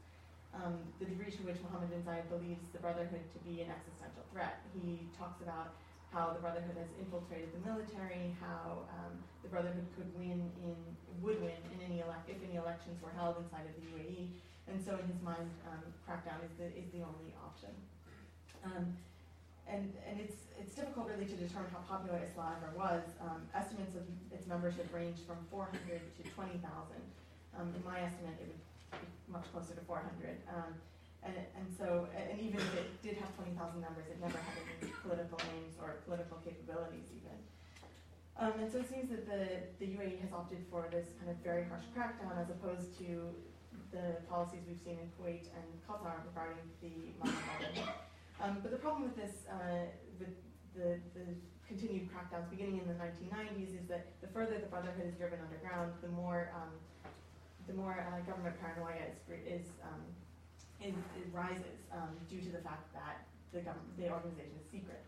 um, 0.52 0.76
the 1.00 1.08
degree 1.08 1.32
to 1.32 1.42
which 1.48 1.56
Mohammed 1.64 1.90
bin 1.90 2.02
Zayed 2.04 2.28
believes 2.28 2.60
the 2.72 2.80
Brotherhood 2.80 3.24
to 3.32 3.38
be 3.40 3.64
an 3.64 3.72
existential 3.72 4.24
threat. 4.32 4.60
He 4.76 5.08
talks 5.16 5.40
about 5.40 5.72
how 6.12 6.36
the 6.36 6.40
Brotherhood 6.44 6.76
has 6.76 6.92
infiltrated 7.00 7.48
the 7.56 7.62
military, 7.64 8.36
how 8.36 8.84
um, 8.92 9.16
the 9.40 9.48
Brotherhood 9.48 9.88
could 9.96 10.12
win 10.12 10.44
in 10.60 10.76
would 11.24 11.40
win 11.40 11.56
in 11.72 11.78
any 11.80 12.04
if 12.04 12.38
any 12.44 12.60
elections 12.60 13.00
were 13.00 13.12
held 13.16 13.40
inside 13.40 13.64
of 13.64 13.74
the 13.80 13.84
UAE, 13.96 14.28
and 14.68 14.76
so 14.76 15.00
in 15.00 15.06
his 15.08 15.20
mind, 15.24 15.48
um, 15.72 15.84
crackdown 16.04 16.40
is 16.44 16.52
the 16.60 16.68
is 16.76 16.88
the 16.92 17.00
only 17.00 17.32
option. 17.40 17.72
Um, 18.60 18.92
and 19.64 19.88
and 20.04 20.20
it's 20.20 20.36
it's 20.60 20.76
difficult 20.76 21.08
really 21.08 21.24
to 21.24 21.36
determine 21.36 21.72
how 21.72 21.80
popular 21.88 22.20
Islah 22.20 22.60
ever 22.60 22.76
was. 22.76 23.02
Um, 23.24 23.48
estimates 23.56 23.96
of 23.96 24.04
its 24.30 24.46
membership 24.46 24.92
range 24.92 25.24
from 25.26 25.40
400 25.50 25.80
to 25.80 26.22
20,000. 26.30 26.60
Um, 27.58 27.72
in 27.74 27.82
my 27.84 28.00
estimate, 28.00 28.36
it 28.40 28.46
would 28.46 28.62
much 29.28 29.46
closer 29.52 29.74
to 29.74 29.80
400. 29.88 30.42
Um, 30.48 30.74
and, 31.22 31.34
and 31.38 31.66
so, 31.78 32.08
and 32.10 32.40
even 32.40 32.58
if 32.58 32.74
it 32.74 32.90
did 33.02 33.16
have 33.22 33.30
20,000 33.36 33.54
members, 33.80 34.06
it 34.10 34.18
never 34.20 34.36
had 34.36 34.58
any 34.58 34.90
political 35.02 35.38
names 35.54 35.78
or 35.80 36.02
political 36.04 36.38
capabilities 36.42 37.06
even. 37.14 37.38
Um, 38.36 38.58
and 38.58 38.68
so 38.72 38.82
it 38.82 38.90
seems 38.90 39.10
that 39.10 39.28
the, 39.28 39.70
the 39.78 39.86
UAE 39.94 40.18
has 40.26 40.32
opted 40.32 40.66
for 40.70 40.88
this 40.90 41.14
kind 41.20 41.30
of 41.30 41.38
very 41.44 41.64
harsh 41.64 41.86
crackdown 41.94 42.34
as 42.40 42.50
opposed 42.50 42.98
to 42.98 43.30
the 43.92 44.18
policies 44.26 44.64
we've 44.66 44.80
seen 44.80 44.98
in 44.98 45.08
Kuwait 45.14 45.46
and 45.52 45.66
Qatar 45.86 46.24
regarding 46.26 46.64
the 46.80 47.12
Muslim 47.20 47.86
Um, 48.40 48.58
but 48.62 48.72
the 48.72 48.80
problem 48.80 49.04
with 49.04 49.16
this, 49.16 49.46
uh, 49.46 49.86
with 50.18 50.34
the, 50.74 50.98
the 51.14 51.26
continued 51.68 52.08
crackdowns 52.10 52.48
beginning 52.50 52.80
in 52.80 52.88
the 52.88 52.98
1990s 52.98 53.78
is 53.78 53.86
that 53.88 54.08
the 54.20 54.28
further 54.28 54.58
the 54.58 54.66
Brotherhood 54.66 55.06
is 55.06 55.14
driven 55.14 55.38
underground, 55.38 55.92
the 56.02 56.08
more 56.08 56.50
um, 56.56 56.72
the 57.66 57.74
more 57.74 57.94
uh, 58.00 58.20
government 58.28 58.56
paranoia 58.60 59.06
is 59.10 59.18
is, 59.46 59.66
um, 59.84 60.02
is, 60.80 60.94
it 61.16 61.28
rises 61.32 61.78
um, 61.94 62.10
due 62.28 62.40
to 62.40 62.50
the 62.50 62.62
fact 62.62 62.92
that 62.94 63.26
the 63.52 63.60
government 63.60 63.94
the 63.96 64.10
organization 64.10 64.56
is 64.58 64.66
secret. 64.70 65.02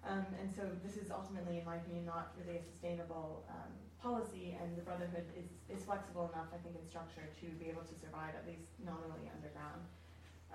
Um, 0.00 0.24
and 0.40 0.48
so 0.48 0.64
this 0.80 0.96
is 0.96 1.12
ultimately, 1.12 1.60
in 1.60 1.64
my 1.68 1.76
opinion, 1.76 2.08
not 2.08 2.32
really 2.40 2.56
a 2.56 2.64
sustainable 2.64 3.44
um, 3.52 3.68
policy, 4.00 4.56
and 4.56 4.72
the 4.72 4.80
Brotherhood 4.80 5.28
is, 5.36 5.44
is 5.68 5.84
flexible 5.84 6.32
enough, 6.32 6.48
I 6.56 6.58
think, 6.64 6.72
in 6.72 6.84
structure 6.88 7.28
to 7.28 7.46
be 7.60 7.68
able 7.68 7.84
to 7.84 7.94
survive 8.00 8.32
at 8.32 8.48
least 8.48 8.64
nominally 8.80 9.28
underground. 9.28 9.84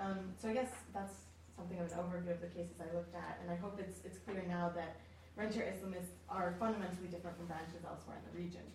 Um, 0.02 0.34
so 0.34 0.50
I 0.50 0.58
guess 0.58 0.74
that's 0.98 1.30
something 1.54 1.78
of 1.78 1.94
an 1.94 1.98
overview 2.02 2.34
of 2.34 2.42
the 2.42 2.50
cases 2.52 2.82
I 2.82 2.90
looked 2.90 3.14
at, 3.14 3.38
and 3.46 3.54
I 3.54 3.56
hope 3.56 3.78
it's, 3.78 4.02
it's 4.02 4.18
clear 4.26 4.42
now 4.50 4.74
that 4.74 4.98
rentier 5.38 5.64
Islamists 5.64 6.18
are 6.26 6.58
fundamentally 6.58 7.08
different 7.08 7.38
from 7.38 7.46
branches 7.46 7.86
elsewhere 7.86 8.18
in 8.18 8.26
the 8.26 8.36
region. 8.36 8.66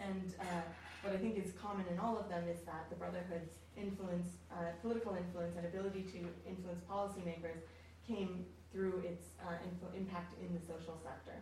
And 0.00 0.34
uh, 0.40 0.64
what 1.02 1.12
I 1.12 1.18
think 1.18 1.36
is 1.36 1.52
common 1.60 1.84
in 1.92 1.98
all 1.98 2.18
of 2.18 2.28
them 2.28 2.48
is 2.48 2.60
that 2.64 2.88
the 2.88 2.96
Brotherhood's 2.96 3.60
influence, 3.76 4.28
uh, 4.52 4.72
political 4.82 5.14
influence, 5.14 5.56
and 5.56 5.66
ability 5.66 6.04
to 6.16 6.18
influence 6.48 6.80
policymakers 6.88 7.60
came 8.08 8.44
through 8.72 9.02
its 9.04 9.36
uh, 9.44 9.56
impact 9.96 10.34
in 10.40 10.52
the 10.54 10.60
social 10.60 10.96
sector, 11.02 11.36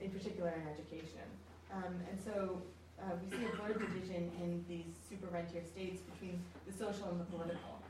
in 0.00 0.10
particular 0.10 0.50
in 0.50 0.66
education. 0.66 1.26
Um, 1.72 2.02
and 2.10 2.18
so 2.18 2.62
uh, 2.98 3.14
we 3.22 3.30
see 3.30 3.44
a 3.46 3.56
blurred 3.56 3.78
division 3.78 4.30
in 4.42 4.64
these 4.68 4.92
super 5.08 5.28
rentier 5.32 5.62
states 5.64 6.02
between 6.02 6.42
the 6.66 6.72
social 6.72 7.08
and 7.10 7.20
the 7.20 7.24
political. 7.24 7.80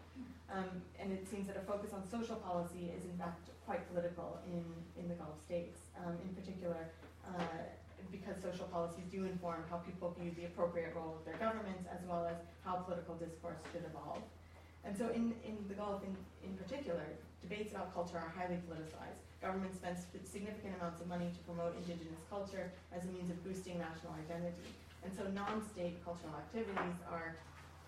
Um, 0.53 0.83
and 0.99 1.13
it 1.13 1.31
seems 1.31 1.47
that 1.47 1.57
a 1.57 1.65
focus 1.65 1.91
on 1.95 2.03
social 2.11 2.37
policy 2.37 2.91
is 2.91 3.05
in 3.05 3.17
fact 3.17 3.49
quite 3.65 3.87
political 3.93 4.39
in, 4.51 4.67
in 5.01 5.09
the 5.09 5.15
Gulf 5.15 5.39
states, 5.47 5.79
um, 6.05 6.19
in 6.27 6.35
particular 6.35 6.91
uh, 7.23 7.63
because 8.11 8.37
social 8.41 8.67
policies 8.67 9.05
do 9.11 9.25
inform 9.25 9.65
how 9.69 9.79
people 9.79 10.17
view 10.19 10.33
the 10.37 10.47
appropriate 10.47 10.95
role 10.97 11.17
of 11.19 11.25
their 11.25 11.37
governments 11.37 11.85
as 11.93 12.01
well 12.09 12.25
as 12.25 12.37
how 12.65 12.77
political 12.83 13.15
discourse 13.17 13.61
should 13.73 13.85
evolve. 13.85 14.23
And 14.85 14.97
so 14.97 15.09
in, 15.13 15.35
in 15.45 15.61
the 15.69 15.75
Gulf 15.75 16.03
in, 16.03 16.17
in 16.43 16.57
particular, 16.57 17.05
debates 17.43 17.73
about 17.73 17.93
culture 17.93 18.17
are 18.17 18.33
highly 18.37 18.61
politicized. 18.69 19.21
Government 19.41 19.75
spends 19.75 20.05
significant 20.25 20.77
amounts 20.81 21.01
of 21.01 21.09
money 21.09 21.29
to 21.33 21.41
promote 21.45 21.77
indigenous 21.77 22.21
culture 22.29 22.73
as 22.93 23.05
a 23.05 23.11
means 23.13 23.31
of 23.31 23.37
boosting 23.45 23.79
national 23.79 24.13
identity. 24.17 24.69
And 25.05 25.13
so 25.17 25.25
non-state 25.33 26.05
cultural 26.05 26.37
activities 26.37 26.97
are 27.09 27.37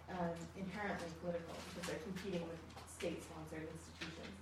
um, 0.08 0.36
inherently 0.56 1.08
political 1.20 1.52
because 1.72 1.88
they're 1.88 2.04
competing 2.04 2.40
with 2.48 2.60
state-sponsored 2.88 3.68
institutions. 3.68 4.32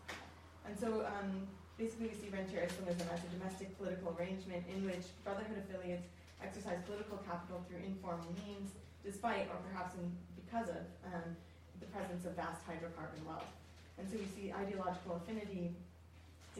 And 0.66 0.74
so 0.78 1.06
um, 1.06 1.46
basically 1.80 2.12
we 2.12 2.16
see 2.20 2.28
rentier 2.28 2.68
Islamism 2.68 3.08
as 3.08 3.24
a 3.24 3.30
domestic 3.40 3.72
political 3.80 4.12
arrangement 4.12 4.60
in 4.68 4.84
which 4.84 5.08
Brotherhood 5.24 5.64
affiliates 5.64 6.04
exercise 6.44 6.76
political 6.84 7.16
capital 7.24 7.64
through 7.64 7.80
informal 7.80 8.28
means, 8.44 8.76
despite 9.00 9.48
or 9.48 9.56
perhaps 9.72 9.96
in, 9.96 10.12
because 10.44 10.68
of 10.68 10.84
um, 11.08 11.32
the 11.80 11.88
presence 11.88 12.28
of 12.28 12.36
vast 12.36 12.60
hydrocarbon 12.68 13.24
wealth. 13.24 13.48
And 13.96 14.04
so 14.04 14.20
we 14.20 14.28
see 14.28 14.52
ideological 14.52 15.16
affinity 15.24 15.72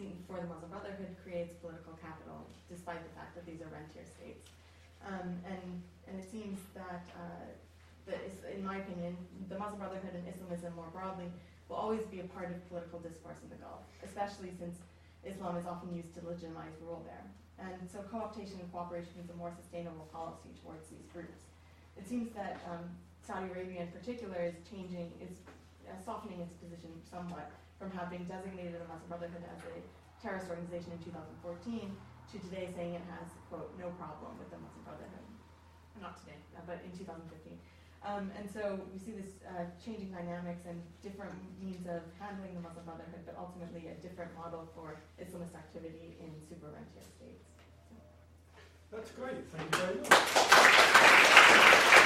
in, 0.00 0.16
for 0.24 0.40
the 0.40 0.48
Muslim 0.48 0.72
Brotherhood 0.72 1.12
creates 1.20 1.52
political 1.60 2.00
capital, 2.00 2.48
despite 2.72 3.04
the 3.04 3.12
fact 3.12 3.36
that 3.36 3.44
these 3.44 3.60
are 3.60 3.68
rentier 3.68 4.08
states. 4.08 4.48
Um, 5.04 5.36
and, 5.44 5.64
and 6.08 6.16
it 6.16 6.24
seems 6.32 6.56
that, 6.72 7.04
uh, 7.12 7.44
that 8.08 8.24
is, 8.24 8.40
in 8.48 8.64
my 8.64 8.80
opinion, 8.80 9.12
the 9.52 9.60
Muslim 9.60 9.84
Brotherhood 9.84 10.16
and 10.16 10.24
Islamism 10.24 10.72
more 10.72 10.88
broadly 10.96 11.28
will 11.68 11.76
always 11.76 12.08
be 12.08 12.24
a 12.24 12.28
part 12.32 12.48
of 12.48 12.56
political 12.72 13.04
discourse 13.04 13.36
in 13.44 13.52
the 13.52 13.60
Gulf, 13.60 13.84
especially 14.00 14.56
since 14.56 14.80
Islam 15.24 15.56
is 15.56 15.66
often 15.66 15.92
used 15.94 16.14
to 16.16 16.20
legitimize 16.24 16.72
rule 16.80 17.04
there. 17.04 17.24
And 17.60 17.84
so 17.84 18.00
co-optation 18.08 18.56
and 18.56 18.68
cooperation 18.72 19.20
is 19.20 19.28
a 19.28 19.36
more 19.36 19.52
sustainable 19.52 20.08
policy 20.08 20.48
towards 20.64 20.88
these 20.88 21.04
groups. 21.12 21.44
It 21.96 22.08
seems 22.08 22.32
that 22.32 22.56
um, 22.64 22.88
Saudi 23.20 23.52
Arabia 23.52 23.84
in 23.84 23.92
particular 23.92 24.40
is 24.40 24.56
changing, 24.64 25.12
is 25.20 25.44
uh, 25.84 25.92
softening 26.00 26.40
its 26.40 26.56
position 26.56 26.88
somewhat 27.04 27.52
from 27.76 27.92
having 27.92 28.24
designated 28.24 28.80
the 28.80 28.88
Muslim 28.88 29.08
Brotherhood 29.12 29.44
as 29.44 29.60
a 29.68 29.76
terrorist 30.24 30.48
organization 30.48 30.96
in 30.96 31.00
2014 31.04 31.92
to 32.32 32.36
today 32.48 32.72
saying 32.72 32.96
it 32.96 33.04
has, 33.12 33.28
quote, 33.52 33.72
no 33.76 33.92
problem 34.00 34.36
with 34.40 34.48
the 34.48 34.56
Muslim 34.56 34.84
Brotherhood. 34.88 35.26
Not 36.00 36.16
today, 36.16 36.40
uh, 36.56 36.64
but 36.64 36.80
in 36.80 36.96
2015. 36.96 37.60
Um, 38.04 38.30
and 38.38 38.48
so 38.50 38.80
we 38.92 38.98
see 38.98 39.12
this 39.12 39.28
uh, 39.44 39.64
changing 39.84 40.10
dynamics 40.10 40.64
and 40.66 40.80
different 41.02 41.34
means 41.60 41.86
of 41.86 42.00
handling 42.18 42.54
the 42.54 42.60
Muslim 42.60 42.84
Brotherhood, 42.86 43.20
but 43.26 43.36
ultimately 43.38 43.88
a 43.88 43.94
different 44.00 44.32
model 44.34 44.68
for 44.74 44.96
Islamist 45.20 45.54
activity 45.54 46.16
in 46.18 46.32
super 46.48 46.72
rentier 46.72 47.04
states. 47.16 47.44
So. 47.90 48.96
That's 48.96 49.10
great. 49.12 49.44
Thank 49.52 49.68
you 49.70 49.80
very 49.80 50.00
much. 50.00 51.96